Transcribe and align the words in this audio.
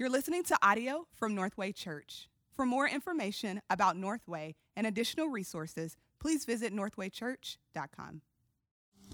You're 0.00 0.08
listening 0.08 0.44
to 0.44 0.56
audio 0.62 1.06
from 1.12 1.34
Northway 1.34 1.72
Church. 1.72 2.30
For 2.56 2.64
more 2.64 2.88
information 2.88 3.60
about 3.68 3.98
Northway 3.98 4.54
and 4.74 4.86
additional 4.86 5.28
resources, 5.28 5.98
please 6.18 6.46
visit 6.46 6.74
northwaychurch.com. 6.74 8.22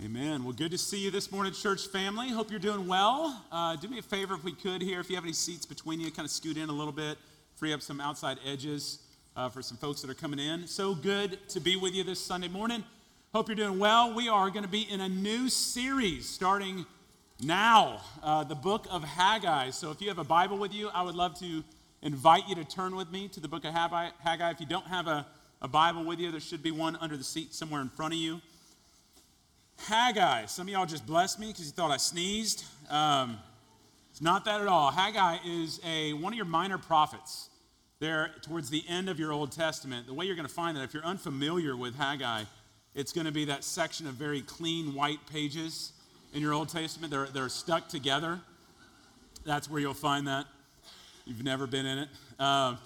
Amen. 0.04 0.44
Well, 0.44 0.52
good 0.52 0.70
to 0.70 0.78
see 0.78 1.00
you 1.00 1.10
this 1.10 1.32
morning, 1.32 1.52
church 1.54 1.88
family. 1.88 2.28
Hope 2.28 2.52
you're 2.52 2.60
doing 2.60 2.86
well. 2.86 3.44
Uh, 3.50 3.74
do 3.74 3.88
me 3.88 3.98
a 3.98 4.02
favor 4.02 4.34
if 4.34 4.44
we 4.44 4.52
could 4.52 4.80
here. 4.80 5.00
If 5.00 5.10
you 5.10 5.16
have 5.16 5.24
any 5.24 5.32
seats 5.32 5.66
between 5.66 5.98
you, 5.98 6.08
kind 6.12 6.24
of 6.24 6.30
scoot 6.30 6.56
in 6.56 6.68
a 6.68 6.72
little 6.72 6.92
bit, 6.92 7.18
free 7.56 7.72
up 7.72 7.82
some 7.82 8.00
outside 8.00 8.38
edges 8.46 9.00
uh, 9.34 9.48
for 9.48 9.62
some 9.62 9.78
folks 9.78 10.02
that 10.02 10.10
are 10.12 10.14
coming 10.14 10.38
in. 10.38 10.68
So 10.68 10.94
good 10.94 11.48
to 11.48 11.58
be 11.58 11.74
with 11.74 11.94
you 11.94 12.04
this 12.04 12.24
Sunday 12.24 12.46
morning. 12.46 12.84
Hope 13.34 13.48
you're 13.48 13.56
doing 13.56 13.80
well. 13.80 14.14
We 14.14 14.28
are 14.28 14.50
going 14.50 14.62
to 14.62 14.70
be 14.70 14.82
in 14.82 15.00
a 15.00 15.08
new 15.08 15.48
series 15.48 16.28
starting 16.28 16.86
now, 17.42 18.00
uh, 18.22 18.44
the 18.44 18.54
book 18.54 18.86
of 18.90 19.04
Haggai. 19.04 19.68
So 19.70 19.90
if 19.90 20.00
you 20.00 20.08
have 20.08 20.18
a 20.18 20.24
Bible 20.24 20.56
with 20.56 20.72
you, 20.72 20.88
I 20.88 21.02
would 21.02 21.14
love 21.14 21.38
to 21.40 21.62
invite 22.00 22.48
you 22.48 22.54
to 22.54 22.64
turn 22.64 22.96
with 22.96 23.10
me 23.12 23.28
to 23.28 23.40
the 23.40 23.48
book 23.48 23.66
of 23.66 23.74
Haggai. 23.74 24.50
If 24.50 24.60
you 24.60 24.66
don't 24.66 24.86
have 24.86 25.06
a, 25.06 25.26
a 25.60 25.68
Bible 25.68 26.04
with 26.04 26.18
you, 26.18 26.30
there 26.30 26.40
should 26.40 26.62
be 26.62 26.70
one 26.70 26.96
under 26.96 27.14
the 27.16 27.24
seat 27.24 27.52
somewhere 27.52 27.82
in 27.82 27.90
front 27.90 28.14
of 28.14 28.18
you. 28.18 28.40
Haggai. 29.80 30.46
Some 30.46 30.66
of 30.66 30.72
y'all 30.72 30.86
just 30.86 31.06
blessed 31.06 31.38
me 31.38 31.48
because 31.48 31.66
you 31.66 31.72
thought 31.72 31.90
I 31.90 31.98
sneezed. 31.98 32.64
Um, 32.88 33.38
it's 34.10 34.22
not 34.22 34.46
that 34.46 34.62
at 34.62 34.66
all. 34.66 34.90
Haggai 34.90 35.36
is 35.44 35.78
a 35.84 36.14
one 36.14 36.32
of 36.32 36.38
your 36.38 36.46
minor 36.46 36.78
prophets. 36.78 37.50
There, 37.98 38.30
towards 38.42 38.70
the 38.70 38.82
end 38.88 39.08
of 39.10 39.18
your 39.18 39.32
Old 39.32 39.52
Testament, 39.52 40.06
the 40.06 40.14
way 40.14 40.24
you're 40.24 40.36
going 40.36 40.48
to 40.48 40.52
find 40.52 40.76
that, 40.76 40.84
if 40.84 40.94
you're 40.94 41.04
unfamiliar 41.04 41.76
with 41.76 41.96
Haggai, 41.96 42.44
it's 42.94 43.12
going 43.12 43.26
to 43.26 43.32
be 43.32 43.46
that 43.46 43.64
section 43.64 44.06
of 44.06 44.14
very 44.14 44.40
clean 44.42 44.94
white 44.94 45.20
pages 45.30 45.92
in 46.32 46.42
your 46.42 46.52
Old 46.52 46.68
Testament. 46.68 47.10
They're, 47.10 47.26
they're 47.26 47.48
stuck 47.48 47.88
together. 47.88 48.40
That's 49.44 49.70
where 49.70 49.80
you'll 49.80 49.94
find 49.94 50.26
that. 50.26 50.46
You've 51.24 51.44
never 51.44 51.66
been 51.66 51.86
in 51.86 51.98
it. 51.98 52.08
Uh, 52.38 52.76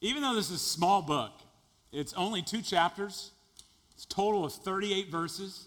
even 0.00 0.22
though 0.22 0.34
this 0.34 0.50
is 0.50 0.56
a 0.56 0.58
small 0.58 1.02
book, 1.02 1.32
it's 1.92 2.12
only 2.14 2.42
two 2.42 2.62
chapters. 2.62 3.30
It's 3.94 4.04
a 4.04 4.08
total 4.08 4.44
of 4.44 4.52
38 4.52 5.10
verses. 5.10 5.66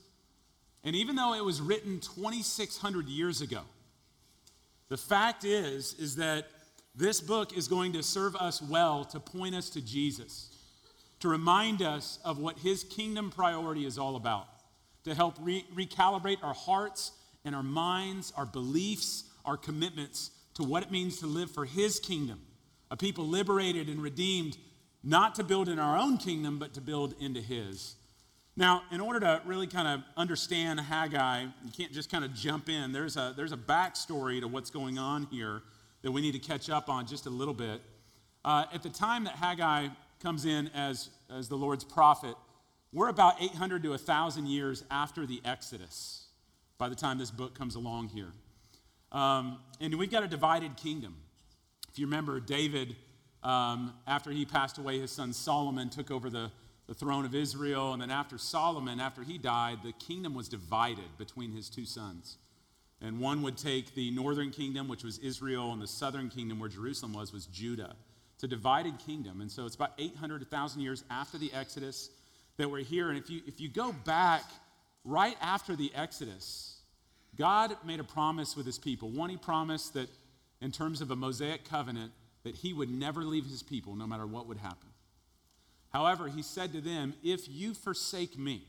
And 0.83 0.95
even 0.95 1.15
though 1.15 1.33
it 1.33 1.43
was 1.43 1.61
written 1.61 1.99
2,600 1.99 3.07
years 3.07 3.41
ago, 3.41 3.61
the 4.87 4.97
fact 4.97 5.43
is, 5.43 5.93
is 5.99 6.15
that 6.15 6.47
this 6.95 7.21
book 7.21 7.55
is 7.57 7.67
going 7.67 7.93
to 7.93 8.03
serve 8.03 8.35
us 8.35 8.61
well 8.61 9.05
to 9.05 9.19
point 9.19 9.55
us 9.55 9.69
to 9.71 9.81
Jesus, 9.81 10.49
to 11.19 11.27
remind 11.27 11.81
us 11.81 12.19
of 12.23 12.39
what 12.39 12.59
his 12.59 12.83
kingdom 12.83 13.29
priority 13.29 13.85
is 13.85 13.97
all 13.97 14.15
about 14.15 14.47
to 15.05 15.15
help 15.15 15.35
re- 15.41 15.65
recalibrate 15.73 16.43
our 16.43 16.53
hearts 16.53 17.11
and 17.45 17.55
our 17.55 17.63
minds, 17.63 18.33
our 18.35 18.45
beliefs, 18.45 19.23
our 19.45 19.57
commitments 19.57 20.31
to 20.55 20.63
what 20.63 20.83
it 20.83 20.91
means 20.91 21.19
to 21.19 21.27
live 21.27 21.49
for 21.49 21.65
His 21.65 21.99
kingdom. 21.99 22.41
A 22.91 22.97
people 22.97 23.27
liberated 23.27 23.87
and 23.87 24.01
redeemed, 24.01 24.57
not 25.03 25.35
to 25.35 25.43
build 25.43 25.69
in 25.69 25.79
our 25.79 25.97
own 25.97 26.17
kingdom, 26.17 26.59
but 26.59 26.73
to 26.73 26.81
build 26.81 27.15
into 27.19 27.39
His. 27.39 27.95
Now, 28.57 28.83
in 28.91 28.99
order 28.99 29.21
to 29.21 29.41
really 29.45 29.67
kind 29.67 29.87
of 29.87 30.01
understand 30.17 30.81
Haggai, 30.81 31.43
you 31.43 31.71
can't 31.75 31.93
just 31.93 32.11
kind 32.11 32.25
of 32.25 32.33
jump 32.33 32.67
in. 32.67 32.91
There's 32.91 33.15
a, 33.15 33.33
there's 33.37 33.53
a 33.53 33.57
backstory 33.57 34.41
to 34.41 34.49
what's 34.49 34.69
going 34.69 34.99
on 34.99 35.27
here 35.31 35.61
that 36.01 36.11
we 36.11 36.19
need 36.19 36.33
to 36.33 36.39
catch 36.39 36.69
up 36.69 36.89
on 36.89 37.07
just 37.07 37.25
a 37.25 37.29
little 37.29 37.53
bit. 37.53 37.81
Uh, 38.43 38.65
at 38.73 38.83
the 38.83 38.89
time 38.89 39.23
that 39.23 39.35
Haggai 39.35 39.87
comes 40.21 40.45
in 40.45 40.67
as, 40.69 41.09
as 41.29 41.47
the 41.47 41.55
Lord's 41.55 41.83
prophet, 41.83 42.35
we're 42.91 43.09
about 43.09 43.41
800 43.41 43.83
to 43.83 43.89
1,000 43.89 44.47
years 44.47 44.83
after 44.89 45.25
the 45.25 45.41
Exodus 45.45 46.25
by 46.77 46.89
the 46.89 46.95
time 46.95 47.17
this 47.17 47.29
book 47.29 47.57
comes 47.57 47.75
along 47.75 48.09
here. 48.09 48.31
Um, 49.11 49.59
and 49.79 49.93
we've 49.95 50.09
got 50.09 50.23
a 50.23 50.27
divided 50.27 50.75
kingdom. 50.77 51.15
If 51.91 51.99
you 51.99 52.07
remember, 52.07 52.39
David, 52.39 52.95
um, 53.43 53.93
after 54.07 54.31
he 54.31 54.45
passed 54.45 54.77
away, 54.77 54.99
his 54.99 55.11
son 55.11 55.33
Solomon 55.33 55.89
took 55.89 56.09
over 56.09 56.29
the, 56.29 56.51
the 56.87 56.93
throne 56.93 57.25
of 57.25 57.35
Israel. 57.35 57.93
And 57.93 58.01
then 58.01 58.11
after 58.11 58.37
Solomon, 58.37 58.99
after 58.99 59.23
he 59.23 59.37
died, 59.37 59.79
the 59.83 59.93
kingdom 59.93 60.33
was 60.33 60.47
divided 60.47 61.17
between 61.17 61.51
his 61.51 61.69
two 61.69 61.85
sons. 61.85 62.37
And 63.01 63.19
one 63.19 63.41
would 63.43 63.57
take 63.57 63.93
the 63.93 64.11
northern 64.11 64.49
kingdom, 64.49 64.87
which 64.87 65.03
was 65.03 65.19
Israel, 65.19 65.71
and 65.73 65.81
the 65.81 65.87
southern 65.87 66.29
kingdom, 66.29 66.59
where 66.59 66.69
Jerusalem 66.69 67.13
was, 67.13 67.31
was 67.31 67.45
Judah. 67.45 67.95
It's 68.33 68.43
a 68.43 68.47
divided 68.47 68.99
kingdom. 68.99 69.41
And 69.41 69.51
so 69.51 69.65
it's 69.65 69.75
about 69.75 69.93
800 69.97 70.41
1,000 70.41 70.81
years 70.81 71.03
after 71.09 71.37
the 71.37 71.51
Exodus 71.53 72.09
that 72.59 72.69
we're 72.69 72.83
here. 72.83 73.09
And 73.09 73.17
if 73.17 73.29
you, 73.29 73.41
if 73.47 73.59
you 73.61 73.69
go 73.69 73.93
back 74.03 74.43
right 75.05 75.37
after 75.41 75.75
the 75.77 75.91
Exodus, 75.95 76.81
God 77.37 77.75
made 77.85 78.01
a 78.01 78.03
promise 78.03 78.55
with 78.55 78.65
his 78.65 78.77
people. 78.77 79.09
One, 79.09 79.29
he 79.29 79.37
promised 79.37 79.93
that 79.93 80.09
in 80.61 80.71
terms 80.71 80.99
of 80.99 81.09
a 81.09 81.15
Mosaic 81.15 81.63
covenant, 81.63 82.11
that 82.43 82.55
he 82.55 82.73
would 82.73 82.89
never 82.89 83.23
leave 83.23 83.45
his 83.45 83.63
people 83.63 83.95
no 83.95 84.05
matter 84.05 84.27
what 84.27 84.45
would 84.47 84.57
happen. 84.57 84.89
However, 85.93 86.27
he 86.27 86.41
said 86.41 86.73
to 86.73 86.81
them, 86.81 87.13
If 87.23 87.47
you 87.47 87.73
forsake 87.73 88.37
me, 88.37 88.61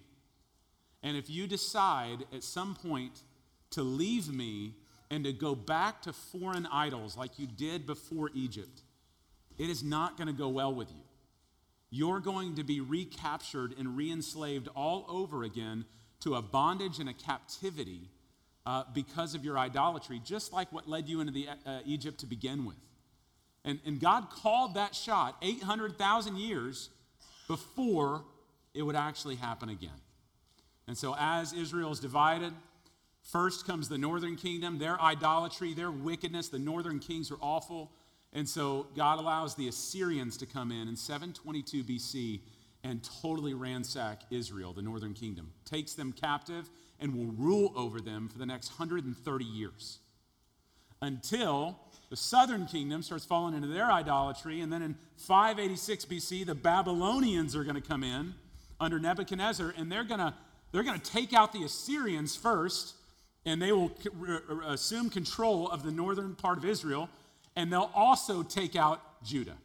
and 1.02 1.16
if 1.16 1.28
you 1.28 1.48
decide 1.48 2.24
at 2.32 2.44
some 2.44 2.76
point 2.76 3.22
to 3.70 3.82
leave 3.82 4.32
me 4.32 4.74
and 5.10 5.24
to 5.24 5.32
go 5.32 5.56
back 5.56 6.02
to 6.02 6.12
foreign 6.12 6.66
idols 6.66 7.16
like 7.16 7.40
you 7.40 7.48
did 7.48 7.86
before 7.86 8.30
Egypt, 8.34 8.82
it 9.58 9.68
is 9.68 9.82
not 9.82 10.16
going 10.16 10.28
to 10.28 10.32
go 10.32 10.48
well 10.48 10.72
with 10.72 10.90
you 10.90 11.02
you're 11.90 12.20
going 12.20 12.54
to 12.56 12.64
be 12.64 12.80
recaptured 12.80 13.74
and 13.78 13.96
reenslaved 13.96 14.68
all 14.74 15.04
over 15.08 15.42
again 15.42 15.84
to 16.20 16.36
a 16.36 16.42
bondage 16.42 16.98
and 16.98 17.08
a 17.08 17.12
captivity 17.12 18.08
uh, 18.66 18.84
because 18.94 19.34
of 19.34 19.44
your 19.44 19.58
idolatry, 19.58 20.20
just 20.24 20.52
like 20.52 20.70
what 20.72 20.88
led 20.88 21.08
you 21.08 21.20
into 21.20 21.32
the, 21.32 21.48
uh, 21.66 21.80
Egypt 21.84 22.20
to 22.20 22.26
begin 22.26 22.64
with. 22.64 22.76
And, 23.64 23.80
and 23.84 24.00
God 24.00 24.30
called 24.30 24.74
that 24.74 24.94
shot 24.94 25.36
800,000 25.42 26.36
years 26.36 26.90
before 27.48 28.24
it 28.74 28.82
would 28.82 28.96
actually 28.96 29.36
happen 29.36 29.68
again. 29.68 29.90
And 30.86 30.96
so, 30.96 31.14
as 31.18 31.52
Israel 31.52 31.90
is 31.92 32.00
divided, 32.00 32.52
first 33.22 33.66
comes 33.66 33.88
the 33.88 33.98
northern 33.98 34.36
kingdom, 34.36 34.78
their 34.78 35.00
idolatry, 35.00 35.74
their 35.74 35.90
wickedness. 35.90 36.48
The 36.48 36.58
northern 36.58 37.00
kings 37.00 37.30
are 37.30 37.38
awful. 37.40 37.92
And 38.32 38.48
so 38.48 38.86
God 38.96 39.18
allows 39.18 39.54
the 39.54 39.68
Assyrians 39.68 40.36
to 40.38 40.46
come 40.46 40.70
in 40.70 40.88
in 40.88 40.96
722 40.96 41.84
BC 41.84 42.40
and 42.84 43.06
totally 43.22 43.54
ransack 43.54 44.22
Israel, 44.30 44.72
the 44.72 44.82
northern 44.82 45.14
kingdom, 45.14 45.52
takes 45.64 45.94
them 45.94 46.12
captive, 46.12 46.70
and 46.98 47.14
will 47.14 47.32
rule 47.32 47.72
over 47.76 48.00
them 48.00 48.28
for 48.28 48.38
the 48.38 48.46
next 48.46 48.78
130 48.78 49.44
years 49.44 49.98
until 51.02 51.78
the 52.10 52.16
southern 52.16 52.66
kingdom 52.66 53.02
starts 53.02 53.24
falling 53.24 53.54
into 53.54 53.68
their 53.68 53.90
idolatry. 53.90 54.60
And 54.60 54.72
then 54.72 54.82
in 54.82 54.96
586 55.16 56.04
BC, 56.06 56.46
the 56.46 56.54
Babylonians 56.54 57.56
are 57.56 57.64
going 57.64 57.76
to 57.76 57.80
come 57.80 58.04
in 58.04 58.34
under 58.78 58.98
Nebuchadnezzar, 58.98 59.74
and 59.76 59.90
they're 59.90 60.04
going 60.04 60.20
to 60.20 60.34
they're 60.72 60.84
going 60.84 61.00
to 61.00 61.10
take 61.10 61.32
out 61.32 61.52
the 61.52 61.64
Assyrians 61.64 62.36
first, 62.36 62.94
and 63.44 63.60
they 63.60 63.72
will 63.72 63.90
assume 64.68 65.10
control 65.10 65.68
of 65.68 65.82
the 65.82 65.90
northern 65.90 66.36
part 66.36 66.58
of 66.58 66.64
Israel 66.64 67.08
and 67.56 67.72
they'll 67.72 67.90
also 67.94 68.42
take 68.42 68.76
out 68.76 69.22
Judah, 69.24 69.56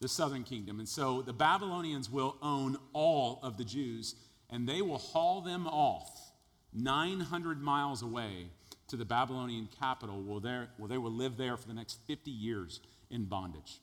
the 0.00 0.08
southern 0.08 0.44
kingdom. 0.44 0.78
And 0.78 0.88
so 0.88 1.22
the 1.22 1.32
Babylonians 1.32 2.10
will 2.10 2.36
own 2.42 2.76
all 2.92 3.40
of 3.42 3.56
the 3.56 3.64
Jews, 3.64 4.14
and 4.50 4.68
they 4.68 4.82
will 4.82 4.98
haul 4.98 5.40
them 5.40 5.66
off 5.66 6.32
900 6.72 7.62
miles 7.62 8.02
away 8.02 8.48
to 8.88 8.96
the 8.96 9.04
Babylonian 9.04 9.68
capital 9.80 10.20
where, 10.20 10.68
where 10.76 10.88
they 10.88 10.98
will 10.98 11.12
live 11.12 11.36
there 11.36 11.56
for 11.56 11.68
the 11.68 11.74
next 11.74 11.98
50 12.06 12.30
years 12.30 12.80
in 13.10 13.24
bondage. 13.24 13.80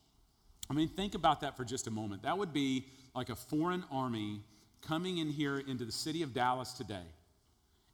I 0.70 0.74
mean, 0.74 0.88
think 0.88 1.16
about 1.16 1.42
that 1.42 1.58
for 1.58 1.66
just 1.66 1.88
a 1.88 1.92
moment. 1.92 2.24
That 2.24 2.38
would 2.38 2.54
be 2.54 2.86
like 3.16 3.30
a 3.30 3.36
foreign 3.36 3.84
army 3.92 4.42
coming 4.82 5.18
in 5.18 5.30
here 5.30 5.60
into 5.60 5.86
the 5.86 5.92
city 5.92 6.24
of 6.24 6.34
Dallas 6.34 6.74
today 6.74 7.06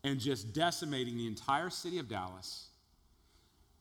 and 0.03 0.19
just 0.19 0.53
decimating 0.53 1.17
the 1.17 1.27
entire 1.27 1.69
city 1.69 1.99
of 1.99 2.07
Dallas 2.07 2.66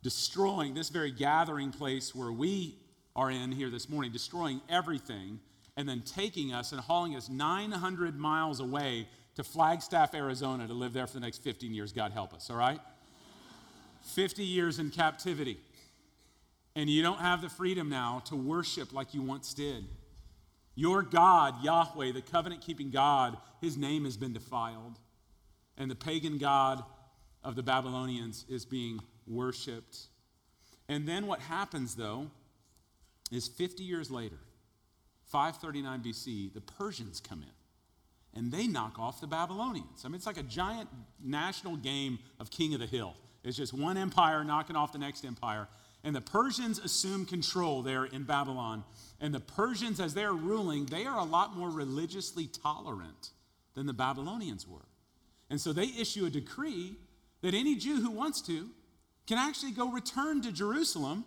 destroying 0.03 0.75
this 0.75 0.89
very 0.89 1.11
gathering 1.11 1.73
place 1.73 2.15
where 2.15 2.33
we 2.33 2.76
are 3.15 3.31
in 3.31 3.50
here 3.50 3.70
this 3.70 3.88
morning, 3.88 4.12
destroying 4.12 4.61
everything, 4.69 5.41
and 5.76 5.88
then 5.88 6.03
taking 6.03 6.53
us 6.53 6.73
and 6.73 6.81
hauling 6.81 7.17
us 7.17 7.29
900 7.29 8.19
miles 8.19 8.61
away 8.61 9.09
to 9.35 9.44
Flagstaff, 9.44 10.15
Arizona 10.15 10.67
to 10.67 10.75
live 10.75 10.93
there 10.93 11.06
for 11.06 11.15
the 11.15 11.20
next 11.20 11.43
15 11.43 11.75
years. 11.75 11.93
God 11.93 12.12
help 12.12 12.32
us, 12.32 12.50
all 12.50 12.56
right? 12.56 12.81
50 14.03 14.44
years 14.44 14.79
in 14.79 14.91
captivity. 14.91 15.59
And 16.75 16.88
you 16.88 17.03
don't 17.03 17.20
have 17.20 17.43
the 17.43 17.49
freedom 17.49 17.88
now 17.88 18.23
to 18.26 18.37
worship 18.37 18.93
like 18.93 19.15
you 19.15 19.23
once 19.23 19.55
did. 19.55 19.85
Your 20.75 21.03
God, 21.03 21.65
Yahweh, 21.65 22.12
the 22.12 22.20
covenant 22.20 22.61
keeping 22.61 22.91
God, 22.91 23.37
his 23.61 23.76
name 23.76 24.05
has 24.05 24.17
been 24.17 24.35
defiled. 24.35 24.99
And 25.79 25.91
the 25.91 25.94
pagan 25.94 26.38
God 26.38 26.82
of 27.43 27.56
the 27.56 27.62
Babylonians 27.62 28.44
is 28.49 28.65
being 28.65 29.00
worshiped. 29.26 29.99
And 30.88 31.06
then 31.06 31.26
what 31.26 31.40
happens, 31.40 31.94
though, 31.94 32.31
is 33.31 33.49
50 33.49 33.82
years 33.82 34.11
later, 34.11 34.38
539 35.26 36.02
BC, 36.02 36.55
the 36.55 36.61
Persians 36.61 37.20
come 37.20 37.43
in 37.43 38.38
and 38.38 38.52
they 38.52 38.67
knock 38.67 38.99
off 38.99 39.20
the 39.20 39.26
Babylonians. 39.26 40.05
I 40.05 40.08
mean, 40.08 40.17
it's 40.17 40.26
like 40.26 40.37
a 40.37 40.43
giant 40.43 40.88
national 41.23 41.76
game 41.76 42.19
of 42.38 42.50
King 42.50 42.75
of 42.75 42.81
the 42.81 42.87
Hill. 42.87 43.14
It's 43.43 43.56
just 43.56 43.73
one 43.73 43.96
empire 43.96 44.44
knocking 44.44 44.76
off 44.76 44.93
the 44.93 44.99
next 44.99 45.25
empire. 45.25 45.69
And 46.05 46.14
the 46.14 46.20
Persians 46.20 46.79
assume 46.79 47.25
control 47.25 47.82
there 47.82 48.05
in 48.05 48.25
Babylon. 48.25 48.84
And 49.20 49.34
the 49.34 49.40
Persians, 49.40 49.99
as 49.99 50.14
they're 50.14 50.32
ruling, 50.32 50.87
they 50.87 51.06
are 51.06 51.19
a 51.19 51.25
lot 51.25 51.56
more 51.56 51.70
religiously 51.70 52.46
tolerant 52.46 53.31
than 53.75 53.87
the 53.87 53.93
Babylonians 53.93 54.69
were. 54.69 54.87
And 55.49 55.61
so 55.61 55.72
they 55.72 55.87
issue 55.99 56.26
a 56.26 56.31
decree 56.31 56.96
that 57.40 57.55
any 57.55 57.75
Jew 57.76 58.00
who 58.00 58.11
wants 58.11 58.40
to 58.43 58.69
can 59.26 59.38
actually 59.38 59.73
go 59.73 59.90
return 59.90 60.43
to 60.43 60.52
Jerusalem 60.52 61.25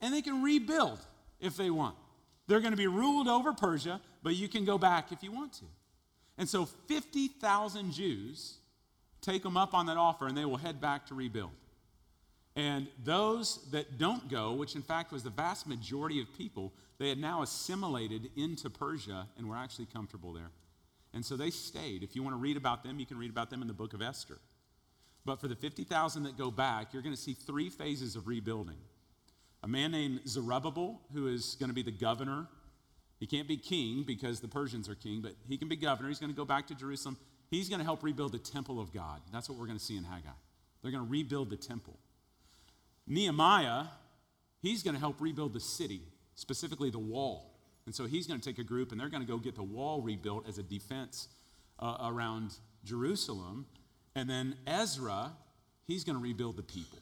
and 0.00 0.12
they 0.12 0.22
can 0.22 0.42
rebuild 0.42 0.98
if 1.40 1.56
they 1.56 1.70
want. 1.70 1.96
They're 2.46 2.60
going 2.60 2.72
to 2.72 2.76
be 2.76 2.86
ruled 2.86 3.28
over 3.28 3.52
Persia, 3.52 4.00
but 4.22 4.34
you 4.34 4.48
can 4.48 4.64
go 4.64 4.78
back 4.78 5.12
if 5.12 5.22
you 5.22 5.32
want 5.32 5.52
to. 5.54 5.64
And 6.38 6.48
so 6.48 6.66
50,000 6.66 7.92
Jews 7.92 8.58
take 9.20 9.42
them 9.42 9.56
up 9.56 9.74
on 9.74 9.86
that 9.86 9.96
offer 9.96 10.26
and 10.26 10.36
they 10.36 10.44
will 10.44 10.56
head 10.56 10.80
back 10.80 11.06
to 11.06 11.14
rebuild. 11.14 11.50
And 12.54 12.88
those 13.02 13.70
that 13.70 13.98
don't 13.98 14.28
go, 14.28 14.52
which 14.52 14.74
in 14.74 14.82
fact 14.82 15.12
was 15.12 15.22
the 15.22 15.30
vast 15.30 15.66
majority 15.66 16.20
of 16.20 16.26
people, 16.36 16.72
they 16.98 17.08
had 17.08 17.18
now 17.18 17.42
assimilated 17.42 18.30
into 18.36 18.68
Persia 18.68 19.26
and 19.38 19.48
were 19.48 19.56
actually 19.56 19.86
comfortable 19.86 20.32
there. 20.32 20.50
And 21.14 21.24
so 21.24 21.36
they 21.36 21.50
stayed. 21.50 22.02
If 22.02 22.14
you 22.14 22.22
want 22.22 22.34
to 22.34 22.40
read 22.40 22.56
about 22.56 22.84
them, 22.84 22.98
you 22.98 23.06
can 23.06 23.18
read 23.18 23.30
about 23.30 23.50
them 23.50 23.62
in 23.62 23.68
the 23.68 23.74
book 23.74 23.94
of 23.94 24.02
Esther. 24.02 24.38
But 25.24 25.40
for 25.40 25.48
the 25.48 25.54
50,000 25.54 26.24
that 26.24 26.36
go 26.36 26.50
back, 26.50 26.92
you're 26.92 27.02
going 27.02 27.14
to 27.14 27.20
see 27.20 27.34
three 27.34 27.70
phases 27.70 28.16
of 28.16 28.26
rebuilding. 28.26 28.78
A 29.62 29.68
man 29.68 29.92
named 29.92 30.20
Zerubbabel, 30.26 31.00
who 31.12 31.28
is 31.28 31.56
going 31.60 31.70
to 31.70 31.74
be 31.74 31.82
the 31.82 31.92
governor. 31.92 32.48
He 33.20 33.26
can't 33.26 33.46
be 33.46 33.56
king 33.56 34.02
because 34.04 34.40
the 34.40 34.48
Persians 34.48 34.88
are 34.88 34.96
king, 34.96 35.20
but 35.22 35.34
he 35.46 35.56
can 35.56 35.68
be 35.68 35.76
governor. 35.76 36.08
He's 36.08 36.18
going 36.18 36.32
to 36.32 36.36
go 36.36 36.44
back 36.44 36.66
to 36.68 36.74
Jerusalem. 36.74 37.16
He's 37.50 37.68
going 37.68 37.78
to 37.78 37.84
help 37.84 38.02
rebuild 38.02 38.32
the 38.32 38.38
temple 38.38 38.80
of 38.80 38.92
God. 38.92 39.20
That's 39.32 39.48
what 39.48 39.58
we're 39.58 39.66
going 39.66 39.78
to 39.78 39.84
see 39.84 39.96
in 39.96 40.04
Haggai. 40.04 40.30
They're 40.82 40.90
going 40.90 41.04
to 41.04 41.10
rebuild 41.10 41.50
the 41.50 41.56
temple. 41.56 41.96
Nehemiah, 43.06 43.84
he's 44.60 44.82
going 44.82 44.94
to 44.94 45.00
help 45.00 45.20
rebuild 45.20 45.52
the 45.52 45.60
city, 45.60 46.00
specifically 46.34 46.90
the 46.90 46.98
wall. 46.98 47.52
And 47.86 47.94
so 47.94 48.06
he's 48.06 48.26
going 48.26 48.40
to 48.40 48.44
take 48.44 48.58
a 48.58 48.64
group 48.64 48.92
and 48.92 49.00
they're 49.00 49.08
going 49.08 49.22
to 49.22 49.28
go 49.28 49.38
get 49.38 49.54
the 49.54 49.62
wall 49.62 50.00
rebuilt 50.00 50.48
as 50.48 50.58
a 50.58 50.62
defense 50.62 51.28
uh, 51.78 51.96
around 52.00 52.54
Jerusalem. 52.84 53.66
And 54.14 54.28
then 54.28 54.56
Ezra, 54.66 55.32
he's 55.86 56.04
going 56.04 56.16
to 56.16 56.22
rebuild 56.22 56.56
the 56.56 56.62
people. 56.62 56.98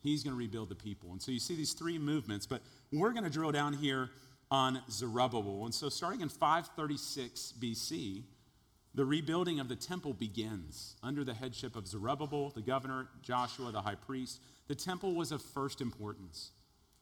He's 0.00 0.22
going 0.22 0.34
to 0.34 0.38
rebuild 0.38 0.68
the 0.68 0.74
people. 0.74 1.12
And 1.12 1.22
so 1.22 1.32
you 1.32 1.38
see 1.38 1.56
these 1.56 1.72
three 1.72 1.98
movements, 1.98 2.46
but 2.46 2.60
we're 2.92 3.12
going 3.12 3.24
to 3.24 3.30
drill 3.30 3.52
down 3.52 3.72
here 3.72 4.10
on 4.50 4.82
Zerubbabel. 4.90 5.64
And 5.64 5.74
so 5.74 5.88
starting 5.88 6.20
in 6.20 6.28
536 6.28 7.54
BC, 7.58 8.22
the 8.94 9.04
rebuilding 9.04 9.60
of 9.60 9.68
the 9.68 9.76
temple 9.76 10.12
begins 10.12 10.96
under 11.02 11.24
the 11.24 11.34
headship 11.34 11.74
of 11.74 11.88
Zerubbabel, 11.88 12.50
the 12.50 12.62
governor, 12.62 13.08
Joshua, 13.22 13.72
the 13.72 13.80
high 13.80 13.96
priest. 13.96 14.40
The 14.68 14.74
temple 14.74 15.14
was 15.14 15.32
of 15.32 15.42
first 15.42 15.80
importance 15.80 16.52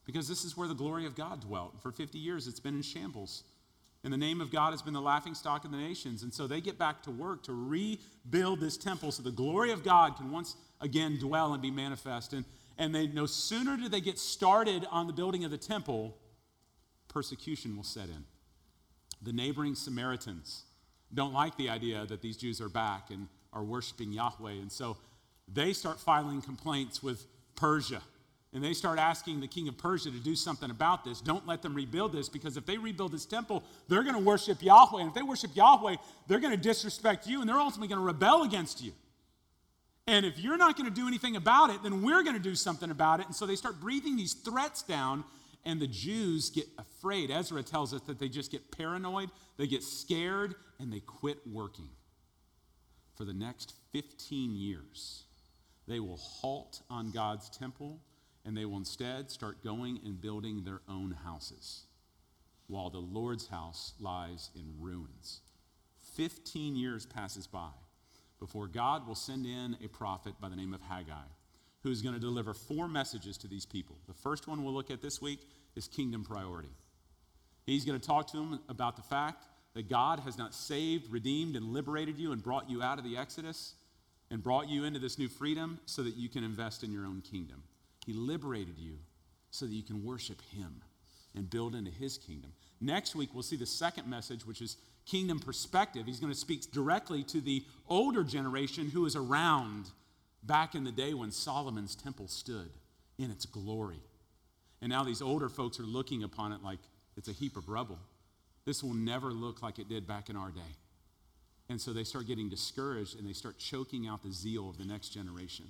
because 0.06 0.28
this 0.28 0.44
is 0.44 0.56
where 0.56 0.68
the 0.68 0.74
glory 0.74 1.04
of 1.06 1.14
God 1.14 1.40
dwelt. 1.40 1.80
For 1.82 1.92
50 1.92 2.18
years, 2.18 2.46
it's 2.46 2.60
been 2.60 2.76
in 2.76 2.82
shambles. 2.82 3.44
And 4.04 4.12
the 4.12 4.18
name 4.18 4.40
of 4.40 4.50
God 4.50 4.72
has 4.72 4.82
been 4.82 4.94
the 4.94 5.00
laughing 5.00 5.34
stock 5.34 5.64
of 5.64 5.70
the 5.70 5.76
nations. 5.76 6.24
And 6.24 6.34
so 6.34 6.46
they 6.46 6.60
get 6.60 6.76
back 6.76 7.02
to 7.04 7.10
work 7.10 7.44
to 7.44 7.52
rebuild 7.52 8.60
this 8.60 8.76
temple 8.76 9.12
so 9.12 9.22
the 9.22 9.30
glory 9.30 9.70
of 9.70 9.84
God 9.84 10.16
can 10.16 10.30
once 10.30 10.56
again 10.80 11.18
dwell 11.18 11.52
and 11.52 11.62
be 11.62 11.70
manifest. 11.70 12.32
And, 12.32 12.44
and 12.78 12.92
they 12.94 13.06
no 13.06 13.26
sooner 13.26 13.76
do 13.76 13.88
they 13.88 14.00
get 14.00 14.18
started 14.18 14.86
on 14.90 15.06
the 15.06 15.12
building 15.12 15.44
of 15.44 15.52
the 15.52 15.58
temple, 15.58 16.16
persecution 17.08 17.76
will 17.76 17.84
set 17.84 18.08
in. 18.08 18.24
The 19.22 19.32
neighboring 19.32 19.76
Samaritans 19.76 20.64
don't 21.14 21.32
like 21.32 21.56
the 21.56 21.68
idea 21.68 22.04
that 22.06 22.22
these 22.22 22.36
Jews 22.36 22.60
are 22.60 22.68
back 22.68 23.10
and 23.10 23.28
are 23.52 23.62
worshiping 23.62 24.12
Yahweh. 24.12 24.52
And 24.52 24.72
so 24.72 24.96
they 25.46 25.72
start 25.72 26.00
filing 26.00 26.42
complaints 26.42 27.02
with 27.02 27.26
Persia. 27.54 28.02
And 28.54 28.62
they 28.62 28.74
start 28.74 28.98
asking 28.98 29.40
the 29.40 29.48
king 29.48 29.66
of 29.68 29.78
Persia 29.78 30.10
to 30.10 30.18
do 30.18 30.36
something 30.36 30.70
about 30.70 31.04
this. 31.04 31.22
Don't 31.22 31.46
let 31.46 31.62
them 31.62 31.74
rebuild 31.74 32.12
this 32.12 32.28
because 32.28 32.58
if 32.58 32.66
they 32.66 32.76
rebuild 32.76 33.12
this 33.12 33.24
temple, 33.24 33.64
they're 33.88 34.02
going 34.02 34.14
to 34.14 34.20
worship 34.20 34.62
Yahweh. 34.62 35.00
And 35.00 35.08
if 35.08 35.14
they 35.14 35.22
worship 35.22 35.52
Yahweh, 35.54 35.96
they're 36.28 36.40
going 36.40 36.54
to 36.54 36.62
disrespect 36.62 37.26
you 37.26 37.40
and 37.40 37.48
they're 37.48 37.56
ultimately 37.56 37.88
going 37.88 38.00
to 38.00 38.04
rebel 38.04 38.42
against 38.42 38.82
you. 38.82 38.92
And 40.06 40.26
if 40.26 40.38
you're 40.38 40.56
not 40.56 40.76
going 40.76 40.88
to 40.88 40.94
do 40.94 41.06
anything 41.06 41.36
about 41.36 41.70
it, 41.70 41.82
then 41.82 42.02
we're 42.02 42.22
going 42.22 42.36
to 42.36 42.42
do 42.42 42.54
something 42.54 42.90
about 42.90 43.20
it. 43.20 43.26
And 43.26 43.34
so 43.34 43.46
they 43.46 43.56
start 43.56 43.80
breathing 43.80 44.16
these 44.16 44.34
threats 44.34 44.82
down, 44.82 45.24
and 45.64 45.80
the 45.80 45.86
Jews 45.86 46.50
get 46.50 46.66
afraid. 46.76 47.30
Ezra 47.30 47.62
tells 47.62 47.94
us 47.94 48.00
that 48.02 48.18
they 48.18 48.28
just 48.28 48.50
get 48.50 48.72
paranoid, 48.76 49.30
they 49.58 49.68
get 49.68 49.82
scared, 49.84 50.56
and 50.80 50.92
they 50.92 51.00
quit 51.00 51.38
working. 51.46 51.88
For 53.14 53.24
the 53.24 53.32
next 53.32 53.74
15 53.92 54.56
years, 54.56 55.22
they 55.86 56.00
will 56.00 56.16
halt 56.16 56.82
on 56.90 57.12
God's 57.12 57.48
temple 57.48 58.00
and 58.44 58.56
they 58.56 58.64
will 58.64 58.76
instead 58.76 59.30
start 59.30 59.62
going 59.62 60.00
and 60.04 60.20
building 60.20 60.64
their 60.64 60.80
own 60.88 61.16
houses 61.24 61.84
while 62.66 62.90
the 62.90 62.98
Lord's 62.98 63.48
house 63.48 63.94
lies 64.00 64.50
in 64.54 64.74
ruins. 64.80 65.40
15 66.16 66.76
years 66.76 67.06
passes 67.06 67.46
by 67.46 67.70
before 68.40 68.66
God 68.66 69.06
will 69.06 69.14
send 69.14 69.46
in 69.46 69.76
a 69.84 69.88
prophet 69.88 70.34
by 70.40 70.48
the 70.48 70.56
name 70.56 70.74
of 70.74 70.80
Haggai 70.80 71.28
who's 71.82 72.02
going 72.02 72.14
to 72.14 72.20
deliver 72.20 72.54
four 72.54 72.88
messages 72.88 73.36
to 73.38 73.48
these 73.48 73.66
people. 73.66 73.96
The 74.06 74.14
first 74.14 74.46
one 74.46 74.62
we'll 74.62 74.74
look 74.74 74.90
at 74.90 75.02
this 75.02 75.20
week 75.20 75.40
is 75.74 75.88
kingdom 75.88 76.24
priority. 76.24 76.70
He's 77.66 77.84
going 77.84 77.98
to 77.98 78.06
talk 78.06 78.28
to 78.28 78.36
them 78.36 78.60
about 78.68 78.96
the 78.96 79.02
fact 79.02 79.44
that 79.74 79.88
God 79.88 80.20
has 80.20 80.38
not 80.38 80.54
saved, 80.54 81.10
redeemed, 81.10 81.56
and 81.56 81.72
liberated 81.72 82.18
you 82.18 82.32
and 82.32 82.42
brought 82.42 82.70
you 82.70 82.82
out 82.82 82.98
of 82.98 83.04
the 83.04 83.16
Exodus 83.16 83.74
and 84.30 84.42
brought 84.42 84.68
you 84.68 84.84
into 84.84 84.98
this 84.98 85.18
new 85.18 85.28
freedom 85.28 85.78
so 85.86 86.02
that 86.02 86.14
you 86.14 86.28
can 86.28 86.44
invest 86.44 86.84
in 86.84 86.92
your 86.92 87.04
own 87.04 87.20
kingdom. 87.20 87.62
He 88.06 88.12
liberated 88.12 88.78
you 88.78 88.98
so 89.50 89.66
that 89.66 89.72
you 89.72 89.82
can 89.82 90.04
worship 90.04 90.40
Him 90.52 90.82
and 91.34 91.48
build 91.48 91.74
into 91.74 91.90
His 91.90 92.18
kingdom. 92.18 92.52
Next 92.80 93.14
week, 93.14 93.30
we'll 93.32 93.42
see 93.42 93.56
the 93.56 93.66
second 93.66 94.08
message, 94.08 94.46
which 94.46 94.60
is 94.60 94.76
kingdom 95.06 95.38
perspective. 95.38 96.06
He's 96.06 96.20
going 96.20 96.32
to 96.32 96.38
speak 96.38 96.70
directly 96.72 97.22
to 97.24 97.40
the 97.40 97.64
older 97.88 98.24
generation 98.24 98.90
who 98.90 99.06
is 99.06 99.16
around 99.16 99.86
back 100.42 100.74
in 100.74 100.84
the 100.84 100.92
day 100.92 101.14
when 101.14 101.30
Solomon's 101.30 101.94
temple 101.94 102.28
stood 102.28 102.70
in 103.18 103.30
its 103.30 103.46
glory. 103.46 104.00
And 104.80 104.90
now 104.90 105.04
these 105.04 105.22
older 105.22 105.48
folks 105.48 105.78
are 105.78 105.84
looking 105.84 106.24
upon 106.24 106.52
it 106.52 106.62
like 106.62 106.80
it's 107.16 107.28
a 107.28 107.32
heap 107.32 107.56
of 107.56 107.68
rubble. 107.68 107.98
This 108.64 108.82
will 108.82 108.94
never 108.94 109.32
look 109.32 109.62
like 109.62 109.78
it 109.78 109.88
did 109.88 110.06
back 110.06 110.28
in 110.28 110.36
our 110.36 110.50
day. 110.50 110.60
And 111.68 111.80
so 111.80 111.92
they 111.92 112.04
start 112.04 112.26
getting 112.26 112.48
discouraged 112.48 113.18
and 113.18 113.28
they 113.28 113.32
start 113.32 113.58
choking 113.58 114.06
out 114.06 114.22
the 114.22 114.32
zeal 114.32 114.68
of 114.68 114.78
the 114.78 114.84
next 114.84 115.10
generation. 115.10 115.66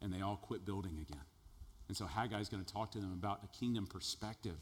And 0.00 0.12
they 0.12 0.20
all 0.20 0.36
quit 0.36 0.64
building 0.64 0.98
again. 1.00 1.22
And 1.88 1.96
so 1.96 2.06
Haggai 2.06 2.40
is 2.40 2.48
going 2.48 2.64
to 2.64 2.72
talk 2.72 2.90
to 2.92 2.98
them 2.98 3.12
about 3.12 3.40
a 3.44 3.58
kingdom 3.58 3.86
perspective 3.86 4.58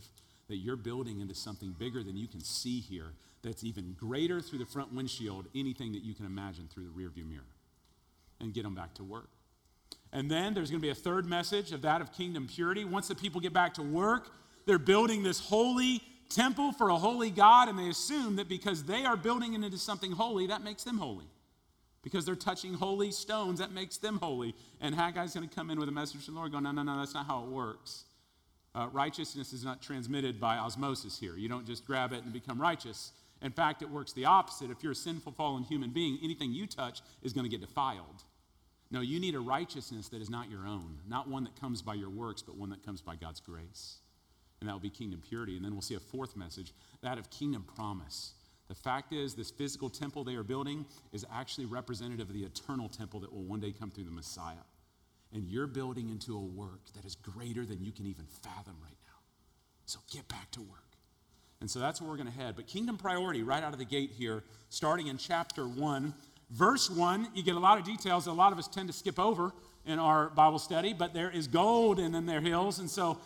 that 0.49 0.57
you're 0.57 0.77
building 0.77 1.21
into 1.21 1.35
something 1.35 1.75
bigger 1.79 2.03
than 2.03 2.17
you 2.17 2.29
can 2.29 2.41
see 2.41 2.81
here, 2.81 3.13
that's 3.43 3.65
even 3.65 3.95
greater 3.99 4.41
through 4.41 4.59
the 4.59 4.67
front 4.67 4.93
windshield, 4.93 5.47
anything 5.55 5.93
that 5.93 6.03
you 6.03 6.15
can 6.15 6.27
imagine 6.27 6.69
through 6.73 6.85
the 6.85 6.91
rearview 6.91 7.29
mirror, 7.29 7.43
and 8.41 8.53
get 8.53 8.63
them 8.63 8.75
back 8.75 8.95
to 8.95 9.05
work. 9.05 9.29
And 10.13 10.31
then 10.31 10.55
there's 10.55 10.71
going 10.71 10.81
to 10.81 10.87
be 10.87 10.91
a 10.91 10.95
third 10.95 11.27
message 11.27 11.73
of 11.73 11.83
that 11.83 12.01
of 12.01 12.13
kingdom 12.13 12.47
purity. 12.47 12.85
Once 12.85 13.09
the 13.09 13.15
people 13.15 13.41
get 13.41 13.53
back 13.53 13.75
to 13.75 13.83
work, 13.83 14.31
they're 14.67 14.79
building 14.79 15.23
this 15.23 15.41
holy 15.41 16.01
temple 16.31 16.73
for 16.73 16.89
a 16.89 16.97
holy 16.97 17.31
God, 17.31 17.69
and 17.69 17.79
they 17.79 17.89
assume 17.89 18.37
that 18.37 18.49
because 18.49 18.85
they 18.85 19.05
are 19.05 19.17
building 19.17 19.55
it 19.55 19.63
into 19.63 19.79
something 19.79 20.13
holy, 20.13 20.47
that 20.47 20.63
makes 20.63 20.85
them 20.85 20.99
holy 20.99 21.27
because 22.05 22.25
they're 22.25 22.37
touching 22.37 22.75
holy 22.75 23.11
stones. 23.11 23.59
That 23.59 23.73
makes 23.73 23.97
them 23.97 24.19
holy. 24.23 24.55
And 24.81 24.95
Haggai's 24.95 25.35
going 25.35 25.49
to 25.49 25.55
come 25.55 25.71
in 25.71 25.81
with 25.81 25.89
a 25.89 25.93
message 25.93 26.25
from 26.25 26.35
the 26.35 26.41
Lord 26.41 26.53
going, 26.53 26.63
no, 26.63 26.71
no, 26.71 26.83
no, 26.85 26.99
that's 26.99 27.15
not 27.15 27.27
how 27.27 27.43
it 27.43 27.49
works. 27.49 28.05
Uh, 28.75 28.89
righteousness 28.93 29.53
is 29.53 29.65
not 29.65 29.81
transmitted 29.81 30.39
by 30.39 30.59
osmosis 30.59 31.19
here. 31.19 31.37
You 31.37 31.49
don't 31.49 31.67
just 31.67 31.87
grab 31.87 32.13
it 32.13 32.23
and 32.23 32.33
become 32.33 32.61
righteous. 32.61 33.13
In 33.41 33.53
fact, 33.53 33.83
it 33.83 33.91
works 33.91 34.13
the 34.13 34.27
opposite. 34.27 34.71
If 34.71 34.83
you're 34.83 34.93
a 34.93 34.97
sinful, 34.97 35.33
fallen 35.33 35.65
human 35.65 35.91
being, 35.91 36.19
anything 36.23 36.53
you 36.53 36.67
touch 36.67 37.01
is 37.23 37.33
going 37.33 37.45
to 37.45 37.51
get 37.51 37.61
defiled. 37.61 38.25
No, 38.91 39.01
you 39.01 39.19
need 39.19 39.35
a 39.35 39.41
righteousness 39.41 40.09
that 40.09 40.21
is 40.21 40.31
not 40.31 40.51
your 40.51 40.67
own, 40.67 40.99
not 41.09 41.29
one 41.29 41.45
that 41.45 41.59
comes 41.59 41.83
by 41.83 41.95
your 41.95 42.11
works, 42.11 42.43
but 42.43 42.57
one 42.57 42.71
that 42.71 42.85
comes 42.85 43.01
by 43.01 43.17
God's 43.17 43.41
grace. 43.41 43.97
And 44.61 44.69
that 44.69 44.73
will 44.73 44.81
be 44.81 44.91
kingdom 44.91 45.23
purity. 45.27 45.57
And 45.57 45.65
then 45.65 45.73
we'll 45.73 45.83
see 45.83 45.95
a 45.95 46.01
fourth 46.01 46.37
message, 46.37 46.73
that 47.03 47.19
of 47.19 47.31
kingdom 47.31 47.65
promise. 47.77 48.35
The 48.69 48.75
fact 48.75 49.13
is, 49.13 49.35
this 49.35 49.51
physical 49.51 49.91
temple 49.91 50.25
they 50.25 50.37
are 50.37 50.43
building 50.43 50.87
is 51.13 51.27
actually 51.33 51.67
representative 51.67 52.29
of 52.29 52.35
the 52.35 52.45
eternal 52.45 52.89
temple 52.89 53.21
that 53.21 53.33
will 53.33 53.43
one 53.43 53.61
day 53.61 53.73
come 53.79 53.91
through 53.91 54.05
the 54.05 54.11
Messiah. 54.11 54.65
And 55.33 55.47
you're 55.49 55.67
building 55.67 56.09
into 56.09 56.37
a 56.37 56.41
work 56.41 56.81
that 56.95 57.05
is 57.05 57.17
greater 57.17 57.67
than 57.67 57.83
you 57.83 57.93
can 57.93 58.07
even 58.07 58.25
fathom 58.43 58.77
right 58.83 58.97
now. 59.07 59.19
So 59.85 59.99
get 60.13 60.27
back 60.29 60.51
to 60.53 60.63
work. 60.63 60.81
And 61.61 61.71
so 61.71 61.79
that's 61.79 62.01
where 62.01 62.11
we're 62.11 62.17
going 62.17 62.29
to 62.29 62.33
head. 62.33 62.57
But 62.57 62.67
kingdom 62.67 62.97
priority, 62.97 63.43
right 63.43 63.63
out 63.63 63.73
of 63.73 63.79
the 63.79 63.85
gate 63.85 64.13
here, 64.17 64.45
starting 64.69 65.09
in 65.09 65.19
chapter 65.19 65.67
1. 65.67 66.15
Verse 66.51 66.91
1, 66.91 67.29
you 67.35 67.43
get 67.43 67.57
a 67.57 67.59
lot 67.59 67.79
of 67.79 67.85
details 67.85 68.27
that 68.27 68.31
a 68.31 68.33
lot 68.33 68.53
of 68.53 68.59
us 68.59 68.69
tend 68.69 68.87
to 68.89 68.93
skip 68.93 69.19
over 69.19 69.53
in 69.87 69.99
our 69.99 70.29
Bible 70.31 70.59
study, 70.59 70.93
but 70.93 71.15
there 71.15 71.31
is 71.31 71.49
gold 71.49 71.99
and 71.99 72.15
in 72.15 72.27
their 72.27 72.41
hills. 72.41 72.79
And 72.79 72.89
so 72.89 73.19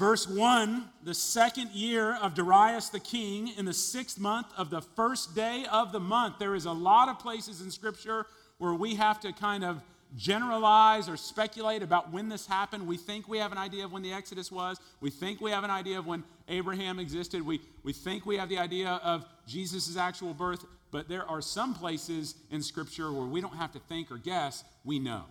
Verse 0.00 0.26
1 0.26 0.88
The 1.04 1.12
second 1.12 1.72
year 1.72 2.16
of 2.22 2.34
Darius 2.34 2.88
the 2.88 2.98
king, 2.98 3.52
in 3.58 3.66
the 3.66 3.74
sixth 3.74 4.18
month 4.18 4.46
of 4.56 4.70
the 4.70 4.80
first 4.80 5.34
day 5.36 5.66
of 5.70 5.92
the 5.92 6.00
month. 6.00 6.38
There 6.38 6.54
is 6.54 6.64
a 6.64 6.72
lot 6.72 7.10
of 7.10 7.18
places 7.18 7.60
in 7.60 7.70
Scripture 7.70 8.24
where 8.56 8.72
we 8.72 8.94
have 8.94 9.20
to 9.20 9.32
kind 9.34 9.62
of 9.62 9.82
generalize 10.16 11.06
or 11.06 11.18
speculate 11.18 11.82
about 11.82 12.10
when 12.10 12.30
this 12.30 12.46
happened. 12.46 12.86
We 12.86 12.96
think 12.96 13.28
we 13.28 13.36
have 13.36 13.52
an 13.52 13.58
idea 13.58 13.84
of 13.84 13.92
when 13.92 14.00
the 14.00 14.14
Exodus 14.14 14.50
was. 14.50 14.80
We 15.02 15.10
think 15.10 15.42
we 15.42 15.50
have 15.50 15.64
an 15.64 15.70
idea 15.70 15.98
of 15.98 16.06
when 16.06 16.24
Abraham 16.48 16.98
existed. 16.98 17.44
We, 17.44 17.60
we 17.82 17.92
think 17.92 18.24
we 18.24 18.38
have 18.38 18.48
the 18.48 18.58
idea 18.58 18.98
of 19.04 19.26
Jesus' 19.46 19.98
actual 19.98 20.32
birth. 20.32 20.64
But 20.90 21.10
there 21.10 21.28
are 21.28 21.42
some 21.42 21.74
places 21.74 22.36
in 22.50 22.62
Scripture 22.62 23.12
where 23.12 23.26
we 23.26 23.42
don't 23.42 23.56
have 23.56 23.72
to 23.72 23.78
think 23.80 24.10
or 24.10 24.16
guess, 24.16 24.64
we 24.82 24.98
know. 24.98 25.24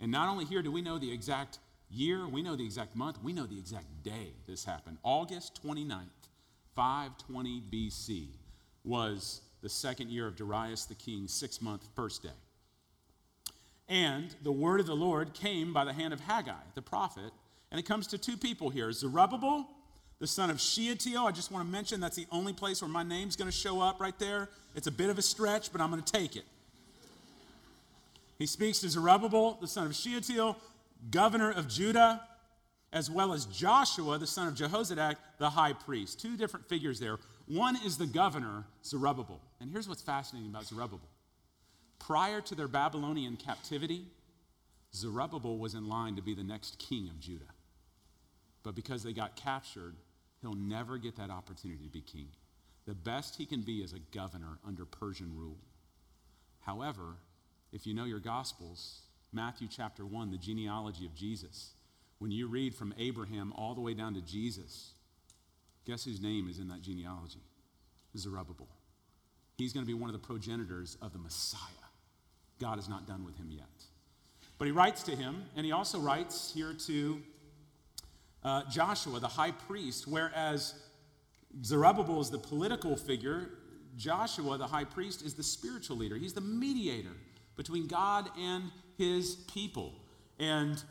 And 0.00 0.12
not 0.12 0.28
only 0.28 0.44
here 0.44 0.62
do 0.62 0.70
we 0.70 0.82
know 0.82 0.98
the 0.98 1.12
exact 1.12 1.58
year, 1.90 2.26
we 2.28 2.42
know 2.42 2.56
the 2.56 2.64
exact 2.64 2.94
month, 2.96 3.18
we 3.22 3.32
know 3.32 3.46
the 3.46 3.58
exact 3.58 4.02
day 4.02 4.32
this 4.46 4.64
happened. 4.64 4.98
August 5.02 5.60
29th, 5.64 6.06
520 6.74 7.62
BC 7.72 8.26
was 8.84 9.40
the 9.62 9.68
second 9.68 10.10
year 10.10 10.26
of 10.26 10.36
Darius 10.36 10.84
the 10.84 10.94
king's 10.94 11.32
six 11.32 11.60
month 11.60 11.88
first 11.94 12.22
day. 12.22 12.28
And 13.88 14.34
the 14.42 14.52
word 14.52 14.80
of 14.80 14.86
the 14.86 14.94
Lord 14.94 15.32
came 15.32 15.72
by 15.72 15.84
the 15.84 15.92
hand 15.92 16.12
of 16.12 16.20
Haggai, 16.20 16.52
the 16.74 16.82
prophet, 16.82 17.32
and 17.70 17.78
it 17.78 17.86
comes 17.86 18.06
to 18.08 18.18
two 18.18 18.36
people 18.36 18.70
here 18.70 18.92
Zerubbabel, 18.92 19.68
the 20.18 20.26
son 20.26 20.50
of 20.50 20.60
Shealtiel. 20.60 21.26
I 21.26 21.32
just 21.32 21.50
want 21.50 21.66
to 21.66 21.72
mention 21.72 22.00
that's 22.00 22.16
the 22.16 22.26
only 22.30 22.52
place 22.52 22.82
where 22.82 22.90
my 22.90 23.02
name's 23.02 23.36
going 23.36 23.50
to 23.50 23.56
show 23.56 23.80
up 23.80 24.00
right 24.00 24.18
there. 24.18 24.48
It's 24.74 24.86
a 24.86 24.92
bit 24.92 25.10
of 25.10 25.18
a 25.18 25.22
stretch, 25.22 25.72
but 25.72 25.80
I'm 25.80 25.90
going 25.90 26.02
to 26.02 26.12
take 26.12 26.36
it. 26.36 26.44
He 28.38 28.46
speaks 28.46 28.80
to 28.80 28.88
Zerubbabel, 28.88 29.58
the 29.60 29.66
son 29.66 29.86
of 29.86 29.96
Shealtiel, 29.96 30.56
governor 31.10 31.50
of 31.50 31.68
Judah, 31.68 32.22
as 32.92 33.10
well 33.10 33.32
as 33.32 33.46
Joshua, 33.46 34.18
the 34.18 34.26
son 34.26 34.48
of 34.48 34.54
Jehozadak, 34.54 35.16
the 35.38 35.50
high 35.50 35.72
priest. 35.72 36.20
Two 36.20 36.36
different 36.36 36.68
figures 36.68 36.98
there. 37.00 37.18
One 37.46 37.76
is 37.84 37.98
the 37.98 38.06
governor, 38.06 38.64
Zerubbabel. 38.84 39.40
And 39.60 39.70
here's 39.70 39.88
what's 39.88 40.02
fascinating 40.02 40.50
about 40.50 40.64
Zerubbabel. 40.64 41.08
Prior 41.98 42.40
to 42.42 42.54
their 42.54 42.68
Babylonian 42.68 43.36
captivity, 43.36 44.06
Zerubbabel 44.94 45.58
was 45.58 45.74
in 45.74 45.88
line 45.88 46.16
to 46.16 46.22
be 46.22 46.34
the 46.34 46.42
next 46.42 46.78
king 46.78 47.08
of 47.08 47.20
Judah. 47.20 47.44
But 48.62 48.74
because 48.74 49.02
they 49.02 49.12
got 49.12 49.36
captured, 49.36 49.96
he'll 50.40 50.54
never 50.54 50.98
get 50.98 51.16
that 51.16 51.30
opportunity 51.30 51.84
to 51.84 51.90
be 51.90 52.00
king. 52.00 52.28
The 52.86 52.94
best 52.94 53.36
he 53.36 53.44
can 53.44 53.62
be 53.62 53.82
is 53.82 53.92
a 53.92 53.98
governor 54.16 54.58
under 54.66 54.84
Persian 54.84 55.36
rule. 55.36 55.58
However, 56.60 57.16
if 57.72 57.86
you 57.86 57.94
know 57.94 58.04
your 58.04 58.18
Gospels, 58.18 59.02
Matthew 59.32 59.68
chapter 59.70 60.06
1, 60.06 60.30
the 60.30 60.38
genealogy 60.38 61.04
of 61.04 61.14
Jesus, 61.14 61.72
when 62.18 62.30
you 62.30 62.48
read 62.48 62.74
from 62.74 62.94
Abraham 62.98 63.52
all 63.56 63.74
the 63.74 63.80
way 63.80 63.94
down 63.94 64.14
to 64.14 64.20
Jesus, 64.20 64.92
guess 65.86 66.04
whose 66.04 66.20
name 66.20 66.48
is 66.48 66.58
in 66.58 66.68
that 66.68 66.82
genealogy? 66.82 67.42
Zerubbabel. 68.16 68.68
He's 69.56 69.72
going 69.72 69.84
to 69.84 69.86
be 69.86 69.94
one 69.94 70.08
of 70.08 70.20
the 70.20 70.26
progenitors 70.26 70.96
of 71.02 71.12
the 71.12 71.18
Messiah. 71.18 71.60
God 72.60 72.78
is 72.78 72.88
not 72.88 73.06
done 73.06 73.24
with 73.24 73.36
him 73.36 73.50
yet. 73.50 73.66
But 74.56 74.64
he 74.64 74.72
writes 74.72 75.02
to 75.04 75.14
him, 75.14 75.44
and 75.56 75.64
he 75.64 75.72
also 75.72 76.00
writes 76.00 76.52
here 76.52 76.74
to 76.86 77.22
uh, 78.42 78.62
Joshua, 78.70 79.20
the 79.20 79.28
high 79.28 79.52
priest, 79.52 80.06
whereas 80.08 80.74
Zerubbabel 81.64 82.20
is 82.20 82.30
the 82.30 82.38
political 82.38 82.96
figure, 82.96 83.50
Joshua, 83.96 84.58
the 84.58 84.66
high 84.66 84.84
priest, 84.84 85.22
is 85.22 85.34
the 85.34 85.42
spiritual 85.42 85.96
leader. 85.96 86.16
He's 86.16 86.32
the 86.32 86.40
mediator 86.40 87.16
between 87.56 87.86
God 87.86 88.30
and 88.38 88.70
his 88.98 89.36
people. 89.52 89.94
And, 90.38 90.82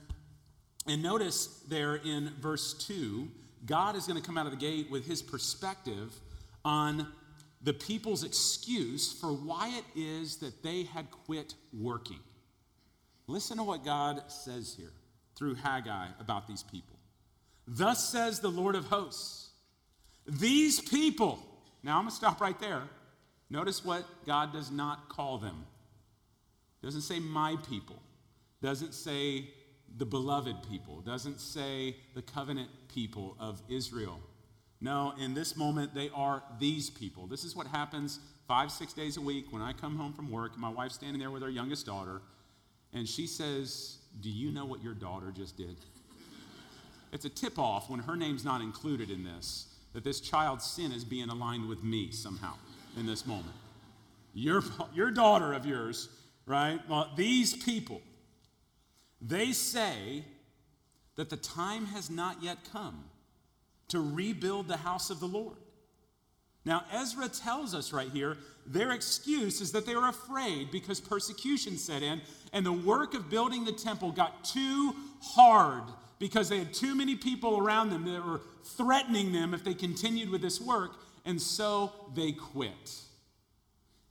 and 0.88 1.04
notice 1.04 1.48
there 1.68 1.96
in 1.96 2.32
verse 2.40 2.74
2, 2.74 3.28
God 3.66 3.96
is 3.96 4.08
going 4.08 4.20
to 4.20 4.26
come 4.26 4.38
out 4.38 4.48
of 4.48 4.52
the 4.52 4.58
gate 4.58 4.90
with 4.90 5.06
his 5.06 5.22
perspective 5.22 6.14
on 6.66 7.08
the 7.62 7.74
people's 7.74 8.24
excuse 8.24 9.12
for 9.12 9.28
why 9.28 9.70
it 9.70 10.00
is 10.00 10.38
that 10.38 10.64
they 10.64 10.84
had 10.84 11.12
quit 11.12 11.54
working. 11.74 12.20
Listen 13.28 13.58
to 13.58 13.64
what 13.64 13.84
God 13.84 14.22
says 14.30 14.74
here 14.78 14.94
through 15.36 15.56
Haggai 15.56 16.08
about 16.20 16.48
these 16.48 16.64
people. 16.64 16.96
Thus 17.68 18.10
says 18.10 18.40
the 18.40 18.50
Lord 18.50 18.76
of 18.76 18.86
hosts, 18.86 19.50
these 20.26 20.80
people, 20.80 21.40
now 21.84 21.98
I'm 21.98 22.04
going 22.04 22.12
to 22.12 22.16
stop 22.16 22.40
right 22.40 22.60
there. 22.60 22.84
Notice 23.50 23.84
what 23.84 24.04
God 24.26 24.54
does 24.54 24.72
not 24.72 25.10
call 25.10 25.38
them. 25.38 25.66
Doesn't 26.82 27.02
say 27.02 27.20
my 27.20 27.56
people, 27.70 28.02
doesn't 28.62 28.94
say 28.94 29.50
the 29.98 30.06
beloved 30.06 30.56
people, 30.70 31.02
doesn't 31.02 31.40
say 31.40 31.96
the 32.14 32.22
covenant 32.22 32.70
people 32.94 33.36
of 33.40 33.62
Israel. 33.70 34.20
No, 34.80 35.14
in 35.20 35.34
this 35.34 35.58
moment, 35.58 35.96
they 35.96 36.10
are 36.14 36.44
these 36.60 36.90
people. 36.90 37.26
This 37.26 37.44
is 37.44 37.56
what 37.56 37.68
happens 37.68 38.20
five, 38.48 38.72
six 38.72 38.94
days 38.94 39.18
a 39.18 39.22
week 39.22 39.52
when 39.52 39.62
I 39.62 39.74
come 39.74 39.98
home 39.98 40.14
from 40.14 40.30
work. 40.30 40.58
My 40.58 40.70
wife's 40.70 40.96
standing 40.96 41.20
there 41.20 41.32
with 41.32 41.42
her 41.42 41.50
youngest 41.50 41.86
daughter, 41.86 42.22
and 42.94 43.08
she 43.08 43.26
says, 43.26 43.98
Do 44.22 44.30
you 44.30 44.52
know 44.52 44.66
what 44.66 44.84
your 44.84 44.94
daughter 44.94 45.32
just 45.36 45.58
did? 45.58 45.78
It's 47.14 47.24
a 47.24 47.30
tip 47.30 47.58
off 47.58 47.90
when 47.90 48.02
her 48.02 48.18
name's 48.18 48.44
not 48.44 48.60
included 48.60 49.10
in 49.10 49.24
this 49.24 49.68
that 49.94 50.04
this 50.04 50.20
child's 50.20 50.64
sin 50.64 50.92
is 50.92 51.04
being 51.04 51.30
aligned 51.30 51.68
with 51.68 51.84
me 51.84 52.12
somehow 52.12 52.54
in 52.98 53.08
this 53.08 53.26
moment. 53.26 53.56
Your, 54.34 54.62
your 54.94 55.10
daughter 55.10 55.54
of 55.54 55.66
yours, 55.66 56.10
right? 56.48 56.80
Well, 56.90 57.12
these 57.16 57.56
people, 57.56 58.02
they 59.22 59.52
say 59.52 60.24
that 61.16 61.30
the 61.30 61.38
time 61.38 61.88
has 61.88 62.10
not 62.10 62.42
yet 62.42 62.58
come 62.72 63.04
to 63.90 64.00
rebuild 64.00 64.68
the 64.68 64.78
house 64.78 65.10
of 65.10 65.20
the 65.20 65.28
Lord. 65.28 65.58
Now, 66.66 66.84
Ezra 66.92 67.30
tells 67.30 67.74
us 67.76 67.94
right 67.94 68.10
here 68.10 68.38
their 68.66 68.92
excuse 68.92 69.62
is 69.62 69.72
that 69.72 69.86
they 69.86 69.96
were 69.96 70.10
afraid 70.10 70.72
because 70.72 71.00
persecution 71.00 71.78
set 71.78 72.04
in 72.04 72.22
and 72.52 72.66
the 72.66 72.74
work 72.74 73.14
of 73.14 73.30
building 73.30 73.64
the 73.64 73.72
temple 73.72 74.12
got 74.12 74.44
too 74.44 74.94
hard 75.22 75.84
because 76.20 76.50
they 76.50 76.60
had 76.60 76.74
too 76.74 76.96
many 76.96 77.16
people 77.16 77.58
around 77.58 77.90
them 77.90 78.06
that 78.06 78.26
were 78.26 78.42
threatening 78.64 79.32
them 79.32 79.54
if 79.54 79.64
they 79.64 79.74
continued 79.74 80.30
with 80.30 80.42
this 80.42 80.60
work, 80.60 80.92
and 81.26 81.42
so 81.42 81.92
they 82.16 82.32
quit. 82.32 83.02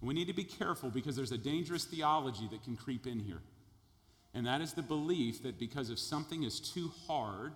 We 0.01 0.15
need 0.15 0.27
to 0.27 0.35
be 0.35 0.45
careful 0.45 0.91
because 0.91 1.17
there's 1.17 1.33
a 1.33 1.39
dangerous 1.39 1.85
theology 1.85 2.49
that 2.51 2.63
can 2.65 2.77
creep 2.77 3.07
in 3.07 3.21
here. 3.21 3.41
And 4.35 4.47
that 4.47 4.61
is 4.61 4.75
the 4.75 4.83
belief 4.83 5.43
that 5.43 5.59
because 5.59 5.89
if 5.89 5.99
something 5.99 6.43
is 6.43 6.61
too 6.61 6.93
hard, 7.07 7.53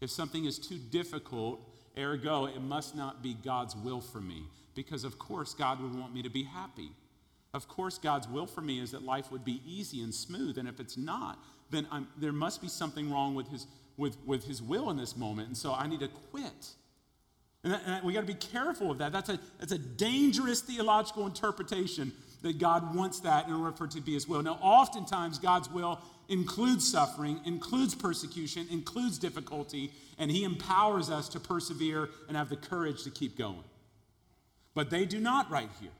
if 0.00 0.10
something 0.10 0.46
is 0.46 0.58
too 0.58 0.78
difficult, 0.78 1.60
ergo, 1.98 2.46
it 2.46 2.60
must 2.60 2.96
not 2.96 3.22
be 3.22 3.34
God's 3.34 3.76
will 3.76 4.00
for 4.00 4.20
me. 4.20 4.44
Because, 4.74 5.04
of 5.04 5.18
course, 5.18 5.54
God 5.54 5.80
would 5.80 5.94
want 5.94 6.14
me 6.14 6.22
to 6.22 6.30
be 6.30 6.44
happy. 6.44 6.90
Of 7.54 7.68
course, 7.68 7.98
God's 7.98 8.28
will 8.28 8.46
for 8.46 8.60
me 8.60 8.80
is 8.80 8.90
that 8.90 9.02
life 9.02 9.30
would 9.30 9.44
be 9.44 9.62
easy 9.66 10.02
and 10.02 10.14
smooth. 10.14 10.58
And 10.58 10.68
if 10.68 10.80
it's 10.80 10.96
not, 10.96 11.38
then 11.70 11.86
I'm, 11.90 12.08
there 12.18 12.32
must 12.32 12.60
be 12.60 12.68
something 12.68 13.10
wrong 13.10 13.34
with 13.34 13.48
his, 13.48 13.66
with, 13.96 14.16
with 14.26 14.44
his 14.44 14.62
will 14.62 14.90
in 14.90 14.96
this 14.96 15.16
moment. 15.16 15.48
And 15.48 15.56
so 15.56 15.72
I 15.72 15.86
need 15.86 16.00
to 16.00 16.08
quit. 16.30 16.74
And, 17.66 17.74
that, 17.74 17.82
and 17.84 18.04
we 18.04 18.12
got 18.12 18.20
to 18.20 18.26
be 18.26 18.34
careful 18.34 18.92
of 18.92 18.98
that. 18.98 19.10
That's 19.10 19.28
a, 19.28 19.40
that's 19.58 19.72
a 19.72 19.78
dangerous 19.78 20.60
theological 20.60 21.26
interpretation 21.26 22.12
that 22.42 22.60
God 22.60 22.94
wants 22.94 23.18
that 23.20 23.48
in 23.48 23.54
order 23.54 23.76
for 23.76 23.86
it 23.86 23.90
to 23.92 24.00
be 24.00 24.14
his 24.14 24.28
will. 24.28 24.40
Now, 24.40 24.56
oftentimes, 24.62 25.40
God's 25.40 25.68
will 25.68 25.98
includes 26.28 26.88
suffering, 26.88 27.40
includes 27.44 27.96
persecution, 27.96 28.68
includes 28.70 29.18
difficulty, 29.18 29.90
and 30.16 30.30
He 30.30 30.44
empowers 30.44 31.10
us 31.10 31.28
to 31.30 31.40
persevere 31.40 32.08
and 32.28 32.36
have 32.36 32.50
the 32.50 32.56
courage 32.56 33.02
to 33.02 33.10
keep 33.10 33.36
going. 33.36 33.64
But 34.72 34.90
they 34.90 35.04
do 35.04 35.18
not 35.18 35.50
right 35.50 35.70
here. 35.80 35.90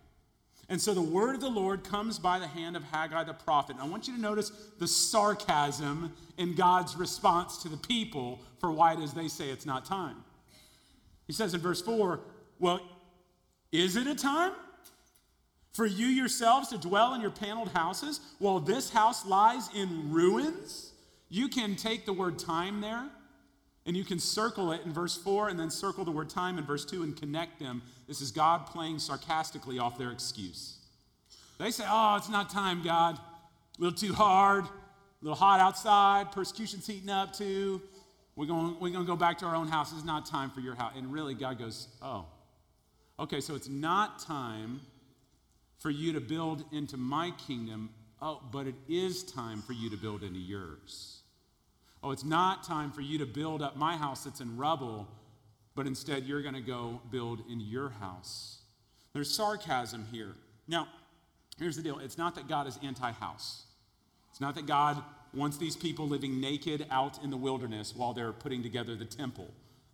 And 0.69 0.81
so 0.81 0.95
the 0.95 1.03
word 1.03 1.35
of 1.35 1.41
the 1.41 1.49
Lord 1.49 1.83
comes 1.83 2.21
by 2.21 2.39
the 2.39 2.47
hand 2.47 2.77
of 2.77 2.85
Haggai 2.85 3.25
the 3.25 3.35
prophet. 3.35 3.75
And 3.75 3.85
I 3.85 3.89
want 3.89 4.07
you 4.07 4.15
to 4.15 4.21
notice 4.21 4.51
the 4.79 4.87
sarcasm 4.87 6.13
in 6.39 6.55
God's 6.55 6.95
response 6.95 7.61
to 7.63 7.69
the 7.69 7.77
people 7.77 8.41
for 8.61 8.71
why 8.71 8.93
it 8.93 9.01
is 9.01 9.13
they 9.13 9.29
say 9.29 9.51
it's 9.51 9.67
not 9.67 9.85
time. 9.85 10.17
He 11.27 11.33
says 11.33 11.55
in 11.55 11.61
verse 11.61 11.83
4, 11.83 12.21
Well, 12.59 12.81
is 13.73 13.97
it 13.97 14.07
a 14.07 14.15
time? 14.15 14.53
For 15.73 15.85
you 15.85 16.07
yourselves 16.07 16.69
to 16.69 16.79
dwell 16.79 17.15
in 17.15 17.21
your 17.21 17.31
paneled 17.31 17.71
houses 17.73 18.21
while 18.39 18.61
this 18.61 18.91
house 18.91 19.27
lies 19.27 19.69
in 19.75 20.11
ruins? 20.11 20.93
You 21.29 21.49
can 21.49 21.77
take 21.77 22.07
the 22.07 22.13
word 22.13 22.39
time 22.39 22.81
there 22.81 23.11
and 23.85 23.97
you 23.97 24.05
can 24.05 24.19
circle 24.19 24.73
it 24.73 24.81
in 24.85 24.93
verse 24.93 25.17
4 25.17 25.49
and 25.49 25.59
then 25.59 25.71
circle 25.71 26.05
the 26.05 26.11
word 26.11 26.29
time 26.31 26.59
in 26.59 26.65
verse 26.65 26.85
2 26.85 27.03
and 27.03 27.17
connect 27.17 27.61
them. 27.61 27.83
This 28.09 28.21
is 28.21 28.31
God 28.31 28.67
playing 28.67 28.99
sarcastically 28.99 29.79
off 29.79 29.99
their 29.99 30.11
excuse. 30.11 30.79
They 31.59 31.71
say, 31.71 31.85
Oh, 31.87 32.17
it's 32.17 32.29
not 32.29 32.51
time, 32.51 32.83
God. 32.83 33.17
A 33.17 33.83
little 33.83 33.97
too 33.97 34.13
hard, 34.13 34.65
a 34.65 34.69
little 35.23 35.37
hot 35.37 35.61
outside, 35.61 36.33
persecution's 36.33 36.87
heating 36.87 37.11
up 37.11 37.33
too. 37.33 37.81
We're 38.37 38.47
going, 38.47 38.77
we're 38.79 38.91
going 38.91 39.05
to 39.05 39.11
go 39.11 39.17
back 39.17 39.39
to 39.39 39.47
our 39.47 39.57
own 39.57 39.69
house. 39.69 39.93
It's 39.93 40.05
not 40.05 40.27
time 40.27 40.51
for 40.51 40.61
your 40.61 40.75
house. 40.75 40.93
And 40.95 41.11
really, 41.11 41.35
God 41.35 41.59
goes, 41.59 41.89
Oh, 42.03 42.27
okay, 43.19 43.41
so 43.41 43.55
it's 43.55 43.69
not 43.69 44.19
time 44.19 44.81
for 45.79 45.91
you 45.91 46.13
to 46.13 46.21
build 46.21 46.65
into 46.71 46.99
my 46.99 47.33
kingdom. 47.47 47.91
Oh, 48.21 48.43
but 48.53 48.67
it 48.67 48.75
is 48.89 49.25
time 49.25 49.63
for 49.63 49.73
you 49.73 49.91
to 49.91 49.97
build 49.97 50.23
into 50.23 50.39
yours. 50.39 51.21
Oh, 52.03 52.11
it's 52.11 52.25
not 52.25 52.63
time 52.63 52.93
for 52.93 53.01
you 53.01 53.19
to 53.19 53.27
build 53.27 53.63
up 53.63 53.77
my 53.77 53.97
house 53.97 54.25
that's 54.25 54.41
in 54.41 54.57
rubble, 54.57 55.09
but 55.75 55.87
instead 55.87 56.25
you're 56.25 56.43
going 56.43 56.55
to 56.55 56.61
go 56.61 57.01
build 57.11 57.43
in 57.51 57.61
your 57.61 57.89
house. 57.89 58.59
There's 59.13 59.31
sarcasm 59.35 60.07
here. 60.13 60.35
Now, 60.69 60.89
here's 61.59 61.77
the 61.77 61.83
deal 61.83 61.99
it's 62.01 62.19
not 62.19 62.35
that 62.35 62.49
God 62.49 62.67
is 62.67 62.79
anti 62.83 63.13
house, 63.13 63.65
It's 64.31 64.41
not 64.43 64.55
that 64.57 64.67
God 64.67 65.03
wants 65.37 65.57
these 65.59 65.77
people 65.77 66.09
living 66.09 66.41
naked 66.41 66.87
out 66.91 67.23
in 67.23 67.31
the 67.31 67.37
wilderness 67.37 67.95
while 67.95 68.13
they're 68.13 68.33
putting 68.33 68.63
together 68.63 68.97
the 68.97 69.05
temple. 69.05 69.49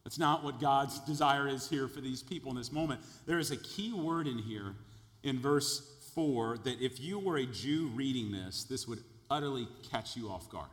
That's 0.05 0.19
not 0.19 0.43
what 0.43 0.61
God's 0.61 0.99
desire 1.01 1.49
is 1.49 1.69
here 1.69 1.89
for 1.89 2.01
these 2.01 2.23
people 2.23 2.51
in 2.51 2.57
this 2.57 2.73
moment. 2.73 3.01
There 3.27 3.39
is 3.39 3.51
a 3.51 3.57
key 3.57 3.93
word 3.93 4.27
in 4.27 4.39
here 4.39 4.75
in 5.23 5.39
verse 5.39 5.89
4 6.15 6.59
that 6.65 6.81
if 6.81 7.01
you 7.01 7.19
were 7.19 7.37
a 7.37 7.47
Jew 7.47 7.91
reading 7.95 8.33
this, 8.33 8.65
this 8.65 8.89
would 8.89 8.99
utterly 9.31 9.69
catch 9.91 10.17
you 10.17 10.29
off 10.29 10.51
guard. 10.51 10.71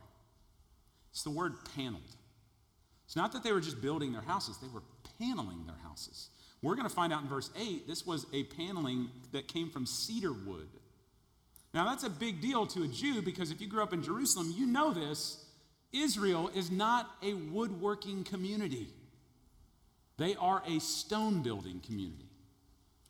It's 1.12 1.22
the 1.22 1.30
word 1.30 1.54
paneled. 1.76 2.02
It's 3.06 3.16
not 3.16 3.32
that 3.32 3.42
they 3.42 3.52
were 3.52 3.60
just 3.60 3.80
building 3.80 4.12
their 4.12 4.22
houses, 4.22 4.58
they 4.58 4.68
were 4.68 4.82
paneling 5.18 5.66
their 5.66 5.78
houses. 5.82 6.28
We're 6.62 6.74
going 6.74 6.88
to 6.88 6.94
find 6.94 7.12
out 7.12 7.22
in 7.22 7.28
verse 7.28 7.50
8 7.58 7.88
this 7.88 8.06
was 8.06 8.26
a 8.32 8.44
paneling 8.44 9.08
that 9.32 9.48
came 9.48 9.70
from 9.70 9.86
cedar 9.86 10.32
wood. 10.32 10.68
Now, 11.72 11.84
that's 11.84 12.04
a 12.04 12.10
big 12.10 12.40
deal 12.40 12.66
to 12.66 12.82
a 12.82 12.88
Jew 12.88 13.22
because 13.22 13.50
if 13.50 13.60
you 13.60 13.68
grew 13.68 13.82
up 13.82 13.92
in 13.92 14.02
Jerusalem, 14.02 14.52
you 14.56 14.66
know 14.66 14.92
this. 14.92 15.44
Israel 15.92 16.50
is 16.54 16.70
not 16.70 17.10
a 17.22 17.34
woodworking 17.34 18.24
community, 18.24 18.88
they 20.18 20.36
are 20.36 20.62
a 20.66 20.78
stone 20.80 21.42
building 21.42 21.80
community. 21.84 22.26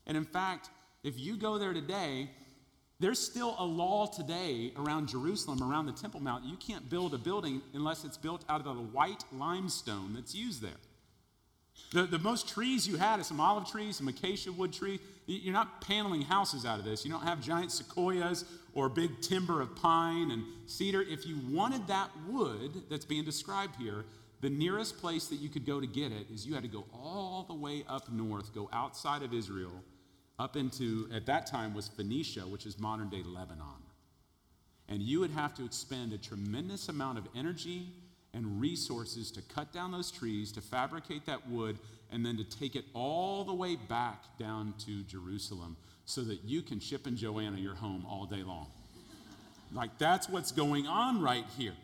And 0.06 0.16
in 0.16 0.24
fact, 0.24 0.70
if 1.02 1.18
you 1.18 1.36
go 1.36 1.58
there 1.58 1.72
today, 1.72 2.30
there's 3.00 3.18
still 3.18 3.54
a 3.58 3.64
law 3.64 4.06
today 4.06 4.72
around 4.76 5.08
Jerusalem, 5.08 5.62
around 5.62 5.86
the 5.86 5.92
Temple 5.92 6.20
Mount. 6.20 6.44
You 6.44 6.56
can't 6.56 6.88
build 6.88 7.14
a 7.14 7.18
building 7.18 7.62
unless 7.72 8.04
it's 8.04 8.16
built 8.16 8.44
out 8.48 8.60
of 8.60 8.66
the 8.76 8.82
white 8.82 9.24
limestone 9.32 10.12
that's 10.14 10.34
used 10.34 10.60
there. 10.60 10.72
The, 11.92 12.04
the 12.04 12.18
most 12.18 12.48
trees 12.48 12.86
you 12.86 12.96
had 12.96 13.20
is 13.20 13.26
some 13.26 13.40
olive 13.40 13.68
trees, 13.68 13.96
some 13.96 14.08
acacia 14.08 14.52
wood 14.52 14.72
tree. 14.72 15.00
You're 15.26 15.52
not 15.52 15.80
paneling 15.80 16.22
houses 16.22 16.64
out 16.64 16.78
of 16.78 16.84
this. 16.84 17.04
You 17.04 17.10
don't 17.10 17.24
have 17.24 17.40
giant 17.40 17.72
sequoias 17.72 18.44
or 18.74 18.88
big 18.88 19.20
timber 19.20 19.60
of 19.60 19.74
pine 19.76 20.30
and 20.30 20.44
cedar. 20.66 21.02
If 21.02 21.26
you 21.26 21.38
wanted 21.50 21.86
that 21.88 22.10
wood 22.28 22.84
that's 22.88 23.04
being 23.04 23.24
described 23.24 23.76
here, 23.76 24.04
the 24.40 24.50
nearest 24.50 24.98
place 24.98 25.26
that 25.26 25.36
you 25.36 25.48
could 25.48 25.66
go 25.66 25.80
to 25.80 25.86
get 25.86 26.12
it 26.12 26.30
is 26.32 26.46
you 26.46 26.54
had 26.54 26.62
to 26.62 26.68
go 26.68 26.86
all 26.94 27.44
the 27.46 27.54
way 27.54 27.84
up 27.88 28.10
north, 28.10 28.54
go 28.54 28.70
outside 28.72 29.22
of 29.22 29.34
Israel, 29.34 29.84
up 30.38 30.56
into, 30.56 31.08
at 31.14 31.26
that 31.26 31.46
time, 31.46 31.74
was 31.74 31.88
Phoenicia, 31.88 32.40
which 32.40 32.64
is 32.64 32.78
modern 32.78 33.10
day 33.10 33.22
Lebanon. 33.22 33.66
And 34.88 35.02
you 35.02 35.20
would 35.20 35.30
have 35.32 35.54
to 35.54 35.64
expend 35.64 36.12
a 36.12 36.18
tremendous 36.18 36.88
amount 36.88 37.18
of 37.18 37.28
energy 37.36 37.88
and 38.34 38.60
resources 38.60 39.30
to 39.32 39.42
cut 39.42 39.72
down 39.72 39.92
those 39.92 40.10
trees, 40.10 40.52
to 40.52 40.60
fabricate 40.60 41.26
that 41.26 41.48
wood, 41.48 41.78
and 42.12 42.24
then 42.24 42.36
to 42.36 42.44
take 42.44 42.76
it 42.76 42.84
all 42.94 43.44
the 43.44 43.54
way 43.54 43.76
back 43.76 44.24
down 44.38 44.74
to 44.86 45.02
Jerusalem 45.02 45.76
so 46.04 46.22
that 46.22 46.44
you 46.44 46.62
can 46.62 46.80
ship 46.80 47.06
in 47.06 47.16
Joanna 47.16 47.58
your 47.58 47.74
home 47.74 48.04
all 48.08 48.26
day 48.26 48.42
long. 48.42 48.66
like 49.72 49.96
that's 49.98 50.28
what's 50.28 50.50
going 50.50 50.86
on 50.86 51.22
right 51.22 51.44
here. 51.56 51.74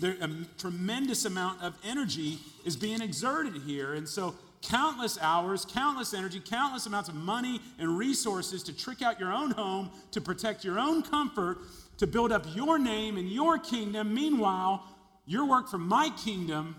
There, 0.00 0.16
a 0.20 0.28
tremendous 0.58 1.24
amount 1.24 1.62
of 1.62 1.74
energy 1.84 2.38
is 2.64 2.74
being 2.74 3.00
exerted 3.00 3.62
here. 3.62 3.94
And 3.94 4.08
so, 4.08 4.34
countless 4.62 5.18
hours, 5.20 5.64
countless 5.64 6.14
energy, 6.14 6.40
countless 6.40 6.86
amounts 6.86 7.08
of 7.08 7.14
money 7.14 7.60
and 7.78 7.98
resources 7.98 8.62
to 8.64 8.72
trick 8.72 9.02
out 9.02 9.20
your 9.20 9.32
own 9.32 9.50
home, 9.50 9.90
to 10.10 10.20
protect 10.20 10.64
your 10.64 10.80
own 10.80 11.02
comfort, 11.02 11.58
to 11.98 12.06
build 12.06 12.32
up 12.32 12.44
your 12.54 12.78
name 12.78 13.18
and 13.18 13.30
your 13.30 13.58
kingdom. 13.58 14.14
Meanwhile, 14.14 14.82
your 15.26 15.46
work 15.46 15.68
for 15.68 15.78
my 15.78 16.10
kingdom, 16.10 16.76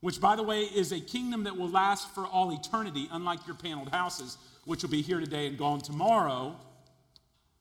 which, 0.00 0.20
by 0.20 0.36
the 0.36 0.42
way, 0.42 0.62
is 0.62 0.92
a 0.92 1.00
kingdom 1.00 1.44
that 1.44 1.56
will 1.56 1.68
last 1.68 2.14
for 2.14 2.26
all 2.26 2.52
eternity, 2.52 3.08
unlike 3.10 3.46
your 3.46 3.56
paneled 3.56 3.90
houses, 3.90 4.38
which 4.64 4.82
will 4.82 4.90
be 4.90 5.02
here 5.02 5.20
today 5.20 5.46
and 5.46 5.58
gone 5.58 5.80
tomorrow, 5.80 6.56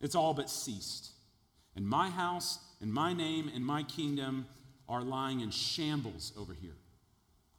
it's 0.01 0.15
all 0.15 0.33
but 0.33 0.49
ceased. 0.49 1.11
And 1.75 1.87
my 1.87 2.09
house 2.09 2.59
and 2.81 2.93
my 2.93 3.13
name 3.13 3.49
and 3.53 3.65
my 3.65 3.83
kingdom 3.83 4.45
are 4.87 5.01
lying 5.01 5.39
in 5.39 5.49
shambles 5.49 6.33
over 6.37 6.53
here. 6.53 6.75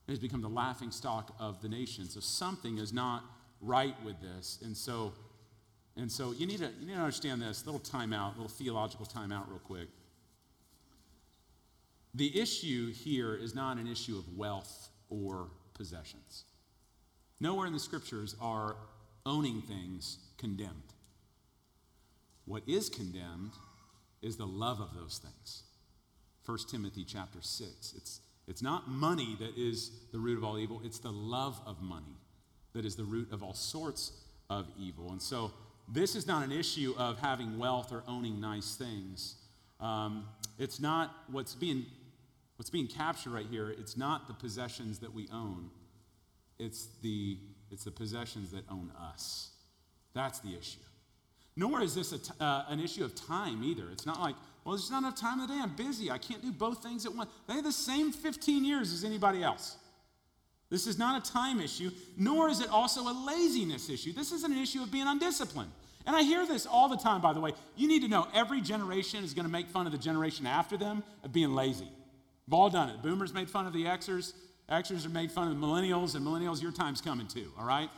It 0.06 0.12
has 0.12 0.18
become 0.18 0.42
the 0.42 0.48
laughing 0.48 0.90
stock 0.90 1.34
of 1.40 1.62
the 1.62 1.68
nation. 1.68 2.08
So 2.08 2.20
something 2.20 2.78
is 2.78 2.92
not 2.92 3.24
right 3.60 3.96
with 4.04 4.20
this. 4.20 4.58
And 4.62 4.76
so, 4.76 5.14
and 5.96 6.12
so 6.12 6.32
you 6.32 6.46
need 6.46 6.58
to 6.58 6.70
you 6.78 6.86
need 6.86 6.94
to 6.94 7.00
understand 7.00 7.40
this. 7.40 7.64
Little 7.64 7.80
timeout, 7.80 8.32
little 8.32 8.48
theological 8.48 9.06
timeout, 9.06 9.48
real 9.48 9.60
quick. 9.60 9.88
The 12.14 12.40
issue 12.40 12.92
here 12.92 13.34
is 13.34 13.54
not 13.54 13.78
an 13.78 13.88
issue 13.88 14.16
of 14.16 14.36
wealth 14.36 14.88
or 15.08 15.48
possessions. 15.74 16.44
Nowhere 17.40 17.66
in 17.66 17.72
the 17.72 17.80
scriptures 17.80 18.36
are 18.40 18.76
owning 19.26 19.62
things 19.62 20.18
condemned. 20.38 20.94
What 22.44 22.62
is 22.68 22.88
condemned 22.88 23.52
is 24.22 24.36
the 24.36 24.46
love 24.46 24.80
of 24.80 24.94
those 24.94 25.18
things. 25.18 25.64
1 26.46 26.58
Timothy 26.70 27.04
chapter 27.04 27.38
6. 27.40 27.94
It's, 27.96 28.20
it's 28.46 28.62
not 28.62 28.88
money 28.88 29.36
that 29.40 29.56
is 29.56 29.90
the 30.12 30.18
root 30.18 30.38
of 30.38 30.44
all 30.44 30.58
evil, 30.58 30.80
it's 30.84 30.98
the 30.98 31.10
love 31.10 31.60
of 31.66 31.82
money 31.82 32.16
that 32.74 32.84
is 32.84 32.96
the 32.96 33.04
root 33.04 33.32
of 33.32 33.42
all 33.42 33.54
sorts 33.54 34.12
of 34.50 34.66
evil. 34.78 35.10
And 35.10 35.22
so 35.22 35.52
this 35.88 36.14
is 36.14 36.26
not 36.26 36.44
an 36.44 36.52
issue 36.52 36.94
of 36.98 37.18
having 37.18 37.58
wealth 37.58 37.92
or 37.92 38.02
owning 38.06 38.40
nice 38.40 38.76
things. 38.76 39.36
Um, 39.80 40.26
it's 40.58 40.80
not 40.80 41.14
what's 41.30 41.54
being 41.54 41.86
What's 42.64 42.70
being 42.70 42.86
captured 42.86 43.28
right 43.28 43.44
here, 43.50 43.68
it's 43.68 43.94
not 43.94 44.26
the 44.26 44.32
possessions 44.32 45.00
that 45.00 45.12
we 45.12 45.28
own, 45.30 45.68
it's 46.58 46.88
the, 47.02 47.36
it's 47.70 47.84
the 47.84 47.90
possessions 47.90 48.52
that 48.52 48.64
own 48.70 48.90
us. 48.98 49.50
That's 50.14 50.38
the 50.38 50.56
issue. 50.56 50.80
Nor 51.56 51.82
is 51.82 51.94
this 51.94 52.12
t- 52.12 52.32
uh, 52.40 52.64
an 52.68 52.80
issue 52.80 53.04
of 53.04 53.14
time 53.14 53.62
either. 53.62 53.90
It's 53.92 54.06
not 54.06 54.18
like, 54.18 54.34
well, 54.64 54.74
there's 54.74 54.90
not 54.90 55.00
enough 55.02 55.14
time 55.14 55.40
in 55.40 55.46
the 55.46 55.52
day. 55.52 55.60
I'm 55.62 55.76
busy. 55.76 56.10
I 56.10 56.16
can't 56.16 56.40
do 56.40 56.52
both 56.52 56.82
things 56.82 57.04
at 57.04 57.14
once. 57.14 57.28
They 57.46 57.52
have 57.52 57.64
the 57.64 57.70
same 57.70 58.12
15 58.12 58.64
years 58.64 58.94
as 58.94 59.04
anybody 59.04 59.42
else. 59.42 59.76
This 60.70 60.86
is 60.86 60.98
not 60.98 61.20
a 61.20 61.30
time 61.30 61.60
issue, 61.60 61.90
nor 62.16 62.48
is 62.48 62.62
it 62.62 62.70
also 62.70 63.02
a 63.02 63.12
laziness 63.26 63.90
issue. 63.90 64.14
This 64.14 64.32
is 64.32 64.42
an 64.42 64.56
issue 64.56 64.82
of 64.82 64.90
being 64.90 65.06
undisciplined. 65.06 65.72
And 66.06 66.16
I 66.16 66.22
hear 66.22 66.46
this 66.46 66.64
all 66.64 66.88
the 66.88 66.96
time, 66.96 67.20
by 67.20 67.34
the 67.34 67.40
way. 67.40 67.52
You 67.76 67.88
need 67.88 68.00
to 68.00 68.08
know 68.08 68.26
every 68.32 68.62
generation 68.62 69.22
is 69.22 69.34
going 69.34 69.44
to 69.44 69.52
make 69.52 69.68
fun 69.68 69.84
of 69.84 69.92
the 69.92 69.98
generation 69.98 70.46
after 70.46 70.78
them 70.78 71.02
of 71.22 71.30
being 71.30 71.54
lazy. 71.54 71.90
We've 72.46 72.54
all 72.54 72.70
done 72.70 72.90
it. 72.90 73.02
Boomers 73.02 73.32
made 73.32 73.48
fun 73.48 73.66
of 73.66 73.72
the 73.72 73.84
Xers. 73.84 74.34
Xers 74.68 75.06
are 75.06 75.10
made 75.10 75.30
fun 75.30 75.48
of 75.48 75.60
the 75.60 75.66
millennials, 75.66 76.14
and 76.14 76.26
millennials, 76.26 76.62
your 76.62 76.72
time's 76.72 77.00
coming 77.00 77.26
too, 77.26 77.50
all 77.58 77.66
right? 77.66 77.90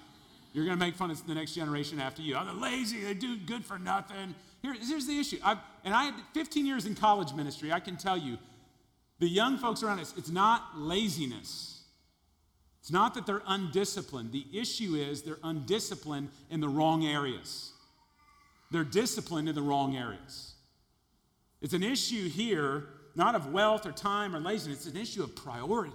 You're 0.53 0.65
going 0.65 0.79
to 0.79 0.85
make 0.85 0.95
fun 0.95 1.11
of 1.11 1.27
the 1.27 1.35
next 1.35 1.55
generation 1.55 2.01
after 2.01 2.23
you. 2.23 2.37
Oh, 2.37 2.45
they're 2.45 2.55
lazy. 2.55 3.05
They 3.05 3.15
do 3.15 3.37
good 3.37 3.65
for 3.65 3.79
nothing. 3.79 4.35
Here, 4.63 4.75
here's 4.75 5.07
the 5.07 5.19
issue. 5.19 5.39
I've, 5.45 5.59
and 5.85 5.95
I 5.95 6.05
had 6.05 6.15
15 6.35 6.67
years 6.67 6.87
in 6.87 6.95
college 6.95 7.35
ministry. 7.35 7.73
I 7.73 7.81
can 7.81 7.97
tell 7.97 8.17
you, 8.17 8.39
the 9.19 9.29
young 9.29 9.59
folks 9.59 9.83
around 9.83 10.01
us, 10.01 10.15
it's 10.17 10.31
not 10.31 10.79
laziness. 10.79 11.83
It's 12.81 12.91
not 12.91 13.15
that 13.15 13.27
they're 13.27 13.43
undisciplined. 13.47 14.33
The 14.33 14.47
issue 14.53 14.95
is 14.95 15.23
they're 15.23 15.39
undisciplined 15.43 16.31
in 16.51 16.61
the 16.61 16.69
wrong 16.69 17.05
areas. 17.05 17.73
They're 18.71 18.85
disciplined 18.85 19.49
in 19.49 19.55
the 19.55 19.63
wrong 19.63 19.97
areas. 19.97 20.55
It's 21.61 21.75
an 21.75 21.83
issue 21.83 22.29
here 22.29 22.89
not 23.17 23.35
of 23.35 23.53
wealth 23.53 23.87
or 23.87 23.93
time 23.93 24.35
or 24.35 24.41
laziness, 24.41 24.87
it's 24.87 24.95
an 24.95 25.01
issue 25.01 25.23
of 25.23 25.35
priority. 25.35 25.93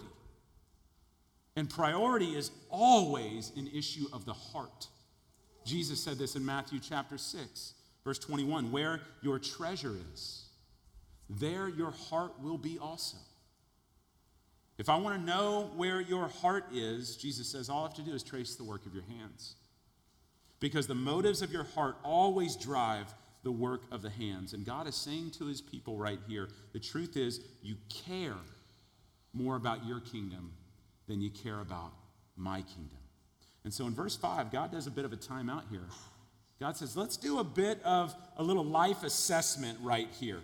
And 1.55 1.69
priority 1.69 2.36
is 2.36 2.51
always 2.69 3.51
an 3.55 3.69
issue 3.73 4.05
of 4.13 4.25
the 4.25 4.34
heart. 4.34 4.88
Jesus 5.65 6.01
said 6.03 6.17
this 6.17 6.36
in 6.36 6.45
Matthew 6.45 6.79
chapter 6.79 7.17
6, 7.17 7.73
verse 8.03 8.19
21 8.19 8.71
where 8.71 9.01
your 9.21 9.38
treasure 9.38 9.95
is, 10.13 10.45
there 11.29 11.69
your 11.69 11.91
heart 11.91 12.34
will 12.41 12.57
be 12.57 12.77
also. 12.79 13.17
If 14.77 14.89
I 14.89 14.95
want 14.95 15.19
to 15.19 15.25
know 15.25 15.69
where 15.75 16.01
your 16.01 16.27
heart 16.27 16.65
is, 16.73 17.15
Jesus 17.15 17.47
says, 17.47 17.69
all 17.69 17.81
I 17.81 17.88
have 17.88 17.93
to 17.95 18.01
do 18.01 18.13
is 18.13 18.23
trace 18.23 18.55
the 18.55 18.63
work 18.63 18.86
of 18.86 18.95
your 18.95 19.03
hands. 19.03 19.55
Because 20.60 20.88
the 20.88 20.95
motives 20.95 21.41
of 21.41 21.51
your 21.51 21.65
heart 21.75 21.97
always 22.03 22.55
drive 22.55 23.13
the 23.43 23.51
work 23.51 23.82
of 23.91 24.01
the 24.01 24.10
hands. 24.10 24.54
And 24.54 24.65
God 24.65 24.88
is 24.88 24.95
saying 24.95 25.32
to 25.39 25.45
his 25.45 25.62
people 25.62 25.97
right 25.97 26.19
here 26.27 26.49
the 26.73 26.80
truth 26.80 27.17
is, 27.17 27.41
you 27.62 27.75
care 27.89 28.36
more 29.34 29.56
about 29.56 29.86
your 29.86 29.99
kingdom 29.99 30.54
than 31.08 31.21
you 31.21 31.30
care 31.30 31.60
about 31.60 31.93
my 32.36 32.62
kingdom. 32.62 32.97
And 33.63 33.73
so 33.73 33.86
in 33.86 33.93
verse 33.93 34.15
5, 34.15 34.51
God 34.51 34.71
does 34.71 34.88
a 34.88 34.91
bit 34.91 35.06
of 35.06 35.13
a 35.13 35.17
timeout 35.17 35.63
here. 35.69 35.88
God 36.60 36.77
says, 36.77 36.95
let's 36.95 37.17
do 37.17 37.39
a 37.39 37.43
bit 37.43 37.82
of 37.84 38.15
a 38.38 38.43
little 38.43 38.65
life 38.65 39.04
assessment 39.04 39.77
right 39.82 40.08
here 40.19 40.41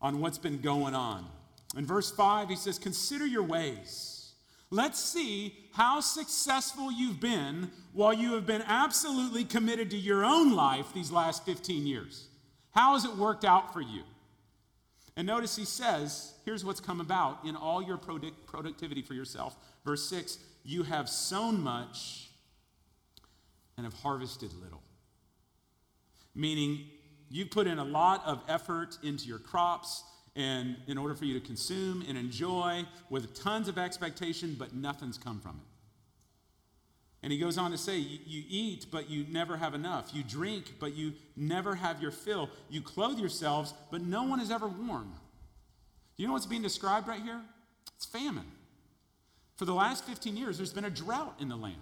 on 0.00 0.20
what's 0.20 0.38
been 0.38 0.60
going 0.60 0.94
on. 0.94 1.26
In 1.76 1.86
verse 1.86 2.10
5, 2.10 2.48
he 2.48 2.56
says, 2.56 2.78
Consider 2.78 3.26
your 3.26 3.42
ways. 3.42 4.32
Let's 4.70 4.98
see 4.98 5.54
how 5.72 6.00
successful 6.00 6.90
you've 6.90 7.20
been 7.20 7.70
while 7.92 8.12
you 8.12 8.34
have 8.34 8.46
been 8.46 8.62
absolutely 8.62 9.44
committed 9.44 9.90
to 9.90 9.98
your 9.98 10.24
own 10.24 10.54
life 10.54 10.92
these 10.94 11.10
last 11.10 11.44
15 11.44 11.86
years. 11.86 12.28
How 12.72 12.94
has 12.94 13.04
it 13.04 13.16
worked 13.16 13.44
out 13.44 13.72
for 13.72 13.80
you? 13.80 14.02
And 15.16 15.26
notice 15.26 15.56
he 15.56 15.64
says, 15.64 16.32
here's 16.44 16.64
what's 16.64 16.80
come 16.80 17.00
about 17.00 17.44
in 17.44 17.54
all 17.54 17.82
your 17.82 17.98
product- 17.98 18.46
productivity 18.46 19.02
for 19.02 19.14
yourself. 19.14 19.56
Verse 19.84 20.08
6 20.08 20.38
you 20.64 20.84
have 20.84 21.08
sown 21.08 21.60
much 21.60 22.28
and 23.76 23.84
have 23.84 23.94
harvested 23.94 24.52
little. 24.62 24.80
Meaning, 26.34 26.86
you 27.30 27.46
put 27.46 27.66
in 27.66 27.78
a 27.78 27.84
lot 27.84 28.22
of 28.24 28.40
effort 28.48 28.96
into 29.02 29.26
your 29.26 29.38
crops 29.38 30.04
and 30.36 30.76
in 30.86 30.98
order 30.98 31.14
for 31.14 31.24
you 31.24 31.38
to 31.38 31.44
consume 31.44 32.04
and 32.08 32.16
enjoy 32.16 32.84
with 33.10 33.34
tons 33.42 33.68
of 33.68 33.76
expectation, 33.76 34.54
but 34.58 34.74
nothing's 34.74 35.18
come 35.18 35.40
from 35.40 35.60
it. 35.60 35.66
And 37.22 37.32
he 37.32 37.38
goes 37.38 37.56
on 37.56 37.70
to 37.70 37.78
say, 37.78 37.98
you, 37.98 38.42
eat, 38.48 38.86
but 38.90 39.08
you 39.08 39.24
never 39.30 39.56
have 39.56 39.74
enough. 39.74 40.10
You 40.12 40.24
drink, 40.24 40.74
but 40.80 40.94
you 40.94 41.12
never 41.36 41.76
have 41.76 42.02
your 42.02 42.10
fill. 42.10 42.50
You 42.68 42.82
clothe 42.82 43.18
yourselves, 43.18 43.74
but 43.92 44.02
no 44.02 44.24
one 44.24 44.40
is 44.40 44.50
ever 44.50 44.66
warm. 44.66 45.12
Do 46.16 46.22
you 46.22 46.26
know 46.26 46.32
what's 46.32 46.46
being 46.46 46.62
described 46.62 47.06
right 47.06 47.22
here? 47.22 47.40
It's 47.96 48.06
famine. 48.06 48.50
For 49.56 49.66
the 49.66 49.74
last 49.74 50.04
15 50.04 50.36
years, 50.36 50.56
there's 50.56 50.72
been 50.72 50.84
a 50.84 50.90
drought 50.90 51.36
in 51.38 51.48
the 51.48 51.56
land. 51.56 51.76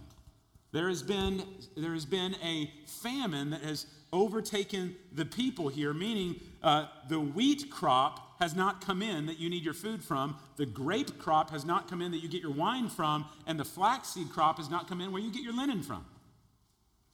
There 0.72 0.88
has 0.88 1.02
been, 1.02 1.42
there 1.76 1.94
has 1.94 2.04
been 2.04 2.36
a 2.44 2.70
famine 2.86 3.50
that 3.50 3.62
has 3.62 3.86
overtaken 4.12 4.94
the 5.12 5.24
people 5.24 5.68
here, 5.68 5.94
meaning 5.94 6.38
uh, 6.62 6.86
the 7.08 7.18
wheat 7.18 7.70
crop 7.70 8.29
has 8.40 8.54
not 8.54 8.84
come 8.84 9.02
in 9.02 9.26
that 9.26 9.38
you 9.38 9.50
need 9.50 9.64
your 9.64 9.74
food 9.74 10.02
from, 10.02 10.36
the 10.56 10.66
grape 10.66 11.18
crop 11.18 11.50
has 11.50 11.64
not 11.64 11.88
come 11.88 12.02
in 12.02 12.10
that 12.12 12.22
you 12.22 12.28
get 12.28 12.42
your 12.42 12.52
wine 12.52 12.88
from, 12.88 13.26
and 13.46 13.60
the 13.60 13.64
flaxseed 13.64 14.30
crop 14.30 14.56
has 14.56 14.70
not 14.70 14.88
come 14.88 15.00
in 15.00 15.12
where 15.12 15.22
you 15.22 15.30
get 15.30 15.42
your 15.42 15.54
linen 15.54 15.82
from. 15.82 16.04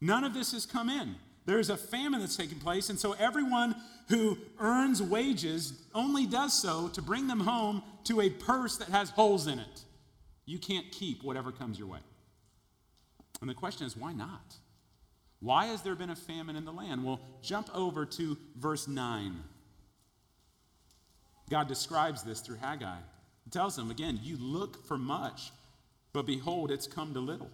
None 0.00 0.24
of 0.24 0.34
this 0.34 0.52
has 0.52 0.66
come 0.66 0.88
in. 0.88 1.16
There's 1.46 1.70
a 1.70 1.76
famine 1.76 2.20
that's 2.20 2.36
taking 2.36 2.58
place, 2.58 2.90
and 2.90 2.98
so 2.98 3.12
everyone 3.12 3.76
who 4.08 4.38
earns 4.58 5.02
wages 5.02 5.72
only 5.94 6.26
does 6.26 6.52
so 6.52 6.88
to 6.88 7.02
bring 7.02 7.28
them 7.28 7.40
home 7.40 7.82
to 8.04 8.20
a 8.20 8.30
purse 8.30 8.76
that 8.78 8.88
has 8.88 9.10
holes 9.10 9.46
in 9.46 9.58
it. 9.58 9.84
You 10.44 10.58
can't 10.58 10.90
keep 10.92 11.22
whatever 11.22 11.52
comes 11.52 11.78
your 11.78 11.88
way. 11.88 12.00
And 13.40 13.50
the 13.50 13.54
question 13.54 13.86
is, 13.86 13.96
why 13.96 14.12
not? 14.12 14.56
Why 15.40 15.66
has 15.66 15.82
there 15.82 15.94
been 15.94 16.10
a 16.10 16.16
famine 16.16 16.56
in 16.56 16.64
the 16.64 16.72
land? 16.72 17.04
Well, 17.04 17.20
jump 17.42 17.68
over 17.74 18.06
to 18.06 18.36
verse 18.56 18.88
9. 18.88 19.42
God 21.48 21.68
describes 21.68 22.22
this 22.22 22.40
through 22.40 22.56
Haggai. 22.56 22.98
He 23.44 23.50
tells 23.50 23.76
them, 23.76 23.90
again, 23.90 24.18
you 24.22 24.36
look 24.40 24.84
for 24.86 24.98
much, 24.98 25.52
but 26.12 26.26
behold, 26.26 26.70
it's 26.70 26.86
come 26.86 27.14
to 27.14 27.20
little 27.20 27.50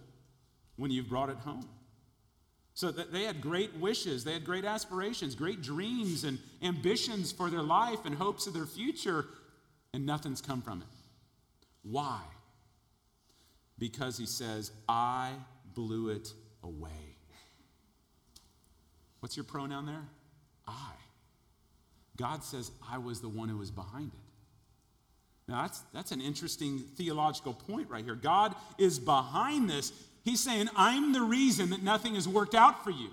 when 0.77 0.89
you've 0.89 1.09
brought 1.09 1.29
it 1.29 1.37
home. 1.37 1.67
So 2.73 2.89
that 2.89 3.13
they 3.13 3.23
had 3.23 3.39
great 3.39 3.75
wishes, 3.75 4.23
they 4.23 4.33
had 4.33 4.43
great 4.43 4.65
aspirations, 4.65 5.35
great 5.35 5.61
dreams 5.61 6.23
and 6.23 6.39
ambitions 6.63 7.31
for 7.31 7.51
their 7.51 7.61
life 7.61 8.05
and 8.05 8.15
hopes 8.15 8.47
of 8.47 8.53
their 8.55 8.65
future, 8.65 9.27
and 9.93 10.05
nothing's 10.07 10.41
come 10.41 10.61
from 10.61 10.81
it. 10.81 10.87
Why? 11.83 12.19
Because 13.77 14.17
he 14.17 14.25
says, 14.25 14.71
I 14.89 15.33
blew 15.75 16.09
it 16.09 16.33
away. 16.63 17.17
What's 19.19 19.37
your 19.37 19.43
pronoun 19.43 19.85
there? 19.85 20.07
I. 20.67 20.93
God 22.17 22.43
says, 22.43 22.71
I 22.89 22.97
was 22.97 23.21
the 23.21 23.29
one 23.29 23.49
who 23.49 23.57
was 23.57 23.71
behind 23.71 24.11
it. 24.13 24.19
Now, 25.51 25.63
that's, 25.63 25.79
that's 25.93 26.11
an 26.11 26.21
interesting 26.21 26.79
theological 26.79 27.53
point 27.53 27.89
right 27.89 28.03
here. 28.05 28.15
God 28.15 28.55
is 28.77 28.99
behind 28.99 29.69
this. 29.69 29.91
He's 30.23 30.39
saying, 30.39 30.69
I'm 30.75 31.11
the 31.11 31.21
reason 31.21 31.71
that 31.71 31.83
nothing 31.83 32.15
has 32.15 32.27
worked 32.27 32.55
out 32.55 32.83
for 32.83 32.91
you. 32.91 33.09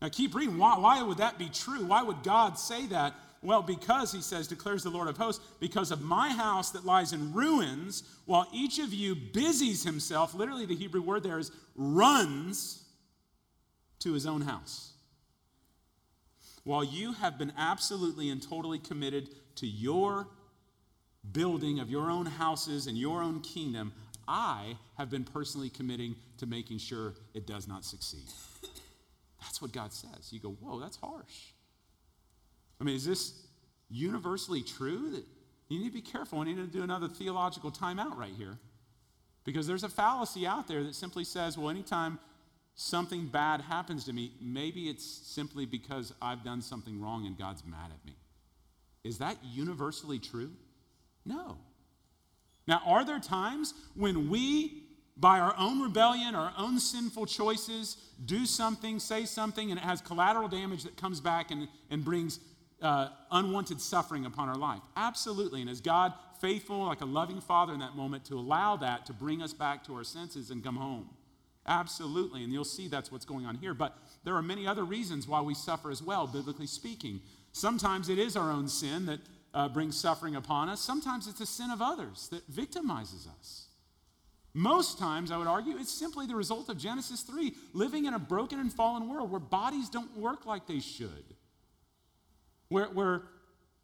Now, 0.00 0.08
keep 0.08 0.34
reading. 0.34 0.58
Why, 0.58 0.78
why 0.78 1.02
would 1.02 1.18
that 1.18 1.38
be 1.38 1.48
true? 1.48 1.84
Why 1.84 2.02
would 2.02 2.22
God 2.22 2.58
say 2.58 2.86
that? 2.86 3.14
Well, 3.42 3.62
because, 3.62 4.12
he 4.12 4.20
says, 4.20 4.46
declares 4.46 4.82
the 4.82 4.90
Lord 4.90 5.08
of 5.08 5.16
hosts, 5.16 5.42
because 5.60 5.90
of 5.90 6.02
my 6.02 6.28
house 6.28 6.70
that 6.70 6.84
lies 6.84 7.12
in 7.12 7.32
ruins, 7.32 8.02
while 8.26 8.46
each 8.52 8.78
of 8.78 8.92
you 8.92 9.14
busies 9.14 9.82
himself, 9.82 10.34
literally 10.34 10.66
the 10.66 10.76
Hebrew 10.76 11.00
word 11.00 11.22
there 11.22 11.38
is 11.38 11.50
runs 11.74 12.84
to 14.00 14.12
his 14.12 14.26
own 14.26 14.42
house. 14.42 14.89
While 16.64 16.84
you 16.84 17.12
have 17.14 17.38
been 17.38 17.52
absolutely 17.56 18.30
and 18.30 18.42
totally 18.42 18.78
committed 18.78 19.30
to 19.56 19.66
your 19.66 20.28
building 21.32 21.80
of 21.80 21.90
your 21.90 22.10
own 22.10 22.26
houses 22.26 22.86
and 22.86 22.96
your 22.96 23.22
own 23.22 23.40
kingdom, 23.40 23.92
I 24.28 24.76
have 24.96 25.10
been 25.10 25.24
personally 25.24 25.70
committing 25.70 26.14
to 26.38 26.46
making 26.46 26.78
sure 26.78 27.14
it 27.34 27.46
does 27.46 27.66
not 27.66 27.84
succeed. 27.84 28.28
That's 29.40 29.60
what 29.60 29.72
God 29.72 29.92
says. 29.92 30.32
You 30.32 30.40
go, 30.40 30.50
whoa, 30.60 30.78
that's 30.78 30.96
harsh. 30.96 31.52
I 32.80 32.84
mean, 32.84 32.94
is 32.94 33.04
this 33.04 33.46
universally 33.88 34.62
true? 34.62 35.10
That 35.10 35.24
you 35.68 35.78
need 35.78 35.88
to 35.88 35.94
be 35.94 36.02
careful. 36.02 36.40
I 36.40 36.44
need 36.44 36.56
to 36.56 36.66
do 36.66 36.82
another 36.82 37.08
theological 37.08 37.70
timeout 37.70 38.16
right 38.16 38.32
here. 38.36 38.58
Because 39.44 39.66
there's 39.66 39.84
a 39.84 39.88
fallacy 39.88 40.46
out 40.46 40.68
there 40.68 40.84
that 40.84 40.94
simply 40.94 41.24
says, 41.24 41.56
well, 41.56 41.70
anytime 41.70 42.18
something 42.74 43.26
bad 43.26 43.60
happens 43.60 44.04
to 44.04 44.12
me, 44.12 44.32
maybe 44.40 44.88
it's 44.88 45.04
simply 45.04 45.66
because 45.66 46.14
I've 46.20 46.44
done 46.44 46.62
something 46.62 47.00
wrong 47.00 47.26
and 47.26 47.36
God's 47.36 47.64
mad 47.64 47.90
at 47.92 48.04
me. 48.06 48.16
Is 49.04 49.18
that 49.18 49.36
universally 49.42 50.18
true? 50.18 50.52
No. 51.24 51.58
Now, 52.66 52.82
are 52.86 53.04
there 53.04 53.18
times 53.18 53.74
when 53.94 54.30
we, 54.30 54.84
by 55.16 55.40
our 55.40 55.54
own 55.58 55.80
rebellion, 55.80 56.34
our 56.34 56.52
own 56.56 56.78
sinful 56.78 57.26
choices, 57.26 57.96
do 58.24 58.46
something, 58.46 58.98
say 58.98 59.24
something, 59.24 59.70
and 59.70 59.78
it 59.78 59.82
has 59.82 60.00
collateral 60.00 60.48
damage 60.48 60.84
that 60.84 60.96
comes 60.96 61.20
back 61.20 61.50
and, 61.50 61.68
and 61.90 62.04
brings 62.04 62.38
uh, 62.82 63.08
unwanted 63.30 63.80
suffering 63.80 64.24
upon 64.26 64.48
our 64.48 64.56
life? 64.56 64.82
Absolutely. 64.96 65.60
And 65.60 65.70
is 65.70 65.80
God 65.80 66.12
faithful, 66.40 66.86
like 66.86 67.00
a 67.00 67.06
loving 67.06 67.40
father 67.40 67.74
in 67.74 67.80
that 67.80 67.96
moment, 67.96 68.24
to 68.26 68.34
allow 68.34 68.76
that 68.76 69.06
to 69.06 69.12
bring 69.12 69.42
us 69.42 69.52
back 69.52 69.84
to 69.84 69.94
our 69.94 70.04
senses 70.04 70.50
and 70.50 70.62
come 70.62 70.76
home? 70.76 71.08
Absolutely. 71.66 72.42
And 72.42 72.52
you'll 72.52 72.64
see 72.64 72.88
that's 72.88 73.12
what's 73.12 73.24
going 73.24 73.46
on 73.46 73.56
here. 73.56 73.74
But 73.74 73.96
there 74.24 74.34
are 74.34 74.42
many 74.42 74.66
other 74.66 74.84
reasons 74.84 75.28
why 75.28 75.40
we 75.40 75.54
suffer 75.54 75.90
as 75.90 76.02
well, 76.02 76.26
biblically 76.26 76.66
speaking. 76.66 77.20
Sometimes 77.52 78.08
it 78.08 78.18
is 78.18 78.36
our 78.36 78.50
own 78.50 78.68
sin 78.68 79.06
that 79.06 79.20
uh, 79.52 79.68
brings 79.68 79.98
suffering 79.98 80.36
upon 80.36 80.68
us, 80.68 80.80
sometimes 80.80 81.26
it's 81.26 81.40
a 81.40 81.46
sin 81.46 81.70
of 81.70 81.82
others 81.82 82.28
that 82.28 82.48
victimizes 82.52 83.26
us. 83.26 83.66
Most 84.54 84.98
times, 84.98 85.32
I 85.32 85.38
would 85.38 85.48
argue, 85.48 85.76
it's 85.76 85.92
simply 85.92 86.26
the 86.26 86.36
result 86.36 86.68
of 86.68 86.78
Genesis 86.78 87.22
3, 87.22 87.52
living 87.72 88.04
in 88.04 88.14
a 88.14 88.18
broken 88.18 88.60
and 88.60 88.72
fallen 88.72 89.08
world 89.08 89.30
where 89.30 89.40
bodies 89.40 89.88
don't 89.88 90.16
work 90.16 90.46
like 90.46 90.66
they 90.68 90.78
should 90.80 91.24
where, 92.70 92.86
where 92.86 93.22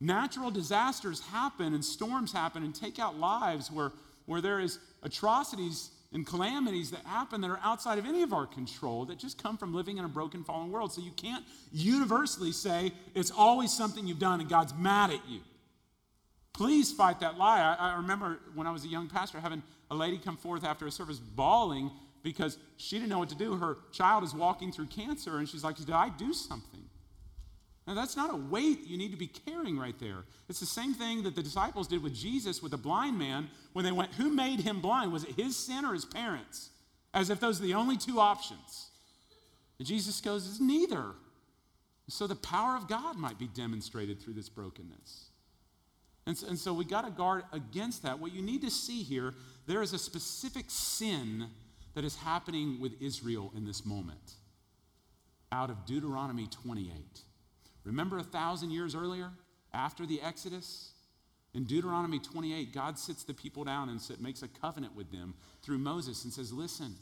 natural 0.00 0.50
disasters 0.50 1.20
happen 1.20 1.74
and 1.74 1.84
storms 1.84 2.32
happen 2.32 2.62
and 2.62 2.74
take 2.74 2.98
out 2.98 3.18
lives, 3.18 3.70
where, 3.70 3.92
where 4.24 4.40
there 4.40 4.58
is 4.58 4.78
atrocities 5.02 5.90
and 6.16 6.26
calamities 6.26 6.90
that 6.92 7.04
happen 7.04 7.42
that 7.42 7.50
are 7.50 7.60
outside 7.62 7.98
of 7.98 8.06
any 8.06 8.22
of 8.22 8.32
our 8.32 8.46
control 8.46 9.04
that 9.04 9.18
just 9.18 9.40
come 9.40 9.58
from 9.58 9.74
living 9.74 9.98
in 9.98 10.04
a 10.06 10.08
broken, 10.08 10.42
fallen 10.42 10.72
world. 10.72 10.90
So 10.90 11.02
you 11.02 11.10
can't 11.10 11.44
universally 11.70 12.52
say 12.52 12.92
it's 13.14 13.30
always 13.30 13.70
something 13.70 14.06
you've 14.06 14.18
done 14.18 14.40
and 14.40 14.48
God's 14.48 14.72
mad 14.72 15.10
at 15.10 15.20
you. 15.28 15.40
Please 16.54 16.90
fight 16.90 17.20
that 17.20 17.36
lie. 17.36 17.60
I, 17.60 17.90
I 17.90 17.96
remember 17.96 18.38
when 18.54 18.66
I 18.66 18.70
was 18.70 18.82
a 18.86 18.88
young 18.88 19.08
pastor 19.08 19.40
having 19.40 19.62
a 19.90 19.94
lady 19.94 20.16
come 20.16 20.38
forth 20.38 20.64
after 20.64 20.86
a 20.86 20.90
service 20.90 21.18
bawling 21.18 21.90
because 22.22 22.56
she 22.78 22.96
didn't 22.96 23.10
know 23.10 23.18
what 23.18 23.28
to 23.28 23.36
do. 23.36 23.54
Her 23.54 23.76
child 23.92 24.24
is 24.24 24.34
walking 24.34 24.72
through 24.72 24.86
cancer, 24.86 25.36
and 25.36 25.46
she's 25.46 25.62
like, 25.62 25.76
Did 25.76 25.90
I 25.90 26.08
do 26.08 26.32
something? 26.32 26.85
Now, 27.86 27.94
that's 27.94 28.16
not 28.16 28.34
a 28.34 28.36
weight 28.36 28.86
you 28.86 28.98
need 28.98 29.12
to 29.12 29.16
be 29.16 29.28
carrying 29.28 29.78
right 29.78 29.98
there. 30.00 30.24
It's 30.48 30.58
the 30.58 30.66
same 30.66 30.92
thing 30.92 31.22
that 31.22 31.36
the 31.36 31.42
disciples 31.42 31.86
did 31.86 32.02
with 32.02 32.14
Jesus 32.14 32.60
with 32.60 32.72
the 32.72 32.76
blind 32.76 33.16
man 33.16 33.48
when 33.74 33.84
they 33.84 33.92
went, 33.92 34.14
Who 34.14 34.30
made 34.30 34.60
him 34.60 34.80
blind? 34.80 35.12
Was 35.12 35.22
it 35.22 35.36
his 35.36 35.56
sin 35.56 35.84
or 35.84 35.92
his 35.94 36.04
parents? 36.04 36.70
As 37.14 37.30
if 37.30 37.38
those 37.38 37.60
are 37.60 37.62
the 37.62 37.74
only 37.74 37.96
two 37.96 38.18
options. 38.18 38.90
And 39.78 39.86
Jesus 39.86 40.20
goes, 40.20 40.48
It's 40.48 40.60
neither. 40.60 41.12
So 42.08 42.26
the 42.26 42.36
power 42.36 42.76
of 42.76 42.88
God 42.88 43.16
might 43.16 43.38
be 43.38 43.48
demonstrated 43.48 44.20
through 44.20 44.34
this 44.34 44.48
brokenness. 44.48 45.26
And 46.26 46.36
so, 46.36 46.48
and 46.48 46.58
so 46.58 46.72
we 46.72 46.84
got 46.84 47.04
to 47.04 47.10
guard 47.10 47.44
against 47.52 48.02
that. 48.02 48.18
What 48.18 48.32
you 48.32 48.42
need 48.42 48.62
to 48.62 48.70
see 48.70 49.02
here, 49.02 49.32
there 49.66 49.82
is 49.82 49.92
a 49.92 49.98
specific 49.98 50.66
sin 50.68 51.46
that 51.94 52.04
is 52.04 52.16
happening 52.16 52.80
with 52.80 53.00
Israel 53.00 53.52
in 53.56 53.64
this 53.64 53.86
moment 53.86 54.34
out 55.52 55.70
of 55.70 55.86
Deuteronomy 55.86 56.48
28. 56.48 56.92
Remember 57.86 58.18
a 58.18 58.24
thousand 58.24 58.72
years 58.72 58.96
earlier, 58.96 59.30
after 59.72 60.04
the 60.04 60.20
Exodus? 60.20 60.90
In 61.54 61.64
Deuteronomy 61.64 62.18
28, 62.18 62.74
God 62.74 62.98
sits 62.98 63.22
the 63.22 63.32
people 63.32 63.62
down 63.62 63.88
and 63.88 64.00
makes 64.20 64.42
a 64.42 64.48
covenant 64.48 64.94
with 64.96 65.10
them 65.12 65.34
through 65.62 65.78
Moses 65.78 66.24
and 66.24 66.32
says, 66.32 66.52
Listen, 66.52 66.96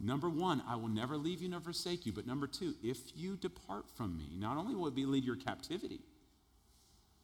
number 0.00 0.28
one, 0.28 0.62
I 0.68 0.74
will 0.74 0.88
never 0.88 1.16
leave 1.16 1.40
you 1.40 1.48
nor 1.48 1.60
forsake 1.60 2.04
you. 2.04 2.12
But 2.12 2.26
number 2.26 2.48
two, 2.48 2.74
if 2.82 2.98
you 3.16 3.36
depart 3.36 3.84
from 3.96 4.18
me, 4.18 4.30
not 4.36 4.56
only 4.56 4.74
will 4.74 4.88
it 4.88 4.96
be 4.96 5.06
lead 5.06 5.24
your 5.24 5.36
captivity, 5.36 6.00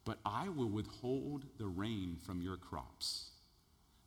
but 0.05 0.19
I 0.25 0.47
will 0.47 0.69
withhold 0.69 1.43
the 1.57 1.67
rain 1.67 2.17
from 2.25 2.41
your 2.41 2.57
crops. 2.57 3.31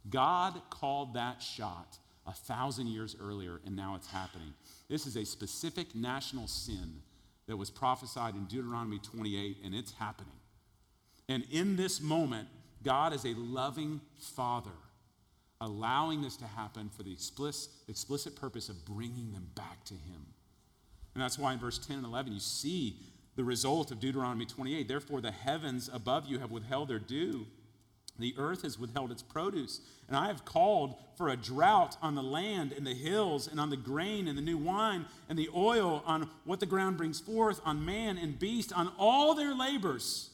God 0.08 0.60
called 0.70 1.14
that 1.14 1.42
shot 1.42 1.98
a 2.26 2.32
thousand 2.32 2.86
years 2.86 3.14
earlier, 3.20 3.60
and 3.66 3.76
now 3.76 3.94
it's 3.94 4.10
happening. 4.10 4.54
This 4.88 5.06
is 5.06 5.16
a 5.16 5.26
specific 5.26 5.94
national 5.94 6.46
sin 6.46 7.02
that 7.48 7.56
was 7.56 7.70
prophesied 7.70 8.34
in 8.34 8.44
Deuteronomy 8.44 8.98
28, 8.98 9.56
and 9.64 9.74
it's 9.74 9.92
happening. 9.92 10.38
And 11.28 11.44
in 11.50 11.76
this 11.76 12.00
moment, 12.00 12.48
God 12.84 13.12
is 13.12 13.24
a 13.24 13.34
loving 13.34 14.00
father, 14.18 14.70
allowing 15.60 16.22
this 16.22 16.36
to 16.36 16.46
happen 16.46 16.90
for 16.94 17.02
the 17.02 17.12
explicit, 17.12 17.72
explicit 17.88 18.36
purpose 18.36 18.68
of 18.68 18.84
bringing 18.84 19.32
them 19.32 19.48
back 19.54 19.84
to 19.86 19.94
Him. 19.94 20.26
And 21.14 21.22
that's 21.22 21.38
why 21.38 21.54
in 21.54 21.58
verse 21.58 21.78
10 21.78 21.96
and 21.96 22.06
11, 22.06 22.32
you 22.32 22.38
see 22.40 22.96
the 23.34 23.44
result 23.44 23.90
of 23.90 23.98
Deuteronomy 23.98 24.46
28. 24.46 24.86
Therefore, 24.86 25.20
the 25.20 25.30
heavens 25.30 25.90
above 25.92 26.26
you 26.26 26.38
have 26.38 26.50
withheld 26.50 26.88
their 26.88 26.98
dew. 26.98 27.46
The 28.18 28.34
earth 28.36 28.62
has 28.62 28.78
withheld 28.78 29.12
its 29.12 29.22
produce. 29.22 29.80
And 30.08 30.16
I 30.16 30.26
have 30.26 30.44
called 30.44 30.96
for 31.16 31.28
a 31.28 31.36
drought 31.36 31.96
on 32.02 32.14
the 32.14 32.22
land 32.22 32.72
and 32.72 32.86
the 32.86 32.94
hills 32.94 33.46
and 33.46 33.60
on 33.60 33.70
the 33.70 33.76
grain 33.76 34.26
and 34.26 34.36
the 34.36 34.42
new 34.42 34.58
wine 34.58 35.06
and 35.28 35.38
the 35.38 35.48
oil 35.54 36.02
on 36.04 36.28
what 36.44 36.60
the 36.60 36.66
ground 36.66 36.96
brings 36.96 37.20
forth, 37.20 37.60
on 37.64 37.84
man 37.84 38.18
and 38.18 38.38
beast, 38.38 38.72
on 38.72 38.92
all 38.98 39.34
their 39.34 39.54
labors. 39.54 40.30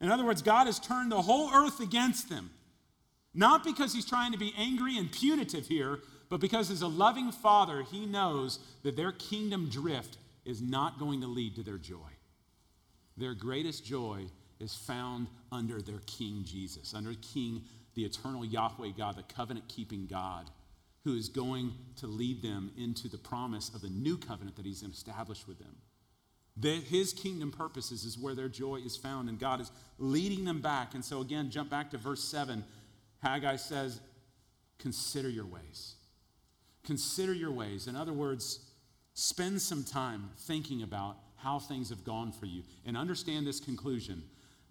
In 0.00 0.10
other 0.10 0.24
words, 0.24 0.42
God 0.42 0.66
has 0.66 0.78
turned 0.78 1.10
the 1.10 1.22
whole 1.22 1.50
earth 1.52 1.80
against 1.80 2.28
them. 2.28 2.50
Not 3.34 3.64
because 3.64 3.92
he's 3.92 4.08
trying 4.08 4.32
to 4.32 4.38
be 4.38 4.54
angry 4.56 4.96
and 4.96 5.10
punitive 5.10 5.66
here, 5.66 6.00
but 6.28 6.40
because 6.40 6.70
as 6.70 6.82
a 6.82 6.88
loving 6.88 7.32
father, 7.32 7.82
he 7.82 8.06
knows 8.06 8.60
that 8.82 8.96
their 8.96 9.12
kingdom 9.12 9.68
drift 9.68 10.18
is 10.44 10.60
not 10.60 10.98
going 10.98 11.20
to 11.20 11.26
lead 11.26 11.56
to 11.56 11.62
their 11.62 11.78
joy. 11.78 11.96
Their 13.16 13.34
greatest 13.34 13.84
joy 13.84 14.26
is 14.60 14.74
found 14.74 15.28
under 15.50 15.80
their 15.80 16.00
King 16.06 16.44
Jesus, 16.44 16.94
under 16.94 17.14
King, 17.14 17.62
the 17.94 18.04
eternal 18.04 18.44
Yahweh 18.44 18.90
God, 18.96 19.16
the 19.16 19.34
covenant 19.34 19.68
keeping 19.68 20.06
God, 20.06 20.50
who 21.04 21.16
is 21.16 21.28
going 21.28 21.72
to 21.96 22.06
lead 22.06 22.42
them 22.42 22.70
into 22.76 23.08
the 23.08 23.18
promise 23.18 23.70
of 23.74 23.80
the 23.80 23.88
new 23.88 24.16
covenant 24.16 24.56
that 24.56 24.66
He's 24.66 24.82
established 24.82 25.48
with 25.48 25.58
them. 25.58 25.76
That 26.56 26.82
his 26.82 27.12
kingdom 27.14 27.52
purposes 27.52 28.04
is 28.04 28.18
where 28.18 28.34
their 28.34 28.48
joy 28.48 28.80
is 28.84 28.96
found, 28.96 29.28
and 29.28 29.38
God 29.38 29.60
is 29.60 29.70
leading 29.98 30.44
them 30.44 30.60
back. 30.60 30.94
And 30.94 31.02
so, 31.02 31.20
again, 31.20 31.48
jump 31.50 31.70
back 31.70 31.90
to 31.92 31.96
verse 31.96 32.22
7. 32.22 32.64
Haggai 33.22 33.56
says, 33.56 34.00
Consider 34.78 35.30
your 35.30 35.46
ways. 35.46 35.94
Consider 36.84 37.32
your 37.32 37.52
ways. 37.52 37.86
In 37.86 37.96
other 37.96 38.12
words, 38.12 38.70
Spend 39.14 39.60
some 39.60 39.84
time 39.84 40.30
thinking 40.38 40.82
about 40.82 41.16
how 41.36 41.58
things 41.58 41.90
have 41.90 42.04
gone 42.04 42.32
for 42.32 42.46
you 42.46 42.62
and 42.86 42.96
understand 42.96 43.46
this 43.46 43.60
conclusion. 43.60 44.22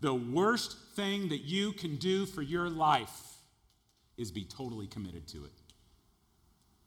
The 0.02 0.14
worst 0.14 0.78
thing 0.96 1.30
that 1.30 1.42
you 1.42 1.74
can 1.74 1.98
do 1.98 2.26
for 2.26 2.42
your 2.42 2.70
life 2.70 3.20
is 4.18 4.32
be 4.32 4.44
totally 4.44 4.88
committed 4.88 5.28
to 5.30 5.46
it. 5.46 5.52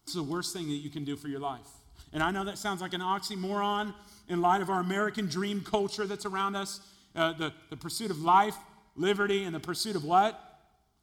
It's 0.05 0.14
the 0.14 0.22
worst 0.22 0.53
thing 0.53 0.68
that 0.68 0.77
you 0.77 0.90
can 0.90 1.05
do 1.05 1.16
for 1.16 1.29
your 1.29 1.40
life. 1.40 1.68
And 2.12 2.22
I 2.22 2.31
know 2.31 2.44
that 2.44 2.59
sounds 2.59 2.81
like 2.81 2.92
an 2.94 3.01
oxymoron 3.01 3.94
in 4.29 4.40
light 4.40 4.61
of 4.61 4.70
our 4.70 4.81
American 4.81 5.27
dream 5.27 5.62
culture 5.62 6.07
that's 6.07 6.27
around 6.27 6.57
us 6.57 6.81
uh, 7.14 7.33
the, 7.35 7.53
the 7.70 7.77
pursuit 7.77 8.11
of 8.11 8.22
life, 8.22 8.57
liberty, 8.96 9.44
and 9.44 9.55
the 9.55 9.61
pursuit 9.61 9.96
of 9.96 10.05
what? 10.05 10.38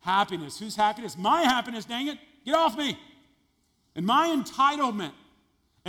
Happiness. 0.02 0.60
Whose 0.60 0.76
happiness? 0.76 1.18
My 1.18 1.44
happiness, 1.44 1.86
dang 1.86 2.08
it. 2.08 2.18
Get 2.46 2.56
off 2.56 2.78
me. 2.78 2.98
And 3.96 4.06
my 4.06 4.28
entitlement 4.28 5.12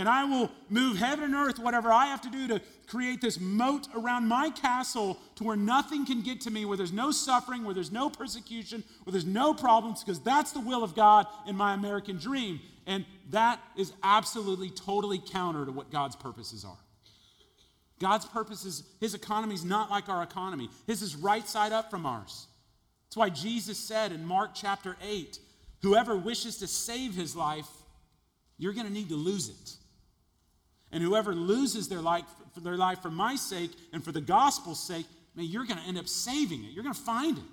and 0.01 0.09
I 0.09 0.23
will 0.23 0.49
move 0.67 0.97
heaven 0.97 1.25
and 1.25 1.35
earth, 1.35 1.59
whatever 1.59 1.91
I 1.91 2.07
have 2.07 2.21
to 2.21 2.29
do 2.31 2.47
to 2.47 2.59
create 2.87 3.21
this 3.21 3.39
moat 3.39 3.87
around 3.95 4.27
my 4.27 4.49
castle 4.49 5.19
to 5.35 5.43
where 5.43 5.55
nothing 5.55 6.07
can 6.07 6.23
get 6.23 6.41
to 6.41 6.49
me, 6.49 6.65
where 6.65 6.75
there's 6.75 6.91
no 6.91 7.11
suffering, 7.11 7.63
where 7.63 7.75
there's 7.75 7.91
no 7.91 8.09
persecution, 8.09 8.83
where 9.03 9.11
there's 9.11 9.27
no 9.27 9.53
problems, 9.53 10.03
because 10.03 10.19
that's 10.19 10.53
the 10.53 10.59
will 10.59 10.83
of 10.83 10.95
God 10.95 11.27
in 11.47 11.55
my 11.55 11.75
American 11.75 12.17
dream. 12.17 12.59
And 12.87 13.05
that 13.29 13.59
is 13.77 13.93
absolutely, 14.01 14.71
totally 14.71 15.19
counter 15.19 15.67
to 15.67 15.71
what 15.71 15.91
God's 15.91 16.15
purposes 16.15 16.65
are. 16.65 16.79
God's 17.99 18.25
purposes, 18.25 18.81
his 18.99 19.13
economy 19.13 19.53
is 19.53 19.63
not 19.63 19.91
like 19.91 20.09
our 20.09 20.23
economy. 20.23 20.71
His 20.87 21.03
is 21.03 21.15
right 21.15 21.47
side 21.47 21.73
up 21.73 21.91
from 21.91 22.07
ours. 22.07 22.47
That's 23.05 23.17
why 23.17 23.29
Jesus 23.29 23.77
said 23.77 24.11
in 24.11 24.25
Mark 24.25 24.55
chapter 24.55 24.97
8 25.03 25.37
whoever 25.83 26.15
wishes 26.15 26.57
to 26.57 26.67
save 26.67 27.13
his 27.13 27.35
life, 27.35 27.69
you're 28.57 28.73
going 28.73 28.87
to 28.87 28.91
need 28.93 29.09
to 29.09 29.15
lose 29.15 29.47
it. 29.47 29.77
And 30.91 31.01
whoever 31.01 31.33
loses 31.33 31.87
their 31.87 32.01
life 32.01 32.25
for 32.53 32.59
their 32.59 32.75
life 32.75 33.01
for 33.01 33.11
my 33.11 33.35
sake 33.35 33.71
and 33.93 34.03
for 34.03 34.11
the 34.11 34.21
gospel's 34.21 34.81
sake, 34.81 35.05
man, 35.35 35.45
you're 35.45 35.65
going 35.65 35.79
to 35.79 35.87
end 35.87 35.97
up 35.97 36.07
saving 36.07 36.63
it. 36.63 36.71
You're 36.71 36.83
going 36.83 36.95
to 36.95 37.01
find 37.01 37.37
it. 37.37 37.43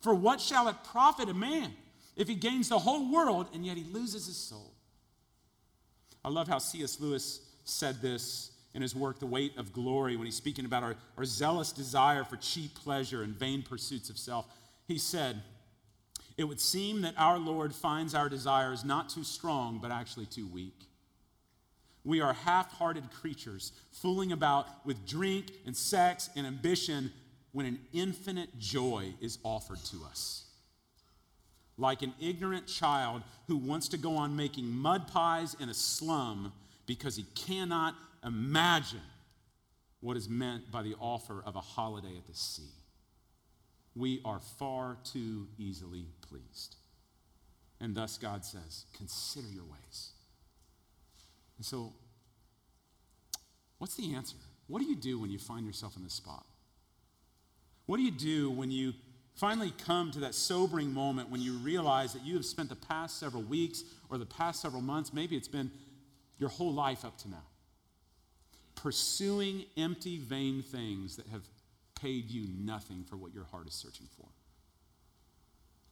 For 0.00 0.14
what 0.14 0.40
shall 0.40 0.68
it 0.68 0.76
profit 0.84 1.28
a 1.28 1.34
man 1.34 1.72
if 2.16 2.28
he 2.28 2.34
gains 2.34 2.68
the 2.68 2.78
whole 2.78 3.12
world 3.12 3.48
and 3.52 3.66
yet 3.66 3.76
he 3.76 3.84
loses 3.84 4.26
his 4.26 4.36
soul? 4.36 4.72
I 6.24 6.30
love 6.30 6.48
how 6.48 6.58
C.S. 6.58 7.00
Lewis 7.00 7.40
said 7.64 8.00
this 8.00 8.52
in 8.74 8.82
his 8.82 8.94
work, 8.94 9.18
The 9.18 9.26
Weight 9.26 9.56
of 9.56 9.72
Glory, 9.72 10.16
when 10.16 10.26
he's 10.26 10.36
speaking 10.36 10.64
about 10.64 10.82
our, 10.82 10.96
our 11.16 11.24
zealous 11.24 11.72
desire 11.72 12.24
for 12.24 12.36
cheap 12.36 12.74
pleasure 12.74 13.22
and 13.22 13.34
vain 13.34 13.62
pursuits 13.62 14.10
of 14.10 14.18
self. 14.18 14.46
He 14.86 14.98
said, 14.98 15.42
It 16.36 16.44
would 16.44 16.60
seem 16.60 17.02
that 17.02 17.14
our 17.16 17.38
Lord 17.38 17.74
finds 17.74 18.14
our 18.14 18.28
desires 18.28 18.84
not 18.84 19.08
too 19.08 19.24
strong, 19.24 19.78
but 19.80 19.90
actually 19.90 20.26
too 20.26 20.46
weak. 20.46 20.87
We 22.08 22.22
are 22.22 22.32
half 22.32 22.72
hearted 22.72 23.10
creatures, 23.10 23.72
fooling 23.92 24.32
about 24.32 24.66
with 24.86 25.06
drink 25.06 25.52
and 25.66 25.76
sex 25.76 26.30
and 26.36 26.46
ambition 26.46 27.12
when 27.52 27.66
an 27.66 27.78
infinite 27.92 28.58
joy 28.58 29.12
is 29.20 29.36
offered 29.42 29.84
to 29.90 29.98
us. 30.08 30.46
Like 31.76 32.00
an 32.00 32.14
ignorant 32.18 32.66
child 32.66 33.24
who 33.46 33.58
wants 33.58 33.88
to 33.88 33.98
go 33.98 34.16
on 34.16 34.34
making 34.34 34.70
mud 34.70 35.06
pies 35.08 35.54
in 35.60 35.68
a 35.68 35.74
slum 35.74 36.54
because 36.86 37.14
he 37.14 37.26
cannot 37.34 37.94
imagine 38.24 39.02
what 40.00 40.16
is 40.16 40.30
meant 40.30 40.72
by 40.72 40.82
the 40.82 40.94
offer 40.98 41.42
of 41.44 41.56
a 41.56 41.60
holiday 41.60 42.16
at 42.16 42.26
the 42.26 42.32
sea. 42.32 42.72
We 43.94 44.22
are 44.24 44.40
far 44.58 44.96
too 45.04 45.46
easily 45.58 46.06
pleased. 46.22 46.76
And 47.82 47.94
thus 47.94 48.16
God 48.16 48.46
says, 48.46 48.86
Consider 48.96 49.48
your 49.48 49.64
ways. 49.64 50.12
And 51.58 51.66
so, 51.66 51.92
what's 53.78 53.96
the 53.96 54.14
answer? 54.14 54.36
What 54.68 54.80
do 54.80 54.86
you 54.86 54.96
do 54.96 55.18
when 55.18 55.30
you 55.30 55.38
find 55.38 55.66
yourself 55.66 55.96
in 55.96 56.04
this 56.04 56.14
spot? 56.14 56.46
What 57.86 57.96
do 57.96 58.02
you 58.02 58.10
do 58.10 58.50
when 58.50 58.70
you 58.70 58.94
finally 59.34 59.72
come 59.84 60.10
to 60.10 60.20
that 60.20 60.34
sobering 60.34 60.92
moment 60.92 61.30
when 61.30 61.40
you 61.40 61.54
realize 61.54 62.12
that 62.12 62.24
you 62.24 62.34
have 62.34 62.44
spent 62.44 62.68
the 62.68 62.76
past 62.76 63.18
several 63.18 63.42
weeks 63.42 63.84
or 64.10 64.18
the 64.18 64.26
past 64.26 64.60
several 64.60 64.82
months, 64.82 65.12
maybe 65.12 65.36
it's 65.36 65.48
been 65.48 65.70
your 66.38 66.48
whole 66.48 66.72
life 66.72 67.04
up 67.04 67.16
to 67.18 67.30
now, 67.30 67.44
pursuing 68.74 69.64
empty, 69.76 70.18
vain 70.18 70.62
things 70.62 71.16
that 71.16 71.26
have 71.28 71.42
paid 72.00 72.30
you 72.30 72.46
nothing 72.58 73.04
for 73.04 73.16
what 73.16 73.32
your 73.32 73.44
heart 73.44 73.66
is 73.66 73.74
searching 73.74 74.06
for? 74.16 74.26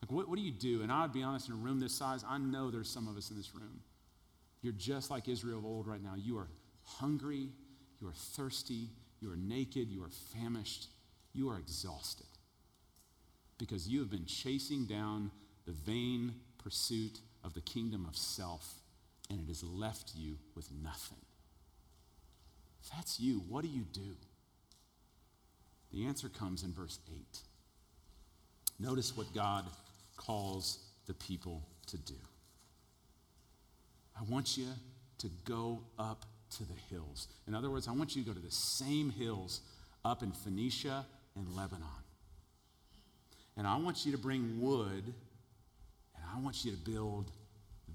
Like, 0.01 0.11
what, 0.11 0.29
what 0.29 0.37
do 0.37 0.43
you 0.43 0.51
do? 0.51 0.83
And 0.83 0.91
I'd 0.91 1.11
be 1.11 1.23
honest, 1.23 1.49
in 1.49 1.55
a 1.55 1.57
room 1.57 1.79
this 1.79 1.93
size, 1.93 2.23
I 2.27 2.37
know 2.37 2.69
there's 2.69 2.89
some 2.89 3.07
of 3.07 3.17
us 3.17 3.31
in 3.31 3.37
this 3.37 3.53
room 3.55 3.81
you're 4.61 4.73
just 4.73 5.09
like 5.11 5.27
Israel 5.27 5.59
of 5.59 5.65
old 5.65 5.87
right 5.87 6.03
now. 6.03 6.13
You 6.15 6.37
are 6.37 6.47
hungry, 6.83 7.49
you 7.99 8.07
are 8.07 8.13
thirsty, 8.13 8.89
you 9.19 9.31
are 9.31 9.37
naked, 9.37 9.89
you 9.89 10.03
are 10.03 10.11
famished, 10.33 10.87
you 11.33 11.49
are 11.49 11.57
exhausted 11.57 12.25
because 13.57 13.87
you 13.87 13.99
have 13.99 14.09
been 14.09 14.25
chasing 14.25 14.85
down 14.85 15.31
the 15.65 15.71
vain 15.71 16.33
pursuit 16.57 17.19
of 17.43 17.53
the 17.53 17.61
kingdom 17.61 18.05
of 18.07 18.15
self, 18.15 18.81
and 19.29 19.39
it 19.39 19.47
has 19.47 19.63
left 19.63 20.13
you 20.15 20.37
with 20.55 20.69
nothing. 20.71 21.17
If 22.83 22.91
that's 22.91 23.19
you, 23.19 23.41
what 23.47 23.63
do 23.63 23.69
you 23.69 23.83
do? 23.91 24.15
The 25.91 26.05
answer 26.05 26.29
comes 26.29 26.63
in 26.63 26.73
verse 26.73 26.99
8. 27.09 27.39
Notice 28.79 29.15
what 29.17 29.33
God 29.33 29.65
calls 30.17 30.79
the 31.07 31.13
people 31.13 31.63
to 31.87 31.97
do. 31.97 32.15
I 34.19 34.23
want 34.29 34.57
you 34.57 34.67
to 35.19 35.29
go 35.45 35.81
up 35.99 36.25
to 36.57 36.63
the 36.63 36.73
hills. 36.89 37.27
In 37.47 37.53
other 37.53 37.69
words, 37.69 37.87
I 37.87 37.91
want 37.91 38.15
you 38.15 38.23
to 38.23 38.27
go 38.29 38.33
to 38.33 38.43
the 38.43 38.51
same 38.51 39.09
hills 39.09 39.61
up 40.03 40.23
in 40.23 40.31
Phoenicia 40.31 41.05
and 41.35 41.55
Lebanon. 41.55 41.87
And 43.55 43.67
I 43.67 43.77
want 43.77 44.05
you 44.05 44.11
to 44.11 44.17
bring 44.17 44.61
wood 44.61 45.03
and 46.15 46.25
I 46.33 46.39
want 46.39 46.63
you 46.63 46.71
to 46.71 46.77
build 46.77 47.31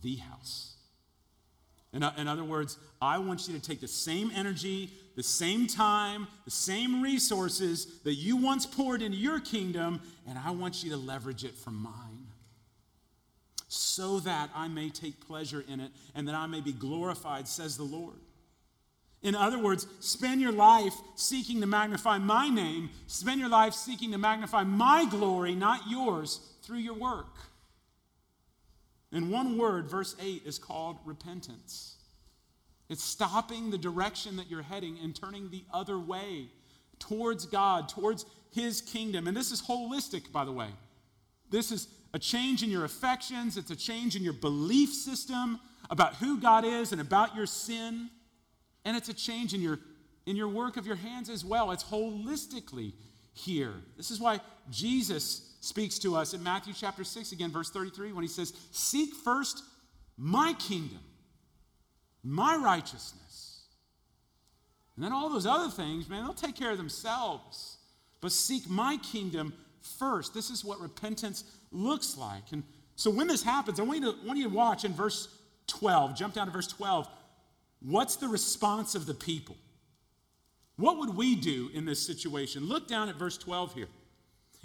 the 0.03 0.17
house. 0.17 0.75
In, 1.93 2.03
in 2.17 2.27
other 2.27 2.45
words, 2.45 2.79
I 3.01 3.19
want 3.19 3.49
you 3.49 3.55
to 3.55 3.61
take 3.61 3.81
the 3.81 3.89
same 3.89 4.31
energy, 4.35 4.91
the 5.15 5.23
same 5.23 5.67
time, 5.67 6.27
the 6.45 6.51
same 6.51 7.03
resources 7.03 8.01
that 8.05 8.15
you 8.15 8.37
once 8.37 8.65
poured 8.65 9.03
into 9.03 9.19
your 9.19 9.41
kingdom, 9.41 10.01
and 10.27 10.39
I 10.39 10.53
want 10.53 10.83
you 10.83 10.91
to 10.91 10.97
leverage 10.97 11.45
it 11.45 11.55
for 11.55 11.71
mine 11.71 12.12
so 13.73 14.21
that 14.21 14.51
I 14.55 14.69
may 14.69 14.91
take 14.91 15.27
pleasure 15.27 15.65
in 15.67 15.81
it 15.81 15.91
and 16.15 16.29
that 16.29 16.35
I 16.35 16.47
may 16.47 16.61
be 16.61 16.73
glorified, 16.73 17.49
says 17.49 17.77
the 17.77 17.83
Lord. 17.83 18.19
In 19.23 19.35
other 19.35 19.59
words, 19.59 19.87
spend 20.01 20.43
your 20.43 20.53
life 20.53 20.95
seeking 21.15 21.61
to 21.61 21.67
magnify 21.67 22.19
my 22.19 22.49
name, 22.49 22.91
spend 23.07 23.41
your 23.41 23.49
life 23.49 23.73
seeking 23.73 24.13
to 24.13 24.19
magnify 24.19 24.65
my 24.65 25.07
glory, 25.09 25.55
not 25.55 25.89
yours, 25.89 26.41
through 26.63 26.79
your 26.79 26.95
work. 26.95 27.35
In 29.11 29.31
one 29.31 29.57
word, 29.57 29.89
verse 29.89 30.17
8 30.21 30.43
is 30.45 30.59
called 30.59 30.99
repentance. 31.07 31.97
It's 32.91 33.05
stopping 33.05 33.71
the 33.71 33.79
direction 33.79 34.37
that 34.37 34.51
you're 34.51 34.63
heading 34.63 34.99
and 35.03 35.15
turning 35.15 35.51
the 35.51 35.65
other 35.73 35.99
way 35.99 36.49
towards 36.99 37.47
God, 37.47 37.89
towards 37.89 38.27
His 38.51 38.83
kingdom. 38.83 39.27
And 39.27 39.37
this 39.37 39.51
is 39.51 39.63
holistic, 39.63 40.31
by 40.31 40.45
the 40.45 40.53
way. 40.53 40.69
This 41.49 41.71
is 41.71 41.89
a 42.14 42.18
change 42.18 42.62
in 42.62 42.70
your 42.70 42.85
affections, 42.85 43.57
it's 43.57 43.70
a 43.70 43.77
change 43.77 44.16
in 44.16 44.22
your 44.22 44.33
belief 44.35 44.92
system 44.92 45.59
about 45.90 46.16
who 46.16 46.38
God 46.38 46.64
is 46.64 46.92
and 46.92 47.01
about 47.01 47.35
your 47.35 47.46
sin, 47.46 48.11
and 48.85 48.96
it's 48.96 49.09
a 49.09 49.14
change 49.14 49.55
in 49.55 49.61
your 49.61 49.79
in 50.27 50.37
your 50.37 50.48
work 50.48 50.77
of 50.77 50.87
your 50.87 50.96
hands 50.96 51.29
as 51.29 51.44
well. 51.44 51.70
It's 51.72 51.85
holistically 51.85 52.92
here. 53.33 53.75
This 53.96 54.11
is 54.11 54.20
why 54.20 54.40
Jesus 54.70 55.55
speaks 55.61 55.98
to 56.01 56.16
us 56.16 56.35
in 56.35 56.42
Matthew 56.42 56.75
chapter 56.75 57.05
6, 57.05 57.33
again, 57.33 57.51
verse 57.51 57.70
33, 57.70 58.12
when 58.12 58.22
he 58.22 58.29
says, 58.29 58.53
Seek 58.70 59.14
first 59.14 59.62
my 60.16 60.55
kingdom, 60.59 61.01
my 62.22 62.57
righteousness. 62.57 63.62
And 64.96 65.05
then 65.05 65.12
all 65.12 65.31
those 65.31 65.46
other 65.46 65.70
things, 65.70 66.09
man, 66.09 66.25
they'll 66.25 66.35
take 66.35 66.57
care 66.57 66.70
of 66.70 66.77
themselves. 66.77 67.79
But 68.20 68.33
seek 68.33 68.68
my 68.68 68.98
kingdom 68.98 69.55
first. 69.99 70.35
This 70.35 70.51
is 70.51 70.64
what 70.64 70.81
repentance 70.81 71.45
looks 71.71 72.16
like. 72.16 72.45
And 72.53 72.62
so 72.97 73.11
when 73.11 73.27
this 73.27 73.42
happens, 73.42 73.81
I 73.81 73.83
want 73.83 74.01
you 74.01 74.12
to, 74.12 74.27
want 74.27 74.38
you 74.38 74.49
to 74.49 74.55
watch 74.55 74.85
in 74.85 74.92
verse 74.92 75.29
12, 75.66 76.16
jump 76.16 76.35
down 76.35 76.47
to 76.47 76.53
verse 76.53 76.66
12. 76.66 77.09
What's 77.81 78.16
the 78.16 78.29
response 78.29 78.95
of 78.95 79.07
the 79.07 79.14
people? 79.14 79.57
What 80.77 80.99
would 80.99 81.16
we 81.16 81.35
do 81.35 81.71
in 81.75 81.85
this 81.85 82.05
situation? 82.05 82.66
Look 82.66 82.88
down 82.88 83.09
at 83.09 83.16
verse 83.16 83.37
12 83.37 83.75
here. 83.75 83.88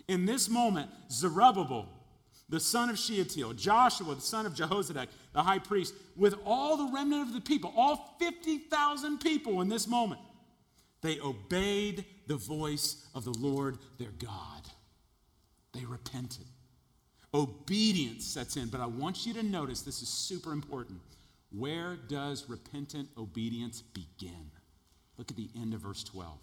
In 0.08 0.26
this 0.26 0.50
moment, 0.50 0.90
Zerubbabel, 1.12 1.90
the 2.50 2.60
son 2.60 2.90
of 2.90 2.98
Shealtiel, 2.98 3.54
Joshua, 3.54 4.16
the 4.16 4.22
son 4.22 4.46
of 4.46 4.54
Jehozadak, 4.54 5.08
the 5.34 5.44
high 5.44 5.60
priest, 5.60 5.94
with 6.16 6.36
all 6.46 6.78
the 6.78 6.94
remnant 6.94 7.28
of 7.28 7.34
the 7.34 7.42
people, 7.42 7.74
all 7.76 8.16
50,000 8.20 9.20
people 9.20 9.62
in 9.62 9.68
this 9.68 9.88
moment, 9.88 10.22
they 11.02 11.20
obeyed 11.20 12.06
the 12.28 12.38
voice 12.38 13.06
of 13.14 13.26
the 13.26 13.36
Lord 13.38 13.78
their 14.00 14.12
God. 14.12 14.67
They 15.74 15.86
repented. 15.86 16.46
Obedience 17.34 18.26
sets 18.26 18.56
in, 18.58 18.70
but 18.70 18.82
I 18.82 18.86
want 18.86 19.26
you 19.26 19.34
to 19.34 19.44
notice 19.44 19.82
this 19.82 20.02
is 20.02 20.10
super 20.10 20.54
important. 20.54 21.00
Where 21.52 21.96
does 21.96 22.50
repentant 22.50 23.10
obedience 23.18 23.82
begin? 23.82 24.52
Look 25.18 25.32
at 25.32 25.38
the 25.38 25.50
end 25.60 25.74
of 25.74 25.82
verse 25.82 26.04
12. 26.04 26.38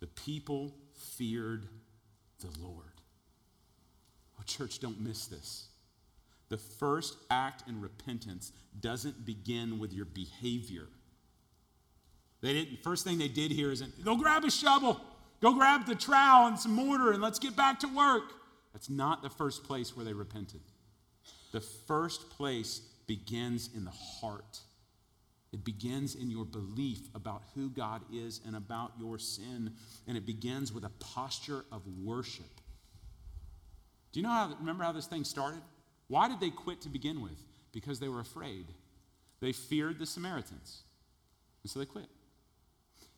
The 0.00 0.06
people 0.08 0.74
feared 1.16 1.66
the 2.40 2.50
Lord. 2.60 2.92
Oh, 4.38 4.42
church, 4.44 4.80
don't 4.80 5.00
miss 5.00 5.26
this. 5.26 5.68
The 6.48 6.58
first 6.58 7.16
act 7.30 7.68
in 7.68 7.80
repentance 7.80 8.52
doesn't 8.80 9.24
begin 9.24 9.78
with 9.78 9.92
your 9.92 10.04
behavior. 10.04 10.86
They 12.40 12.52
didn't, 12.52 12.82
first 12.82 13.04
thing 13.04 13.18
they 13.18 13.28
did 13.28 13.50
here 13.50 13.72
is 13.72 13.80
go 13.80 14.16
grab 14.16 14.44
a 14.44 14.50
shovel, 14.50 15.00
go 15.44 15.52
grab 15.52 15.84
the 15.84 15.94
trowel 15.94 16.46
and 16.46 16.58
some 16.58 16.72
mortar, 16.72 17.12
and 17.12 17.20
let's 17.20 17.38
get 17.38 17.54
back 17.54 17.78
to 17.80 17.88
work. 17.88 18.32
That's 18.72 18.88
not 18.88 19.22
the 19.22 19.28
first 19.28 19.62
place 19.62 19.94
where 19.94 20.04
they 20.04 20.14
repented. 20.14 20.62
The 21.52 21.60
first 21.60 22.30
place 22.30 22.80
begins 23.06 23.68
in 23.76 23.84
the 23.84 23.90
heart. 23.90 24.60
It 25.52 25.62
begins 25.62 26.14
in 26.14 26.30
your 26.30 26.46
belief 26.46 27.00
about 27.14 27.42
who 27.54 27.68
God 27.68 28.00
is 28.12 28.40
and 28.46 28.56
about 28.56 28.92
your 28.98 29.18
sin. 29.18 29.70
And 30.08 30.16
it 30.16 30.24
begins 30.24 30.72
with 30.72 30.84
a 30.84 30.90
posture 30.98 31.64
of 31.70 31.82
worship. 32.02 32.60
Do 34.12 34.20
you 34.20 34.22
know 34.22 34.32
how, 34.32 34.52
remember 34.58 34.82
how 34.82 34.92
this 34.92 35.06
thing 35.06 35.24
started? 35.24 35.60
Why 36.08 36.26
did 36.26 36.40
they 36.40 36.50
quit 36.50 36.80
to 36.80 36.88
begin 36.88 37.20
with? 37.20 37.38
Because 37.70 38.00
they 38.00 38.08
were 38.08 38.20
afraid. 38.20 38.64
They 39.40 39.52
feared 39.52 39.98
the 39.98 40.06
Samaritans. 40.06 40.82
And 41.62 41.70
so 41.70 41.78
they 41.78 41.86
quit. 41.86 42.08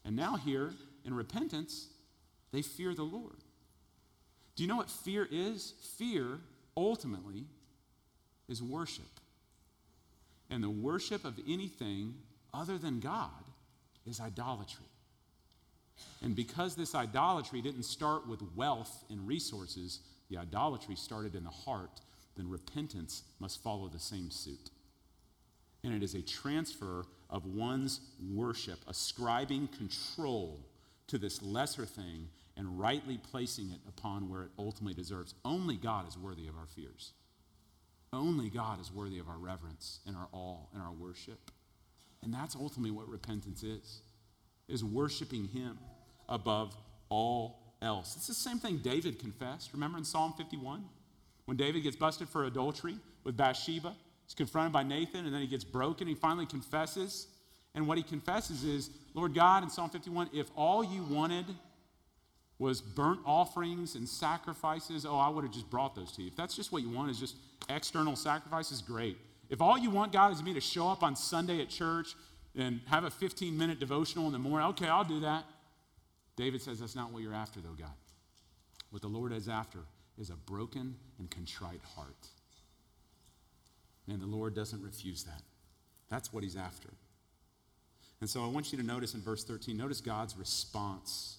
And 0.04 0.16
now, 0.16 0.36
here 0.36 0.72
in 1.04 1.14
repentance, 1.14 1.88
they 2.52 2.62
fear 2.62 2.94
the 2.94 3.02
Lord. 3.02 3.36
Do 4.54 4.62
you 4.62 4.68
know 4.68 4.76
what 4.76 4.90
fear 4.90 5.28
is? 5.30 5.74
Fear, 5.98 6.38
ultimately, 6.76 7.44
is 8.48 8.62
worship. 8.62 9.04
And 10.48 10.62
the 10.62 10.70
worship 10.70 11.24
of 11.24 11.38
anything 11.48 12.14
other 12.54 12.78
than 12.78 13.00
God 13.00 13.30
is 14.06 14.20
idolatry. 14.20 14.86
And 16.22 16.34
because 16.34 16.74
this 16.74 16.94
idolatry 16.94 17.60
didn't 17.60 17.84
start 17.84 18.26
with 18.26 18.40
wealth 18.54 19.04
and 19.10 19.26
resources, 19.26 20.00
the 20.30 20.38
idolatry 20.38 20.94
started 20.94 21.34
in 21.34 21.44
the 21.44 21.50
heart, 21.50 22.00
then 22.36 22.48
repentance 22.48 23.22
must 23.40 23.62
follow 23.62 23.88
the 23.88 23.98
same 23.98 24.30
suit. 24.30 24.70
And 25.84 25.94
it 25.94 26.02
is 26.02 26.14
a 26.14 26.22
transfer 26.22 27.04
of 27.30 27.46
one's 27.46 28.00
worship, 28.32 28.78
ascribing 28.86 29.68
control 29.68 30.60
to 31.08 31.18
this 31.18 31.42
lesser 31.42 31.86
thing 31.86 32.28
and 32.56 32.78
rightly 32.78 33.18
placing 33.18 33.70
it 33.70 33.80
upon 33.88 34.28
where 34.28 34.44
it 34.44 34.50
ultimately 34.58 34.94
deserves. 34.94 35.34
Only 35.44 35.76
God 35.76 36.08
is 36.08 36.16
worthy 36.16 36.48
of 36.48 36.56
our 36.56 36.66
fears. 36.66 37.12
Only 38.12 38.48
God 38.48 38.80
is 38.80 38.92
worthy 38.92 39.18
of 39.18 39.28
our 39.28 39.38
reverence 39.38 40.00
and 40.06 40.16
our 40.16 40.28
awe 40.32 40.58
and 40.72 40.82
our 40.82 40.92
worship. 40.92 41.50
And 42.22 42.32
that's 42.32 42.56
ultimately 42.56 42.90
what 42.90 43.08
repentance 43.08 43.62
is, 43.62 44.00
is 44.68 44.82
worshiping 44.82 45.44
him 45.48 45.78
above 46.28 46.74
all 47.08 47.74
else. 47.82 48.16
It's 48.16 48.26
the 48.26 48.34
same 48.34 48.58
thing 48.58 48.78
David 48.78 49.18
confessed. 49.18 49.72
Remember 49.72 49.98
in 49.98 50.04
Psalm 50.04 50.32
51? 50.36 50.84
When 51.44 51.56
David 51.56 51.82
gets 51.82 51.96
busted 51.96 52.28
for 52.28 52.44
adultery 52.44 52.96
with 53.22 53.36
Bathsheba, 53.36 53.94
he's 54.24 54.34
confronted 54.34 54.72
by 54.72 54.82
Nathan, 54.82 55.26
and 55.26 55.34
then 55.34 55.40
he 55.40 55.46
gets 55.46 55.62
broken. 55.62 56.08
He 56.08 56.14
finally 56.14 56.46
confesses. 56.46 57.28
And 57.74 57.86
what 57.86 57.98
he 57.98 58.02
confesses 58.02 58.64
is, 58.64 58.90
Lord 59.16 59.34
God, 59.34 59.62
in 59.62 59.70
Psalm 59.70 59.88
51, 59.88 60.28
if 60.34 60.50
all 60.54 60.84
you 60.84 61.02
wanted 61.02 61.46
was 62.58 62.82
burnt 62.82 63.20
offerings 63.24 63.94
and 63.94 64.06
sacrifices, 64.06 65.06
oh, 65.06 65.16
I 65.16 65.30
would 65.30 65.42
have 65.42 65.54
just 65.54 65.70
brought 65.70 65.94
those 65.94 66.12
to 66.12 66.22
you. 66.22 66.28
If 66.28 66.36
that's 66.36 66.54
just 66.54 66.70
what 66.70 66.82
you 66.82 66.90
want, 66.90 67.10
is 67.10 67.18
just 67.18 67.36
external 67.70 68.14
sacrifices, 68.14 68.82
great. 68.82 69.16
If 69.48 69.62
all 69.62 69.78
you 69.78 69.88
want, 69.88 70.12
God, 70.12 70.34
is 70.34 70.42
me 70.42 70.52
to 70.52 70.60
show 70.60 70.88
up 70.88 71.02
on 71.02 71.16
Sunday 71.16 71.62
at 71.62 71.70
church 71.70 72.14
and 72.54 72.80
have 72.88 73.04
a 73.04 73.10
15 73.10 73.56
minute 73.56 73.80
devotional 73.80 74.26
in 74.26 74.32
the 74.32 74.38
morning, 74.38 74.68
okay, 74.68 74.86
I'll 74.86 75.02
do 75.02 75.20
that. 75.20 75.44
David 76.36 76.60
says 76.60 76.80
that's 76.80 76.94
not 76.94 77.10
what 77.10 77.22
you're 77.22 77.34
after, 77.34 77.60
though, 77.60 77.76
God. 77.78 77.88
What 78.90 79.00
the 79.00 79.08
Lord 79.08 79.32
is 79.32 79.48
after 79.48 79.78
is 80.18 80.28
a 80.28 80.36
broken 80.36 80.94
and 81.18 81.30
contrite 81.30 81.80
heart. 81.94 82.28
And 84.08 84.20
the 84.20 84.26
Lord 84.26 84.54
doesn't 84.54 84.82
refuse 84.82 85.24
that. 85.24 85.40
That's 86.10 86.34
what 86.34 86.44
he's 86.44 86.56
after. 86.56 86.90
And 88.20 88.30
so 88.30 88.42
I 88.42 88.46
want 88.46 88.72
you 88.72 88.78
to 88.78 88.84
notice 88.84 89.14
in 89.14 89.20
verse 89.20 89.44
13, 89.44 89.76
notice 89.76 90.00
God's 90.00 90.36
response 90.36 91.38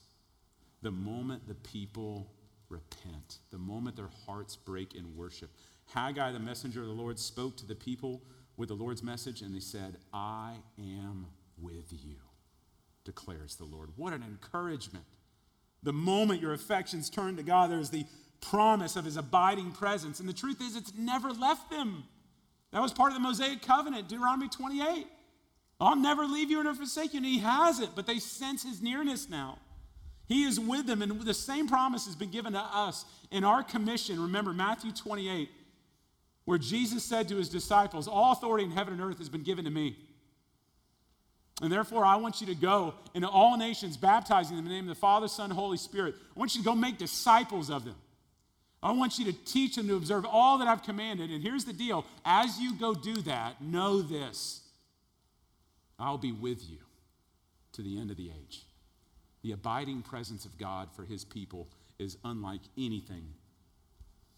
the 0.81 0.91
moment 0.91 1.47
the 1.47 1.55
people 1.55 2.31
repent, 2.69 3.39
the 3.51 3.57
moment 3.57 3.95
their 3.95 4.09
hearts 4.25 4.55
break 4.55 4.93
in 4.95 5.15
worship. 5.15 5.49
Haggai, 5.93 6.31
the 6.31 6.39
messenger 6.39 6.81
of 6.81 6.87
the 6.87 6.93
Lord, 6.93 7.17
spoke 7.17 7.57
to 7.57 7.65
the 7.65 7.75
people 7.75 8.21
with 8.57 8.69
the 8.69 8.75
Lord's 8.75 9.01
message, 9.01 9.41
and 9.41 9.55
they 9.55 9.59
said, 9.59 9.97
I 10.13 10.55
am 10.77 11.27
with 11.59 11.91
you, 11.91 12.17
declares 13.05 13.55
the 13.55 13.65
Lord. 13.65 13.89
What 13.95 14.13
an 14.13 14.23
encouragement. 14.23 15.05
The 15.83 15.93
moment 15.93 16.41
your 16.41 16.53
affections 16.53 17.09
turn 17.09 17.37
to 17.37 17.43
God, 17.43 17.71
there's 17.71 17.89
the 17.89 18.05
promise 18.41 18.95
of 18.95 19.05
his 19.05 19.17
abiding 19.17 19.71
presence. 19.71 20.19
And 20.19 20.27
the 20.27 20.33
truth 20.33 20.61
is, 20.61 20.75
it's 20.75 20.93
never 20.97 21.31
left 21.31 21.71
them. 21.71 22.03
That 22.71 22.81
was 22.81 22.93
part 22.93 23.11
of 23.11 23.15
the 23.15 23.21
Mosaic 23.21 23.61
covenant, 23.61 24.09
Deuteronomy 24.09 24.49
28. 24.49 25.07
I'll 25.79 25.95
never 25.95 26.25
leave 26.25 26.49
you 26.49 26.63
nor 26.63 26.73
forsake 26.73 27.13
you. 27.13 27.17
And 27.17 27.25
he 27.25 27.39
hasn't, 27.39 27.95
but 27.95 28.07
they 28.07 28.19
sense 28.19 28.63
his 28.63 28.81
nearness 28.81 29.29
now. 29.29 29.59
He 30.27 30.43
is 30.43 30.59
with 30.59 30.87
them, 30.87 31.01
and 31.01 31.21
the 31.21 31.33
same 31.33 31.67
promise 31.67 32.05
has 32.05 32.15
been 32.15 32.31
given 32.31 32.53
to 32.53 32.59
us 32.59 33.05
in 33.31 33.43
our 33.43 33.63
commission. 33.63 34.21
Remember, 34.21 34.51
Matthew 34.51 34.91
28, 34.91 35.49
where 36.43 36.57
Jesus 36.57 37.03
said 37.03 37.29
to 37.29 37.37
his 37.37 37.47
disciples, 37.47 38.07
All 38.07 38.33
authority 38.33 38.65
in 38.65 38.71
heaven 38.71 38.93
and 38.93 39.01
earth 39.01 39.19
has 39.19 39.29
been 39.29 39.43
given 39.43 39.63
to 39.65 39.71
me. 39.71 39.95
And 41.61 41.71
therefore, 41.71 42.05
I 42.05 42.17
want 42.17 42.41
you 42.41 42.47
to 42.47 42.55
go 42.55 42.93
into 43.13 43.27
all 43.27 43.57
nations, 43.57 43.97
baptizing 43.97 44.57
them 44.57 44.65
in 44.65 44.69
the 44.69 44.75
name 44.75 44.89
of 44.89 44.95
the 44.95 44.99
Father, 44.99 45.27
Son, 45.27 45.49
Holy 45.49 45.77
Spirit. 45.77 46.15
I 46.35 46.39
want 46.39 46.55
you 46.55 46.61
to 46.61 46.65
go 46.65 46.75
make 46.75 46.97
disciples 46.97 47.69
of 47.69 47.85
them. 47.85 47.95
I 48.83 48.91
want 48.91 49.17
you 49.17 49.25
to 49.25 49.33
teach 49.33 49.75
them 49.75 49.87
to 49.87 49.95
observe 49.95 50.25
all 50.25 50.59
that 50.59 50.67
I've 50.67 50.83
commanded. 50.83 51.31
And 51.31 51.41
here's 51.41 51.65
the 51.65 51.73
deal 51.73 52.05
as 52.25 52.59
you 52.59 52.75
go 52.75 52.93
do 52.93 53.15
that, 53.21 53.61
know 53.61 54.01
this 54.01 54.61
I'll 55.99 56.17
be 56.17 56.31
with 56.31 56.69
you 56.69 56.77
to 57.73 57.81
the 57.81 57.99
end 57.99 58.11
of 58.11 58.17
the 58.17 58.29
age. 58.29 58.63
The 59.43 59.51
abiding 59.51 60.01
presence 60.01 60.45
of 60.45 60.57
God 60.57 60.89
for 60.95 61.03
his 61.03 61.23
people 61.23 61.67
is 61.99 62.17
unlike 62.23 62.61
anything 62.77 63.33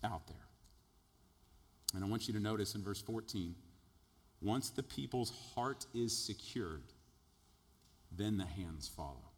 out 0.04 0.28
there. 0.28 0.36
And 1.94 2.04
I 2.04 2.08
want 2.08 2.28
you 2.28 2.34
to 2.34 2.40
notice 2.40 2.76
in 2.76 2.84
verse 2.84 3.02
14 3.02 3.56
once 4.42 4.70
the 4.70 4.84
people's 4.84 5.34
heart 5.54 5.86
is 5.94 6.16
secured, 6.16 6.84
then 8.12 8.38
the 8.38 8.46
hands 8.46 8.88
follow. 8.88 9.32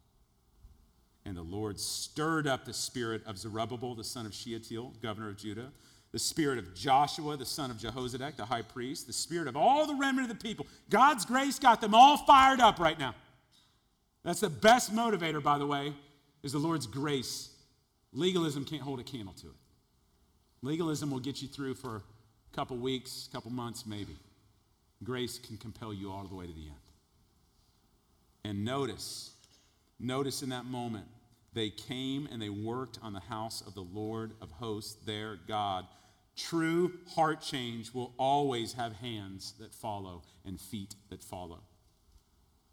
And 1.26 1.36
the 1.36 1.42
Lord 1.42 1.80
stirred 1.80 2.48
up 2.48 2.66
the 2.66 2.74
spirit 2.74 3.26
of 3.26 3.38
Zerubbabel, 3.38 3.96
the 3.96 4.04
son 4.04 4.26
of 4.26 4.34
Shealtiel, 4.34 4.94
governor 5.02 5.30
of 5.30 5.38
Judah, 5.38 5.72
the 6.12 6.20
spirit 6.20 6.60
of 6.60 6.76
Joshua, 6.76 7.38
the 7.38 7.46
son 7.46 7.72
of 7.72 7.78
Jehozadak, 7.78 8.36
the 8.36 8.46
high 8.46 8.62
priest, 8.62 9.08
the 9.08 9.14
spirit 9.14 9.48
of 9.48 9.56
all 9.56 9.88
the 9.88 9.96
remnant 9.96 10.30
of 10.30 10.38
the 10.38 10.44
people. 10.44 10.68
God's 10.90 11.26
grace 11.26 11.58
got 11.58 11.80
them 11.80 11.96
all 11.96 12.18
fired 12.18 12.60
up 12.60 12.80
right 12.80 13.00
now. 13.00 13.16
That's 14.24 14.42
the 14.42 14.50
best 14.50 14.94
motivator, 14.94 15.42
by 15.42 15.58
the 15.58 15.66
way, 15.66 15.94
is 16.44 16.52
the 16.52 16.60
Lord's 16.60 16.86
grace. 16.86 17.50
Legalism 18.14 18.66
can't 18.66 18.82
hold 18.82 19.00
a 19.00 19.04
candle 19.04 19.34
to 19.36 19.48
it. 19.48 19.56
Legalism 20.62 21.10
will 21.10 21.20
get 21.20 21.42
you 21.42 21.48
through 21.48 21.76
for 21.76 21.96
a 21.98 22.56
couple 22.56 22.78
weeks, 22.78 23.28
a 23.30 23.36
couple 23.36 23.50
months, 23.50 23.86
maybe. 23.86 24.16
Grace 25.04 25.40
can 25.40 25.58
compel 25.58 25.94
you 25.94 26.12
all 26.12 26.24
the 26.26 26.36
way 26.36 26.46
to 26.46 26.54
the 26.54 26.66
end. 26.66 26.76
And 28.44 28.66
notice, 28.66 29.32
notice 30.00 30.44
in 30.44 30.50
that 30.50 30.66
moment, 30.66 31.06
they 31.54 31.70
came 31.70 32.28
and 32.32 32.42
they 32.42 32.50
worked 32.50 33.00
on 33.02 33.14
the 33.14 33.20
house 33.20 33.64
of 33.66 33.74
the 33.74 33.82
Lord 33.82 34.32
of 34.42 34.52
hosts, 34.52 34.96
their 35.06 35.38
God. 35.48 35.86
True 36.38 36.94
heart 37.16 37.42
change 37.42 37.94
will 37.94 38.14
always 38.18 38.74
have 38.74 38.94
hands 38.94 39.54
that 39.60 39.74
follow 39.74 40.24
and 40.46 40.60
feet 40.60 40.96
that 41.10 41.24
follow. 41.24 41.62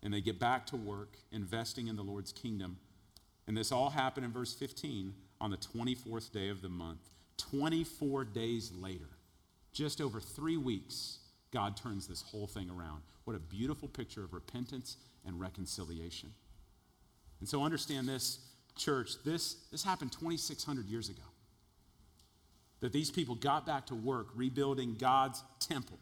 And 0.03 0.15
they 0.15 0.21
get 0.21 0.39
back 0.39 0.67
to 0.67 0.77
work, 0.77 1.17
investing 1.33 1.89
in 1.89 1.97
the 1.97 2.03
Lord's 2.03 2.33
kingdom. 2.33 2.79
And 3.47 3.57
this 3.57 3.73
all 3.73 3.91
happened 3.91 4.27
in 4.27 4.33
verse 4.33 4.55
15 4.55 5.13
on 5.41 5.51
the 5.51 5.57
24th 5.57 6.33
day 6.33 6.49
of 6.49 6.63
the 6.63 6.69
month. 6.69 7.01
24 7.37 8.25
days 8.25 8.73
later, 8.73 9.09
just 9.73 10.01
over 10.01 10.21
three 10.21 10.57
weeks, 10.57 11.19
God 11.53 11.77
turns 11.77 12.07
this 12.07 12.23
whole 12.23 12.47
thing 12.47 12.71
around. 12.71 13.03
What 13.25 13.37
a 13.37 13.41
beautiful 13.41 13.89
picture 13.89 14.25
of 14.25 14.33
repentance 14.33 14.97
and 15.25 15.41
reconciliation. 15.41 16.33
And 17.41 17.49
so 17.49 17.63
understand 17.63 18.09
this, 18.09 18.41
church, 18.77 19.13
this, 19.25 19.57
this 19.71 19.85
happened 19.85 20.13
2,600 20.13 20.87
years 20.87 21.09
ago. 21.09 21.23
That 22.81 22.93
these 22.93 23.11
people 23.11 23.35
got 23.35 23.67
back 23.67 23.87
to 23.87 23.95
work 23.95 24.29
rebuilding 24.35 24.97
God's 24.99 25.43
temple. 25.59 25.99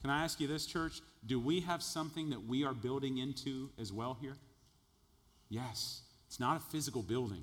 Can 0.00 0.10
I 0.10 0.22
ask 0.22 0.40
you 0.40 0.46
this, 0.46 0.66
church? 0.66 1.00
Do 1.26 1.40
we 1.40 1.60
have 1.60 1.82
something 1.82 2.30
that 2.30 2.46
we 2.46 2.64
are 2.64 2.74
building 2.74 3.18
into 3.18 3.70
as 3.80 3.92
well 3.92 4.16
here? 4.20 4.36
Yes. 5.48 6.02
It's 6.26 6.40
not 6.40 6.56
a 6.56 6.60
physical 6.60 7.02
building, 7.02 7.42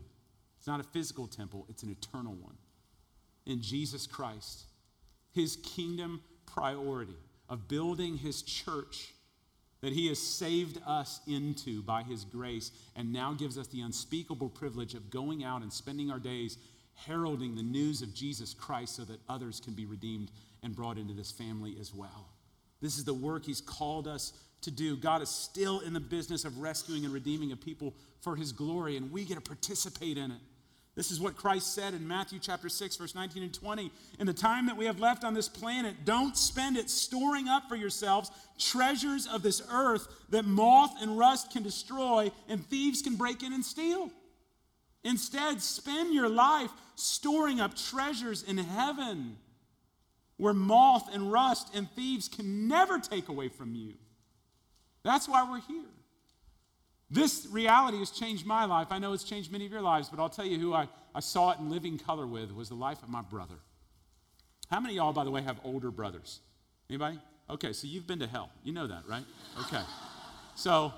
it's 0.58 0.68
not 0.68 0.80
a 0.80 0.84
physical 0.84 1.28
temple, 1.28 1.66
it's 1.70 1.84
an 1.84 1.90
eternal 1.90 2.34
one. 2.34 2.58
In 3.46 3.62
Jesus 3.62 4.08
Christ, 4.08 4.64
his 5.34 5.58
kingdom 5.58 6.22
priority 6.46 7.18
of 7.50 7.68
building 7.68 8.18
his 8.18 8.42
church 8.42 9.14
that 9.82 9.92
he 9.92 10.08
has 10.08 10.20
saved 10.20 10.80
us 10.86 11.20
into 11.28 11.82
by 11.82 12.04
his 12.04 12.24
grace 12.24 12.72
and 12.96 13.12
now 13.12 13.34
gives 13.34 13.58
us 13.58 13.68
the 13.68 13.82
unspeakable 13.82 14.50
privilege 14.50 14.94
of 14.94 15.10
going 15.10 15.44
out 15.44 15.62
and 15.62 15.74
spending 15.74 16.10
our 16.10 16.20
days 16.20 16.58
heralding 16.96 17.56
the 17.56 17.64
news 17.64 18.02
of 18.02 18.14
Jesus 18.14 18.54
Christ 18.54 18.96
so 18.96 19.04
that 19.06 19.20
others 19.28 19.60
can 19.60 19.74
be 19.74 19.86
redeemed 19.86 20.32
and 20.62 20.76
brought 20.76 20.98
into 20.98 21.14
this 21.14 21.32
family 21.32 21.76
as 21.80 21.94
well. 21.94 22.30
This 22.82 22.98
is 22.98 23.06
the 23.06 23.14
work 23.14 23.46
he's 23.46 23.62
called 23.62 24.08
us 24.08 24.34
to 24.62 24.72
do. 24.72 24.96
God 24.96 25.22
is 25.22 25.30
still 25.30 25.80
in 25.82 25.94
the 25.94 26.00
business 26.00 26.46
of 26.46 26.58
rescuing 26.58 27.06
and 27.06 27.14
redeeming 27.14 27.52
a 27.52 27.56
people 27.56 27.94
for 28.22 28.36
his 28.36 28.52
glory, 28.52 28.98
and 28.98 29.12
we 29.12 29.26
get 29.26 29.36
to 29.36 29.42
participate 29.42 30.18
in 30.18 30.32
it. 30.32 30.40
This 30.96 31.10
is 31.10 31.20
what 31.20 31.36
Christ 31.36 31.74
said 31.74 31.96
in 31.96 32.08
Matthew 32.08 32.38
chapter 32.40 32.70
6, 32.70 32.98
verse 32.98 33.16
19 33.16 33.42
and 33.42 33.54
20. 33.54 33.92
In 34.20 34.28
the 34.28 34.34
time 34.34 34.68
that 34.68 34.78
we 34.78 34.86
have 34.86 35.00
left 35.00 35.24
on 35.24 35.34
this 35.34 35.50
planet, 35.50 36.06
don't 36.06 36.38
spend 36.38 36.78
it 36.78 36.88
storing 36.90 37.48
up 37.48 37.68
for 37.68 37.76
yourselves 37.76 38.30
treasures 38.60 39.26
of 39.26 39.42
this 39.42 39.62
earth 39.72 40.08
that 40.30 40.46
moth 40.46 40.94
and 41.02 41.18
rust 41.18 41.52
can 41.52 41.64
destroy 41.64 42.32
and 42.48 42.64
thieves 42.68 43.02
can 43.02 43.16
break 43.16 43.42
in 43.42 43.54
and 43.54 43.66
steal. 43.66 44.12
Instead, 45.04 45.62
spend 45.62 46.14
your 46.14 46.30
life 46.30 46.72
storing 46.96 47.60
up 47.60 47.76
treasures 47.76 48.44
in 48.44 48.58
heaven 48.58 49.38
where 50.38 50.54
moth 50.54 51.14
and 51.14 51.32
rust 51.32 51.70
and 51.76 51.90
thieves 51.92 52.28
can 52.28 52.68
never 52.68 53.00
take 53.00 53.30
away 53.30 53.50
from 53.50 53.76
you. 53.76 53.94
That's 55.04 55.28
why 55.28 55.50
we're 55.50 55.62
here. 55.62 55.90
This 57.10 57.48
reality 57.52 58.00
has 58.00 58.10
changed 58.10 58.46
my 58.46 58.66
life. 58.66 58.88
I 58.90 59.00
know 59.00 59.14
it's 59.14 59.24
changed 59.24 59.52
many 59.52 59.66
of 59.66 59.72
your 59.72 59.82
lives, 59.82 60.10
but 60.10 60.20
I'll 60.20 60.30
tell 60.30 60.46
you 60.46 60.58
who 60.58 60.74
I, 60.74 60.88
I 61.14 61.20
saw 61.20 61.52
it 61.52 61.60
in 61.60 61.70
living 61.70 62.00
color 62.00 62.26
with 62.26 62.52
was 62.52 62.70
the 62.70 62.76
life 62.76 63.04
of 63.04 63.10
my 63.10 63.22
brother. 63.22 63.56
How 64.72 64.80
many 64.80 64.96
y'all, 64.96 65.14
by 65.14 65.24
the 65.24 65.30
way, 65.30 65.42
have 65.44 65.60
older 65.64 65.92
brothers? 65.92 66.40
Anybody? 66.90 67.20
Okay, 67.50 67.74
so 67.74 67.88
you've 67.88 68.08
been 68.08 68.20
to 68.20 68.28
hell. 68.28 68.50
You 68.64 68.74
know 68.74 68.88
that, 68.88 69.04
right? 69.08 69.26
Okay. 69.62 69.84
So 70.56 70.94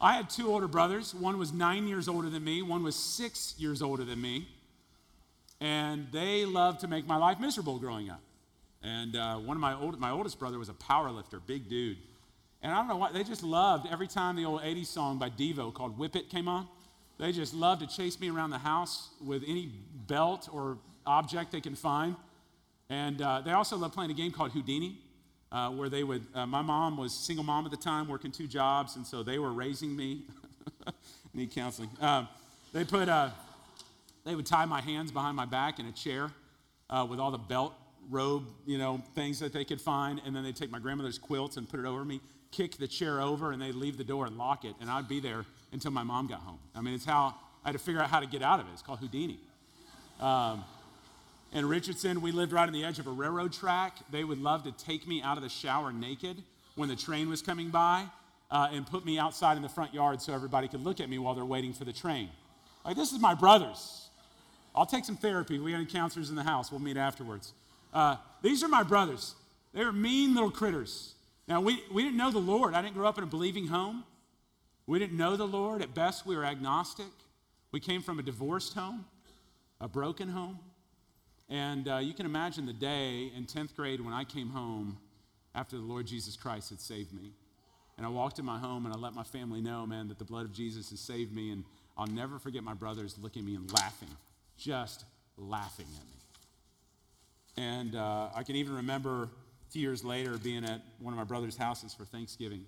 I 0.00 0.14
had 0.14 0.28
two 0.28 0.48
older 0.48 0.68
brothers. 0.68 1.14
One 1.14 1.38
was 1.38 1.52
nine 1.52 1.86
years 1.86 2.08
older 2.08 2.28
than 2.28 2.44
me, 2.44 2.62
one 2.62 2.82
was 2.82 2.96
six 2.96 3.54
years 3.58 3.82
older 3.82 4.04
than 4.04 4.20
me. 4.20 4.48
And 5.60 6.08
they 6.12 6.44
loved 6.44 6.80
to 6.80 6.88
make 6.88 7.06
my 7.06 7.16
life 7.16 7.40
miserable 7.40 7.78
growing 7.78 8.10
up. 8.10 8.20
And 8.82 9.16
uh, 9.16 9.36
one 9.36 9.56
of 9.56 9.60
my, 9.60 9.74
old, 9.74 9.98
my 9.98 10.10
oldest 10.10 10.38
brother 10.38 10.58
was 10.58 10.68
a 10.68 10.74
power 10.74 11.10
lifter, 11.10 11.40
big 11.40 11.68
dude. 11.70 11.96
And 12.60 12.72
I 12.72 12.76
don't 12.76 12.88
know 12.88 12.96
why, 12.96 13.12
they 13.12 13.24
just 13.24 13.42
loved 13.42 13.86
every 13.90 14.06
time 14.06 14.36
the 14.36 14.44
old 14.44 14.60
80s 14.60 14.86
song 14.86 15.18
by 15.18 15.30
Devo 15.30 15.72
called 15.72 15.98
Whip 15.98 16.16
It 16.16 16.28
came 16.28 16.48
on. 16.48 16.68
They 17.18 17.32
just 17.32 17.54
loved 17.54 17.80
to 17.80 17.86
chase 17.86 18.20
me 18.20 18.28
around 18.28 18.50
the 18.50 18.58
house 18.58 19.10
with 19.24 19.42
any 19.46 19.72
belt 20.06 20.48
or 20.52 20.78
object 21.06 21.52
they 21.52 21.60
can 21.60 21.76
find. 21.76 22.16
And 22.90 23.22
uh, 23.22 23.40
they 23.42 23.52
also 23.52 23.76
loved 23.76 23.94
playing 23.94 24.10
a 24.10 24.14
game 24.14 24.32
called 24.32 24.52
Houdini, 24.52 24.98
uh, 25.52 25.70
where 25.70 25.88
they 25.88 26.04
would, 26.04 26.26
uh, 26.34 26.46
my 26.46 26.62
mom 26.62 26.96
was 26.96 27.12
single 27.12 27.44
mom 27.44 27.64
at 27.64 27.70
the 27.70 27.76
time, 27.76 28.08
working 28.08 28.30
two 28.30 28.46
jobs, 28.46 28.96
and 28.96 29.06
so 29.06 29.22
they 29.22 29.38
were 29.38 29.52
raising 29.52 29.94
me. 29.94 30.22
Need 31.34 31.50
counseling. 31.52 31.90
Um, 32.00 32.28
they 32.72 32.84
put, 32.84 33.08
uh, 33.08 33.30
they 34.24 34.34
would 34.34 34.46
tie 34.46 34.64
my 34.64 34.80
hands 34.80 35.10
behind 35.10 35.36
my 35.36 35.46
back 35.46 35.78
in 35.78 35.86
a 35.86 35.92
chair 35.92 36.30
uh, 36.90 37.06
with 37.08 37.18
all 37.18 37.30
the 37.30 37.38
belt 37.38 37.74
robe, 38.10 38.44
you 38.66 38.78
know, 38.78 39.02
things 39.14 39.40
that 39.40 39.52
they 39.52 39.64
could 39.64 39.80
find, 39.80 40.20
and 40.24 40.34
then 40.34 40.44
they'd 40.44 40.56
take 40.56 40.70
my 40.70 40.78
grandmother's 40.78 41.18
quilts 41.18 41.56
and 41.56 41.68
put 41.68 41.80
it 41.80 41.86
over 41.86 42.04
me 42.04 42.20
kick 42.54 42.76
the 42.76 42.86
chair 42.86 43.20
over 43.20 43.50
and 43.50 43.60
they'd 43.60 43.74
leave 43.74 43.96
the 43.96 44.04
door 44.04 44.26
and 44.26 44.38
lock 44.38 44.64
it, 44.64 44.74
and 44.80 44.88
I'd 44.88 45.08
be 45.08 45.20
there 45.20 45.44
until 45.72 45.90
my 45.90 46.04
mom 46.04 46.28
got 46.28 46.40
home. 46.40 46.58
I 46.74 46.80
mean, 46.80 46.94
it's 46.94 47.04
how 47.04 47.34
I 47.64 47.68
had 47.68 47.72
to 47.72 47.78
figure 47.78 48.00
out 48.00 48.10
how 48.10 48.20
to 48.20 48.26
get 48.26 48.42
out 48.42 48.60
of 48.60 48.66
it. 48.68 48.70
It's 48.72 48.82
called 48.82 49.00
Houdini. 49.00 49.40
Um, 50.20 50.64
in 51.54 51.66
Richardson, 51.66 52.20
we 52.20 52.32
lived 52.32 52.52
right 52.52 52.66
on 52.66 52.72
the 52.72 52.84
edge 52.84 52.98
of 52.98 53.06
a 53.06 53.10
railroad 53.10 53.52
track. 53.52 53.96
They 54.10 54.24
would 54.24 54.40
love 54.40 54.64
to 54.64 54.72
take 54.72 55.06
me 55.06 55.22
out 55.22 55.36
of 55.36 55.42
the 55.44 55.48
shower 55.48 55.92
naked 55.92 56.42
when 56.74 56.88
the 56.88 56.96
train 56.96 57.28
was 57.28 57.42
coming 57.42 57.70
by 57.70 58.04
uh, 58.50 58.68
and 58.72 58.84
put 58.84 59.06
me 59.06 59.18
outside 59.18 59.56
in 59.56 59.62
the 59.62 59.68
front 59.68 59.94
yard 59.94 60.20
so 60.20 60.34
everybody 60.34 60.66
could 60.66 60.82
look 60.82 61.00
at 61.00 61.08
me 61.08 61.18
while 61.18 61.34
they're 61.34 61.44
waiting 61.44 61.72
for 61.72 61.84
the 61.84 61.92
train. 61.92 62.28
Like, 62.84 62.96
this 62.96 63.12
is 63.12 63.20
my 63.20 63.34
brothers. 63.34 64.08
I'll 64.74 64.84
take 64.84 65.04
some 65.04 65.16
therapy. 65.16 65.60
We 65.60 65.70
got 65.70 65.76
any 65.76 65.86
counselors 65.86 66.28
in 66.28 66.36
the 66.36 66.42
house. 66.42 66.72
We'll 66.72 66.80
meet 66.80 66.96
afterwards. 66.96 67.52
Uh, 67.92 68.16
these 68.42 68.64
are 68.64 68.68
my 68.68 68.82
brothers. 68.82 69.36
They 69.72 69.84
were 69.84 69.92
mean 69.92 70.34
little 70.34 70.50
critters. 70.50 71.14
Now, 71.46 71.60
we, 71.60 71.84
we 71.92 72.02
didn't 72.02 72.16
know 72.16 72.32
the 72.32 72.38
Lord. 72.38 72.74
I 72.74 72.82
didn't 72.82 72.94
grow 72.94 73.08
up 73.08 73.16
in 73.16 73.24
a 73.24 73.28
believing 73.28 73.68
home. 73.68 74.02
We 74.88 74.98
didn't 74.98 75.16
know 75.16 75.36
the 75.36 75.46
Lord. 75.46 75.82
At 75.82 75.94
best, 75.94 76.26
we 76.26 76.36
were 76.36 76.44
agnostic. 76.44 77.06
We 77.70 77.78
came 77.78 78.02
from 78.02 78.18
a 78.18 78.22
divorced 78.22 78.74
home, 78.74 79.04
a 79.80 79.86
broken 79.86 80.28
home. 80.28 80.58
And 81.48 81.88
uh, 81.88 81.98
you 81.98 82.14
can 82.14 82.26
imagine 82.26 82.66
the 82.66 82.72
day 82.72 83.30
in 83.36 83.44
10th 83.44 83.74
grade 83.74 84.00
when 84.00 84.14
I 84.14 84.24
came 84.24 84.48
home 84.50 84.98
after 85.54 85.76
the 85.76 85.82
Lord 85.82 86.06
Jesus 86.06 86.36
Christ 86.36 86.70
had 86.70 86.80
saved 86.80 87.12
me. 87.12 87.32
And 87.96 88.04
I 88.06 88.08
walked 88.08 88.38
in 88.38 88.44
my 88.44 88.58
home 88.58 88.86
and 88.86 88.94
I 88.94 88.98
let 88.98 89.12
my 89.12 89.22
family 89.22 89.60
know, 89.60 89.86
man, 89.86 90.08
that 90.08 90.18
the 90.18 90.24
blood 90.24 90.44
of 90.44 90.52
Jesus 90.52 90.90
has 90.90 91.00
saved 91.00 91.34
me. 91.34 91.50
And 91.50 91.64
I'll 91.96 92.06
never 92.06 92.38
forget 92.38 92.64
my 92.64 92.74
brothers 92.74 93.16
looking 93.20 93.42
at 93.42 93.46
me 93.46 93.54
and 93.54 93.72
laughing, 93.72 94.08
just 94.56 95.04
laughing 95.36 95.86
at 95.96 96.06
me. 96.06 97.68
And 97.68 97.94
uh, 97.94 98.30
I 98.34 98.42
can 98.42 98.56
even 98.56 98.74
remember 98.74 99.28
few 99.74 99.82
years 99.82 100.04
later, 100.04 100.38
being 100.38 100.64
at 100.64 100.80
one 101.00 101.12
of 101.12 101.18
my 101.18 101.24
brother's 101.24 101.56
houses 101.56 101.92
for 101.92 102.04
Thanksgiving, 102.04 102.64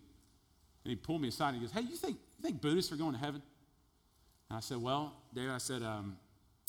and 0.83 0.91
he 0.91 0.97
pulled 0.97 1.23
me 1.23 1.29
aside 1.29 1.51
and 1.51 1.59
he 1.59 1.63
goes, 1.63 1.71
Hey, 1.71 1.83
you 1.83 1.95
think, 1.95 2.17
you 2.37 2.43
think 2.43 2.61
Buddhists 2.61 2.91
are 2.91 2.97
going 2.97 3.13
to 3.13 3.19
heaven? 3.19 3.41
And 4.51 4.57
I 4.57 4.61
said, 4.61 4.79
Well, 4.79 5.13
Dave, 5.33 5.51
I 5.51 5.59
said, 5.59 5.85
um, 5.85 6.17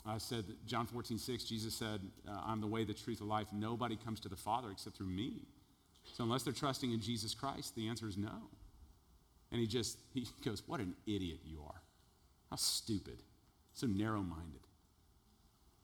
I 0.10 0.18
said, 0.18 0.46
John 0.66 0.86
14, 0.86 1.18
6, 1.18 1.44
Jesus 1.44 1.74
said, 1.74 2.02
uh, 2.28 2.40
I'm 2.46 2.62
the 2.62 2.68
way, 2.68 2.84
the 2.84 2.94
truth, 2.94 3.20
the 3.20 3.26
life. 3.26 3.48
Nobody 3.52 3.98
comes 3.98 4.20
to 4.22 4.30
the 4.30 4.36
Father 4.36 4.70
except 4.72 4.98
through 4.98 5.08
me. 5.08 5.48
So 6.14 6.24
unless 6.24 6.44
they're 6.44 6.54
trusting 6.54 6.92
in 6.92 7.02
Jesus 7.02 7.34
Christ, 7.34 7.76
the 7.76 7.88
answer 7.88 8.08
is 8.08 8.18
no. 8.18 8.50
And 9.52 9.60
he 9.60 9.68
just, 9.68 9.98
he 10.14 10.28
goes, 10.46 10.64
What 10.66 10.80
an 10.80 10.96
idiot 11.06 11.40
you 11.46 11.62
are. 11.66 11.82
How 12.50 12.56
stupid. 12.56 13.24
So 13.74 13.88
narrow 13.88 14.22
minded. 14.22 14.62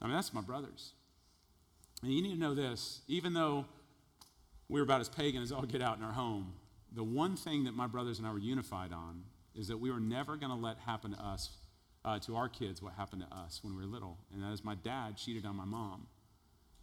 I 0.01 0.05
mean, 0.05 0.15
that's 0.15 0.33
my 0.33 0.41
brothers. 0.41 0.93
And 2.01 2.11
you 2.11 2.21
need 2.21 2.33
to 2.33 2.39
know 2.39 2.53
this 2.53 3.01
even 3.07 3.33
though 3.33 3.65
we 4.69 4.79
were 4.79 4.83
about 4.83 5.01
as 5.01 5.09
pagan 5.09 5.41
as 5.41 5.51
all 5.51 5.61
get 5.63 5.81
out 5.81 5.97
in 5.97 6.03
our 6.03 6.13
home. 6.13 6.53
The 6.95 7.03
one 7.03 7.35
thing 7.35 7.63
that 7.65 7.73
my 7.73 7.87
brothers 7.87 8.19
and 8.19 8.27
I 8.27 8.31
were 8.31 8.39
unified 8.39 8.93
on 8.93 9.23
is 9.55 9.67
that 9.67 9.77
we 9.77 9.91
were 9.91 9.99
never 9.99 10.35
going 10.35 10.51
to 10.51 10.57
let 10.57 10.77
happen 10.79 11.11
to 11.11 11.19
us, 11.23 11.49
uh, 12.05 12.19
to 12.19 12.35
our 12.35 12.49
kids, 12.49 12.81
what 12.81 12.93
happened 12.93 13.23
to 13.29 13.35
us 13.35 13.59
when 13.63 13.75
we 13.75 13.81
were 13.81 13.87
little. 13.87 14.17
And 14.33 14.43
that 14.43 14.51
is 14.51 14.63
my 14.63 14.75
dad 14.75 15.17
cheated 15.17 15.45
on 15.45 15.55
my 15.55 15.65
mom 15.65 16.07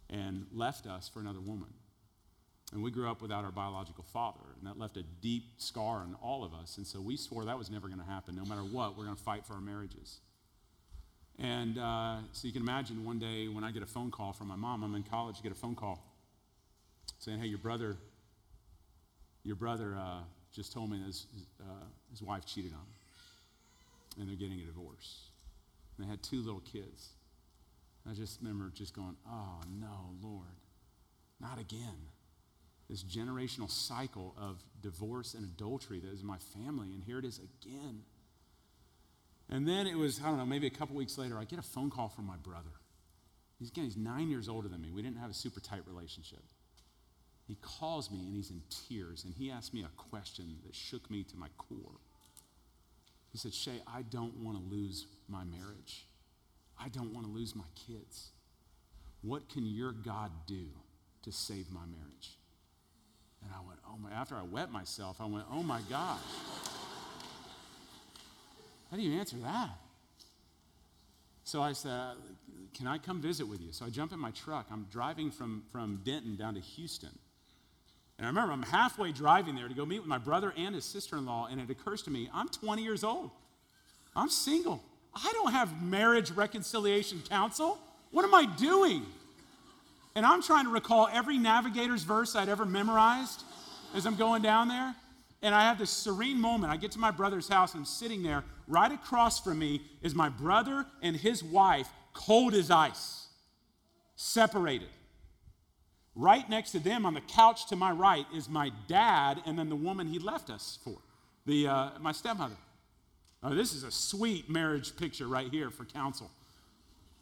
and 0.09 0.45
left 0.53 0.87
us 0.87 1.07
for 1.07 1.19
another 1.19 1.39
woman. 1.39 1.69
And 2.73 2.81
we 2.81 2.89
grew 2.89 3.09
up 3.09 3.21
without 3.21 3.43
our 3.43 3.51
biological 3.51 4.05
father, 4.13 4.39
and 4.57 4.67
that 4.67 4.79
left 4.79 4.95
a 4.95 5.03
deep 5.21 5.43
scar 5.57 5.97
on 5.97 6.15
all 6.21 6.43
of 6.43 6.53
us. 6.53 6.77
And 6.77 6.87
so 6.87 7.01
we 7.01 7.17
swore 7.17 7.43
that 7.45 7.57
was 7.57 7.69
never 7.69 7.87
going 7.87 7.99
to 7.99 8.05
happen. 8.05 8.35
No 8.35 8.45
matter 8.45 8.61
what, 8.61 8.97
we're 8.97 9.03
going 9.03 9.15
to 9.15 9.23
fight 9.23 9.45
for 9.45 9.53
our 9.53 9.61
marriages. 9.61 10.19
And 11.37 11.77
uh, 11.77 12.17
so 12.31 12.47
you 12.47 12.53
can 12.53 12.61
imagine 12.61 13.03
one 13.03 13.19
day 13.19 13.47
when 13.47 13.63
I 13.63 13.71
get 13.71 13.83
a 13.83 13.87
phone 13.87 14.11
call 14.11 14.31
from 14.31 14.47
my 14.47 14.55
mom, 14.55 14.83
I'm 14.83 14.95
in 14.95 15.03
college, 15.03 15.41
get 15.43 15.51
a 15.51 15.55
phone 15.55 15.75
call 15.75 16.01
saying, 17.19 17.39
hey, 17.39 17.47
your 17.47 17.57
brother, 17.57 17.97
your 19.43 19.55
brother 19.55 19.95
uh, 19.99 20.21
just 20.53 20.71
told 20.71 20.91
me 20.91 21.01
his, 21.05 21.25
uh, 21.59 21.85
his 22.09 22.21
wife 22.21 22.45
cheated 22.45 22.71
on 22.71 22.79
him, 22.79 22.85
and 24.19 24.27
they're 24.27 24.35
getting 24.35 24.59
a 24.61 24.65
divorce. 24.65 25.29
And 25.97 26.05
they 26.05 26.09
had 26.09 26.21
two 26.21 26.41
little 26.41 26.61
kids. 26.61 27.09
I 28.09 28.13
just 28.13 28.39
remember 28.41 28.71
just 28.73 28.95
going, 28.95 29.15
oh, 29.27 29.61
no, 29.79 30.15
Lord, 30.21 30.59
not 31.39 31.59
again. 31.59 32.09
this 32.91 33.03
generational 33.03 33.71
cycle 33.71 34.35
of 34.37 34.61
divorce 34.81 35.33
and 35.33 35.45
adultery 35.45 36.01
that 36.01 36.11
is 36.11 36.23
my 36.23 36.37
family, 36.53 36.89
and 36.93 37.01
here 37.01 37.17
it 37.19 37.25
is 37.25 37.39
again. 37.39 38.01
And 39.49 39.65
then 39.65 39.87
it 39.87 39.97
was, 39.97 40.19
I 40.21 40.25
don't 40.27 40.37
know, 40.37 40.45
maybe 40.45 40.67
a 40.67 40.71
couple 40.71 40.97
weeks 40.97 41.17
later, 41.17 41.37
I 41.39 41.45
get 41.45 41.57
a 41.57 41.63
phone 41.63 41.89
call 41.89 42.09
from 42.09 42.25
my 42.25 42.35
brother. 42.35 42.69
He's, 43.59 43.69
again, 43.69 43.85
he's 43.85 43.95
nine 43.95 44.29
years 44.29 44.49
older 44.49 44.67
than 44.67 44.81
me. 44.81 44.91
We 44.91 45.01
didn't 45.01 45.19
have 45.19 45.31
a 45.31 45.33
super 45.33 45.61
tight 45.61 45.83
relationship. 45.87 46.43
He 47.47 47.55
calls 47.61 48.11
me 48.11 48.19
and 48.19 48.35
he's 48.35 48.51
in 48.51 48.61
tears, 48.69 49.23
and 49.23 49.33
he 49.33 49.49
asked 49.51 49.73
me 49.73 49.83
a 49.83 50.09
question 50.09 50.57
that 50.65 50.75
shook 50.75 51.09
me 51.09 51.23
to 51.23 51.37
my 51.37 51.47
core. 51.57 51.99
He 53.31 53.37
said, 53.37 53.53
Shay, 53.53 53.81
I 53.87 54.01
don't 54.01 54.37
want 54.37 54.57
to 54.57 54.75
lose 54.75 55.07
my 55.27 55.43
marriage. 55.43 56.05
I 56.79 56.89
don't 56.89 57.13
want 57.13 57.25
to 57.25 57.31
lose 57.31 57.55
my 57.55 57.63
kids. 57.87 58.29
What 59.21 59.49
can 59.49 59.65
your 59.65 59.91
God 59.91 60.31
do 60.47 60.65
to 61.23 61.31
save 61.31 61.71
my 61.71 61.85
marriage? 61.85 62.37
And 63.43 63.51
I 63.53 63.65
went, 63.65 63.79
oh 63.87 63.97
my, 63.97 64.11
after 64.11 64.35
I 64.35 64.43
wet 64.43 64.71
myself, 64.71 65.17
I 65.19 65.25
went, 65.25 65.45
oh 65.51 65.63
my 65.63 65.81
gosh. 65.89 66.19
How 68.89 68.97
do 68.97 69.03
you 69.03 69.17
answer 69.17 69.37
that? 69.37 69.69
So 71.43 71.61
I 71.61 71.73
said, 71.73 72.15
Can 72.73 72.87
I 72.87 72.97
come 72.97 73.21
visit 73.21 73.47
with 73.47 73.61
you? 73.61 73.71
So 73.71 73.85
I 73.85 73.89
jump 73.89 74.13
in 74.13 74.19
my 74.19 74.31
truck. 74.31 74.67
I'm 74.71 74.85
driving 74.91 75.31
from, 75.31 75.63
from 75.71 76.01
Denton 76.05 76.35
down 76.35 76.53
to 76.55 76.61
Houston. 76.61 77.17
And 78.21 78.27
I 78.27 78.29
remember 78.29 78.53
I'm 78.53 78.61
halfway 78.61 79.11
driving 79.11 79.55
there 79.55 79.67
to 79.67 79.73
go 79.73 79.83
meet 79.83 79.97
with 79.97 80.07
my 80.07 80.19
brother 80.19 80.53
and 80.55 80.75
his 80.75 80.85
sister 80.85 81.17
in 81.17 81.25
law, 81.25 81.47
and 81.49 81.59
it 81.59 81.71
occurs 81.71 82.03
to 82.03 82.11
me 82.11 82.29
I'm 82.31 82.49
20 82.49 82.83
years 82.83 83.03
old. 83.03 83.31
I'm 84.15 84.29
single. 84.29 84.83
I 85.15 85.31
don't 85.33 85.51
have 85.51 85.81
marriage 85.81 86.29
reconciliation 86.29 87.23
counsel. 87.27 87.79
What 88.11 88.23
am 88.23 88.35
I 88.35 88.45
doing? 88.45 89.07
And 90.13 90.23
I'm 90.23 90.43
trying 90.43 90.65
to 90.65 90.71
recall 90.71 91.09
every 91.11 91.39
navigator's 91.39 92.03
verse 92.03 92.35
I'd 92.35 92.47
ever 92.47 92.63
memorized 92.63 93.41
as 93.95 94.05
I'm 94.05 94.17
going 94.17 94.43
down 94.43 94.67
there. 94.67 94.93
And 95.41 95.55
I 95.55 95.61
have 95.61 95.79
this 95.79 95.89
serene 95.89 96.39
moment. 96.39 96.71
I 96.71 96.77
get 96.77 96.91
to 96.91 96.99
my 96.99 97.09
brother's 97.09 97.47
house 97.47 97.73
and 97.73 97.79
I'm 97.79 97.85
sitting 97.85 98.21
there. 98.21 98.43
Right 98.67 98.91
across 98.91 99.43
from 99.43 99.57
me 99.57 99.81
is 100.03 100.13
my 100.13 100.29
brother 100.29 100.85
and 101.01 101.15
his 101.15 101.43
wife, 101.43 101.89
cold 102.13 102.53
as 102.53 102.69
ice, 102.69 103.29
separated. 104.15 104.89
Right 106.15 106.47
next 106.49 106.71
to 106.71 106.79
them 106.79 107.05
on 107.05 107.13
the 107.13 107.21
couch 107.21 107.67
to 107.67 107.75
my 107.75 107.91
right 107.91 108.25
is 108.35 108.49
my 108.49 108.71
dad 108.87 109.41
and 109.45 109.57
then 109.57 109.69
the 109.69 109.75
woman 109.75 110.07
he 110.07 110.19
left 110.19 110.49
us 110.49 110.77
for, 110.83 110.97
the, 111.45 111.67
uh, 111.67 111.89
my 111.99 112.11
stepmother. 112.11 112.57
Oh, 113.43 113.55
this 113.55 113.73
is 113.73 113.83
a 113.83 113.91
sweet 113.91 114.49
marriage 114.49 114.95
picture 114.97 115.27
right 115.27 115.49
here 115.49 115.69
for 115.69 115.85
counsel. 115.85 116.29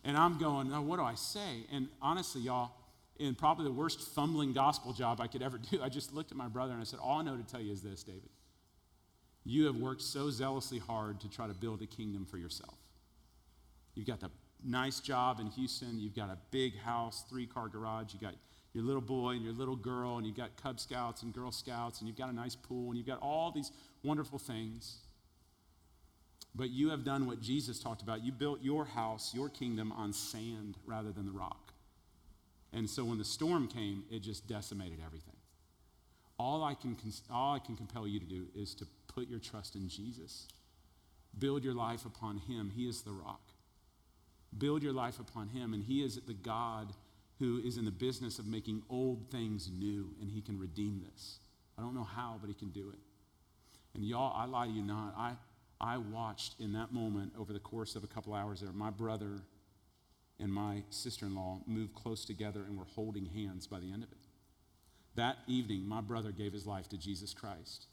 And 0.03 0.17
I'm 0.17 0.37
going, 0.37 0.73
oh, 0.73 0.81
what 0.81 0.97
do 0.97 1.03
I 1.03 1.15
say? 1.15 1.65
And 1.71 1.87
honestly, 2.01 2.41
y'all, 2.41 2.71
in 3.19 3.35
probably 3.35 3.65
the 3.65 3.71
worst 3.71 4.01
fumbling 4.15 4.53
gospel 4.53 4.93
job 4.93 5.21
I 5.21 5.27
could 5.27 5.41
ever 5.41 5.57
do, 5.57 5.81
I 5.83 5.89
just 5.89 6.13
looked 6.13 6.31
at 6.31 6.37
my 6.37 6.47
brother 6.47 6.71
and 6.71 6.81
I 6.81 6.85
said, 6.85 6.99
All 6.99 7.19
I 7.19 7.23
know 7.23 7.35
to 7.35 7.43
tell 7.43 7.61
you 7.61 7.71
is 7.71 7.81
this, 7.81 8.01
David. 8.01 8.29
You 9.45 9.65
have 9.65 9.75
worked 9.75 10.01
so 10.01 10.29
zealously 10.29 10.79
hard 10.79 11.19
to 11.21 11.29
try 11.29 11.47
to 11.47 11.53
build 11.53 11.81
a 11.81 11.85
kingdom 11.85 12.25
for 12.25 12.37
yourself. 12.37 12.75
You've 13.95 14.07
got 14.07 14.19
the 14.19 14.29
nice 14.63 14.99
job 14.99 15.39
in 15.39 15.47
Houston, 15.47 15.99
you've 15.99 16.15
got 16.15 16.29
a 16.29 16.37
big 16.51 16.77
house, 16.77 17.23
three 17.29 17.45
car 17.45 17.67
garage, 17.67 18.13
you 18.13 18.19
got 18.19 18.35
your 18.74 18.84
little 18.84 19.01
boy 19.01 19.32
and 19.32 19.43
your 19.43 19.53
little 19.53 19.76
girl, 19.76 20.17
and 20.17 20.28
you've 20.28 20.38
got 20.38 20.55
Cub 20.61 20.80
Scouts 20.80 21.24
and 21.24 21.34
Girl 21.34 21.51
Scouts, 21.51 21.99
and 21.99 22.07
you've 22.07 22.17
got 22.17 22.30
a 22.30 22.36
nice 22.36 22.55
pool, 22.55 22.89
and 22.89 22.97
you've 22.97 23.07
got 23.07 23.22
all 23.22 23.51
these 23.51 23.72
wonderful 24.03 24.39
things. 24.39 24.97
But 26.55 26.70
you 26.70 26.89
have 26.89 27.03
done 27.03 27.26
what 27.28 27.41
Jesus 27.41 27.80
talked 27.80 28.01
about. 28.01 28.24
You 28.24 28.32
built 28.32 28.61
your 28.61 28.86
house, 28.86 29.34
your 29.34 29.49
kingdom 29.49 29.91
on 29.91 30.13
sand 30.13 30.78
rather 30.86 31.11
than 31.11 31.26
the 31.26 31.32
rock. 31.32 31.74
And 32.74 32.89
so 32.89 33.03
when 33.03 33.17
the 33.17 33.26
storm 33.26 33.67
came, 33.67 34.03
it 34.11 34.20
just 34.20 34.47
decimated 34.47 34.99
everything. 35.05 35.36
All 36.38 36.63
I 36.63 36.74
can, 36.74 36.95
all 37.32 37.55
I 37.55 37.59
can 37.59 37.76
compel 37.76 38.07
you 38.07 38.20
to 38.20 38.26
do 38.26 38.47
is 38.55 38.74
to 38.76 38.86
put 39.07 39.28
your 39.28 39.39
trust 39.39 39.76
in 39.76 39.89
Jesus. 39.89 40.47
Build 41.38 41.63
your 41.63 41.74
life 41.74 42.05
upon 42.05 42.38
Him. 42.38 42.72
He 42.76 42.88
is 42.88 43.01
the 43.01 43.11
rock. 43.11 43.41
Build 44.57 44.82
your 44.82 44.93
life 44.93 45.20
upon 45.20 45.49
Him, 45.49 45.74
and 45.74 45.84
He 45.84 46.03
is 46.03 46.20
the 46.26 46.34
God 46.34 46.93
who 47.39 47.61
is 47.63 47.77
in 47.77 47.85
the 47.85 47.91
business 47.91 48.37
of 48.37 48.45
making 48.45 48.83
old 48.89 49.31
things 49.31 49.71
new, 49.71 50.11
and 50.21 50.29
He 50.29 50.41
can 50.41 50.59
redeem 50.59 51.01
this. 51.11 51.39
I 51.77 51.81
don't 51.81 51.95
know 51.95 52.03
how, 52.03 52.37
but 52.39 52.47
He 52.47 52.53
can 52.53 52.69
do 52.69 52.89
it. 52.89 52.99
And 53.95 54.03
y'all, 54.03 54.33
I 54.35 54.45
lie 54.45 54.67
to 54.67 54.71
you 54.71 54.83
not. 54.83 55.13
I, 55.17 55.33
I 55.81 55.97
watched 55.97 56.55
in 56.59 56.73
that 56.73 56.91
moment 56.91 57.33
over 57.37 57.53
the 57.53 57.59
course 57.59 57.95
of 57.95 58.03
a 58.03 58.07
couple 58.07 58.33
hours 58.33 58.61
there, 58.61 58.71
my 58.71 58.89
brother 58.89 59.41
and 60.39 60.53
my 60.53 60.83
sister 60.89 61.25
in 61.25 61.35
law 61.35 61.59
moved 61.65 61.93
close 61.93 62.25
together 62.25 62.63
and 62.67 62.77
were 62.77 62.85
holding 62.85 63.25
hands 63.25 63.67
by 63.67 63.79
the 63.79 63.91
end 63.91 64.03
of 64.03 64.11
it. 64.11 64.17
That 65.15 65.37
evening, 65.47 65.87
my 65.87 66.01
brother 66.01 66.31
gave 66.31 66.53
his 66.53 66.65
life 66.65 66.87
to 66.89 66.97
Jesus 66.97 67.33
Christ. 67.33 67.87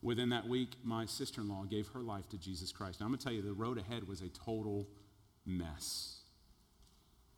Within 0.00 0.28
that 0.30 0.46
week, 0.46 0.76
my 0.82 1.06
sister 1.06 1.40
in 1.40 1.48
law 1.48 1.64
gave 1.64 1.88
her 1.88 2.00
life 2.00 2.28
to 2.30 2.38
Jesus 2.38 2.72
Christ. 2.72 3.00
Now, 3.00 3.06
I'm 3.06 3.12
going 3.12 3.18
to 3.18 3.24
tell 3.24 3.32
you, 3.32 3.42
the 3.42 3.52
road 3.52 3.78
ahead 3.78 4.06
was 4.06 4.20
a 4.20 4.28
total 4.28 4.86
mess. 5.46 6.23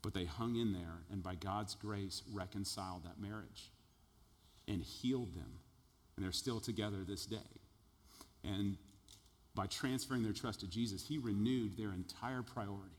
But 0.02 0.14
they 0.14 0.24
hung 0.24 0.56
in 0.56 0.72
there 0.72 1.02
and, 1.10 1.22
by 1.22 1.34
God's 1.34 1.74
grace, 1.74 2.22
reconciled 2.32 3.04
that 3.04 3.20
marriage 3.20 3.72
and 4.68 4.82
healed 4.82 5.34
them. 5.34 5.58
And 6.16 6.24
they're 6.24 6.32
still 6.32 6.60
together 6.60 6.98
this 7.06 7.26
day. 7.26 7.36
And 8.44 8.76
by 9.54 9.66
transferring 9.66 10.22
their 10.22 10.32
trust 10.32 10.60
to 10.60 10.68
Jesus, 10.68 11.06
He 11.06 11.18
renewed 11.18 11.76
their 11.76 11.92
entire 11.92 12.42
priority 12.42 12.96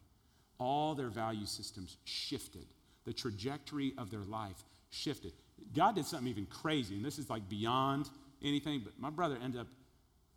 all 0.59 0.95
their 0.95 1.09
value 1.09 1.45
systems 1.45 1.97
shifted. 2.03 2.65
The 3.05 3.13
trajectory 3.13 3.93
of 3.97 4.11
their 4.11 4.23
life 4.23 4.63
shifted. 4.89 5.33
God 5.75 5.95
did 5.95 6.05
something 6.05 6.27
even 6.27 6.45
crazy, 6.45 6.95
and 6.95 7.05
this 7.05 7.19
is 7.19 7.29
like 7.29 7.47
beyond 7.49 8.09
anything, 8.43 8.81
but 8.83 8.93
my 8.99 9.09
brother 9.09 9.37
ended 9.43 9.61
up 9.61 9.67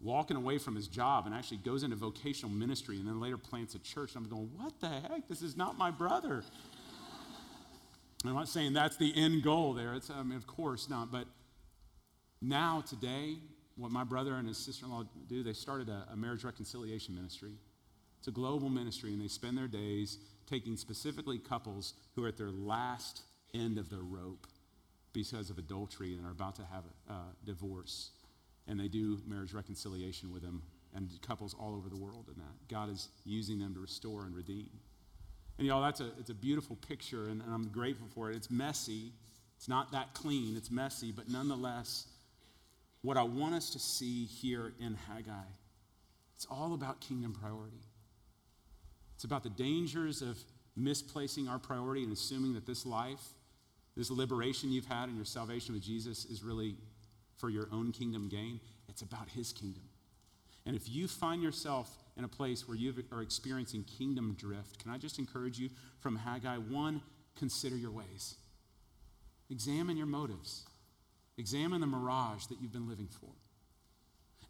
walking 0.03 0.37
away 0.37 0.59
from 0.59 0.75
his 0.75 0.89
job 0.89 1.27
and 1.27 1.35
actually 1.35 1.59
goes 1.59 1.83
into 1.83 1.97
vocational 1.97 2.51
ministry 2.51 2.97
and 2.97 3.07
then 3.07 3.21
later 3.21 3.37
plants 3.37 3.75
a 3.75 3.79
church. 3.79 4.17
I'm 4.17 4.29
going, 4.29 4.51
what 4.57 4.81
the 4.81 4.89
heck? 4.89 5.29
This 5.29 5.43
is 5.43 5.57
not 5.57 5.77
my 5.77 5.91
brother. 5.91 6.43
I'm 8.25 8.35
not 8.35 8.49
saying 8.49 8.73
that's 8.73 8.97
the 8.97 9.13
end 9.17 9.43
goal 9.43 9.73
there. 9.73 9.95
It's, 9.95 10.11
I 10.11 10.23
mean, 10.23 10.37
of 10.37 10.47
course 10.47 10.89
not. 10.89 11.11
But 11.11 11.27
now, 12.43 12.83
today, 12.87 13.37
what 13.77 13.91
my 13.91 14.05
brother 14.05 14.35
and 14.35 14.47
his 14.47 14.59
sister 14.59 14.87
in 14.87 14.93
law 14.93 15.05
do, 15.29 15.43
they 15.43 15.53
started 15.53 15.89
a, 15.89 16.07
a 16.13 16.17
marriage 16.17 16.45
reconciliation 16.45 17.15
ministry. 17.15 17.53
It's 18.19 18.29
a 18.29 18.33
global 18.33 18.69
ministry, 18.69 19.13
and 19.13 19.23
they 19.23 19.29
spend 19.29 19.57
their 19.57 19.69
days 19.69 20.19
taking 20.47 20.77
specifically 20.77 21.39
couples 21.39 21.95
who 22.15 22.25
are 22.25 22.29
at 22.29 22.37
their 22.37 22.51
last 22.51 23.23
end 23.55 23.79
of 23.79 23.89
their 23.89 24.03
rope 24.03 24.47
because 25.13 25.49
of 25.51 25.59
adultery 25.59 26.15
and 26.15 26.27
are 26.27 26.31
about 26.31 26.57
to 26.57 26.63
have 26.63 26.85
a 27.09 27.23
divorce. 27.45 28.11
And 28.67 28.79
they 28.79 28.89
do 28.89 29.21
marriage 29.27 29.53
reconciliation 29.53 30.33
with 30.33 30.43
them 30.43 30.63
and 30.95 31.09
couples 31.23 31.55
all 31.59 31.75
over 31.75 31.89
the 31.89 31.97
world 31.97 32.27
in 32.29 32.39
that. 32.39 32.69
God 32.69 32.91
is 32.91 33.09
using 33.25 33.59
them 33.59 33.75
to 33.75 33.81
restore 33.81 34.25
and 34.25 34.35
redeem. 34.35 34.69
And 35.59 35.67
y'all, 35.67 35.83
that's 35.83 36.01
a, 36.01 36.11
it's 36.19 36.31
a 36.31 36.35
beautiful 36.35 36.77
picture, 36.77 37.27
and, 37.27 37.43
and 37.43 37.53
I'm 37.53 37.69
grateful 37.69 38.09
for 38.15 38.31
it. 38.31 38.37
It's 38.37 38.51
messy. 38.51 39.13
It's 39.57 39.69
not 39.69 39.93
that 39.93 40.15
clean. 40.15 40.57
It's 40.57 40.71
messy, 40.71 41.13
but 41.13 41.29
nonetheless, 41.29 42.07
what 43.03 43.17
I 43.17 43.23
want 43.23 43.55
us 43.55 43.71
to 43.71 43.79
see 43.79 44.25
here 44.25 44.73
in 44.81 44.97
Haggai, 45.09 45.33
it's 46.35 46.47
all 46.51 46.75
about 46.75 47.01
kingdom 47.01 47.35
priority. 47.35 47.83
It's 49.15 49.25
about 49.25 49.43
the 49.43 49.51
dangers 49.51 50.23
of 50.23 50.39
misplacing 50.77 51.47
our 51.47 51.59
priority 51.59 52.05
and 52.05 52.13
assuming 52.13 52.55
that 52.55 52.65
this 52.65 52.87
life, 52.87 53.23
this 53.97 54.11
liberation 54.11 54.73
you've 54.73 54.87
had 54.87 55.09
and 55.09 55.17
your 55.17 55.27
salvation 55.27 55.75
with 55.75 55.83
Jesus 55.83 56.25
is 56.25 56.43
really 56.43 56.77
for 57.41 57.49
your 57.49 57.69
own 57.73 57.93
kingdom 57.93 58.29
gain. 58.29 58.61
It's 58.89 59.03
about 59.03 59.29
his 59.31 59.53
kingdom. 59.53 59.83
And 60.67 60.77
if 60.77 60.89
you 60.89 61.09
find 61.09 61.43
yourself 61.43 61.97
in 62.17 62.25
a 62.25 62.29
place 62.29 62.69
where 62.69 62.77
you 62.77 62.95
are 63.11 63.23
experiencing 63.23 63.85
kingdom 63.85 64.37
drift, 64.39 64.79
can 64.79 64.93
I 64.93 64.99
just 64.99 65.19
encourage 65.19 65.59
you 65.59 65.71
from 66.01 66.17
Haggai? 66.17 66.57
One, 66.57 67.01
consider 67.39 67.77
your 67.77 67.91
ways, 67.91 68.37
examine 69.49 69.97
your 69.97 70.07
motives, 70.07 70.65
examine 71.39 71.81
the 71.81 71.87
mirage 71.87 72.47
that 72.47 72.61
you've 72.61 72.73
been 72.73 72.89
living 72.89 73.09
for. 73.09 73.31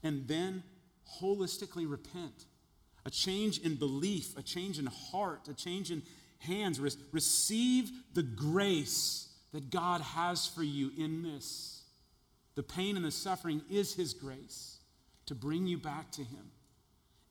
And 0.03 0.27
then 0.27 0.65
holistically 1.21 1.89
repent 1.89 2.47
a 3.05 3.11
change 3.11 3.59
in 3.59 3.77
belief, 3.77 4.37
a 4.37 4.43
change 4.43 4.79
in 4.79 4.87
heart, 4.87 5.49
a 5.49 5.55
change 5.55 5.91
in 5.91 6.03
hands. 6.39 6.81
Re- 6.81 6.91
receive 7.13 7.91
the 8.15 8.23
grace 8.23 9.29
that 9.53 9.71
God 9.71 10.01
has 10.01 10.47
for 10.47 10.63
you 10.63 10.91
in 10.97 11.23
this. 11.23 11.80
The 12.55 12.63
pain 12.63 12.97
and 12.97 13.05
the 13.05 13.11
suffering 13.11 13.63
is 13.71 13.95
His 13.95 14.15
grace 14.15 14.79
to 15.27 15.35
bring 15.35 15.67
you 15.67 15.79
back 15.79 16.11
to 16.13 16.23
Him. 16.23 16.51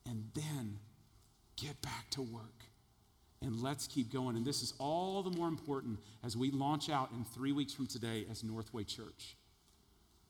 And 0.06 0.30
then 0.34 0.78
get 1.56 1.80
back 1.82 2.10
to 2.10 2.22
work. 2.22 2.64
And 3.42 3.56
let's 3.62 3.86
keep 3.86 4.12
going. 4.12 4.36
And 4.36 4.44
this 4.44 4.62
is 4.62 4.74
all 4.78 5.22
the 5.22 5.30
more 5.30 5.48
important 5.48 5.98
as 6.24 6.36
we 6.36 6.50
launch 6.50 6.90
out 6.90 7.10
in 7.12 7.24
three 7.24 7.52
weeks 7.52 7.72
from 7.72 7.86
today 7.86 8.26
as 8.30 8.42
Northway 8.42 8.84
Church. 8.84 9.36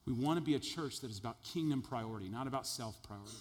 We 0.05 0.13
want 0.13 0.37
to 0.37 0.41
be 0.41 0.55
a 0.55 0.59
church 0.59 0.99
that 1.01 1.09
is 1.09 1.19
about 1.19 1.41
kingdom 1.43 1.81
priority, 1.81 2.27
not 2.29 2.47
about 2.47 2.67
self 2.67 3.01
priority 3.03 3.37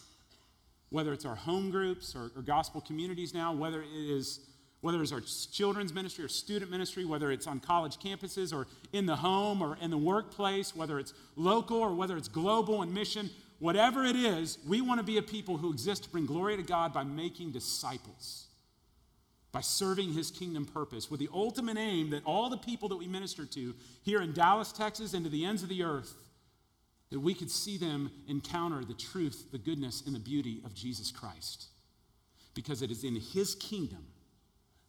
whether 0.90 1.12
it's 1.12 1.24
our 1.24 1.36
home 1.36 1.70
groups 1.70 2.14
or, 2.14 2.30
or 2.36 2.42
gospel 2.42 2.80
communities 2.80 3.32
now, 3.32 3.53
whether 3.53 3.80
it 3.80 3.88
is 3.88 4.40
whether 4.81 5.03
it's 5.03 5.12
our 5.12 5.20
children's 5.53 5.93
ministry 5.93 6.24
or 6.24 6.28
student 6.28 6.70
ministry, 6.70 7.05
whether 7.05 7.31
it's 7.31 7.47
on 7.47 7.61
college 7.61 7.99
campuses 7.99 8.55
or 8.55 8.66
in 8.93 9.07
the 9.07 9.16
home 9.16 9.61
or 9.61 9.76
in 9.81 9.91
the 9.91 9.99
workplace, 9.99 10.74
whether 10.74 10.99
it's 10.99 11.12
local 11.37 11.78
or 11.78 11.95
whether 11.95 12.16
it's 12.16 12.28
global 12.28 12.83
in 12.83 12.93
mission, 12.93 13.28
whatever 13.59 14.05
it 14.05 14.16
is, 14.16 14.59
we 14.66 14.81
want 14.81 14.99
to 14.99 15.05
be 15.05 15.18
a 15.18 15.22
people 15.22 15.59
who 15.59 15.70
exist 15.70 16.05
to 16.05 16.11
bring 16.11 16.24
glory 16.24 16.57
to 16.57 16.62
God 16.62 16.95
by 16.95 17.05
making 17.05 17.53
disciples, 17.53 18.47
by 19.53 19.61
serving 19.61 20.14
his 20.14 20.31
kingdom 20.31 20.64
purpose, 20.64 21.11
with 21.11 21.20
the 21.20 21.28
ultimate 21.33 21.76
aim 21.76 22.09
that 22.11 22.24
all 22.24 22.49
the 22.49 22.57
people 22.57 22.89
that 22.89 22.97
we 22.97 23.07
minister 23.07 23.45
to 23.45 23.74
here 24.03 24.22
in 24.22 24.33
Dallas, 24.33 24.72
Texas, 24.72 25.12
and 25.12 25.24
to 25.24 25.31
the 25.31 25.45
ends 25.45 25.62
of 25.62 25.68
the 25.68 25.83
earth, 25.83 26.14
that 27.11 27.20
we 27.20 27.35
could 27.35 27.51
see 27.51 27.76
them 27.76 28.11
encounter 28.28 28.83
the 28.83 28.95
truth, 28.95 29.49
the 29.53 29.59
goodness, 29.59 30.05
and 30.07 30.14
the 30.14 30.20
beauty 30.20 30.62
of 30.64 30.72
Jesus 30.72 31.11
Christ. 31.11 31.66
Because 32.55 32.81
it 32.81 32.91
is 32.91 33.05
in 33.05 33.16
his 33.16 33.55
kingdom 33.55 34.07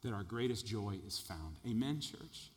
that 0.01 0.13
our 0.13 0.23
greatest 0.23 0.65
joy 0.65 0.99
is 1.05 1.19
found. 1.19 1.57
Amen, 1.67 1.99
church. 1.99 2.51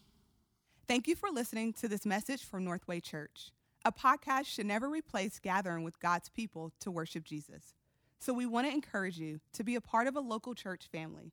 Thank 0.86 1.08
you 1.08 1.16
for 1.16 1.30
listening 1.30 1.72
to 1.74 1.88
this 1.88 2.04
message 2.04 2.44
from 2.44 2.64
Northway 2.64 3.00
Church. 3.00 3.50
A 3.84 3.92
podcast 3.92 4.46
should 4.46 4.66
never 4.66 4.88
replace 4.88 5.38
gathering 5.38 5.82
with 5.82 6.00
God's 6.00 6.28
people 6.28 6.72
to 6.80 6.90
worship 6.90 7.24
Jesus. 7.24 7.74
So 8.18 8.32
we 8.32 8.46
want 8.46 8.66
to 8.66 8.72
encourage 8.72 9.18
you 9.18 9.40
to 9.52 9.64
be 9.64 9.74
a 9.74 9.80
part 9.80 10.06
of 10.06 10.16
a 10.16 10.20
local 10.20 10.54
church 10.54 10.86
family. 10.90 11.32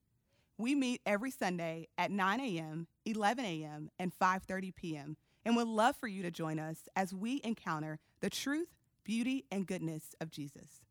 We 0.58 0.76
meet 0.76 1.02
every 1.06 1.32
Sunday 1.32 1.88
at 1.98 2.12
9 2.12 2.40
a.m., 2.40 2.88
11 3.06 3.46
a.m., 3.46 3.90
and 3.98 4.12
5:30 4.14 4.76
p.m. 4.76 5.18
and 5.46 5.56
would 5.56 5.68
love 5.68 5.96
for 5.96 6.08
you 6.08 6.22
to 6.24 6.32
join 6.32 6.60
us 6.60 6.90
as 6.96 7.14
we 7.14 7.42
encounter 7.44 8.00
the 8.20 8.30
truth, 8.30 8.68
beauty, 9.04 9.46
and 9.52 9.66
goodness 9.66 10.14
of 10.20 10.30
Jesus. 10.30 10.82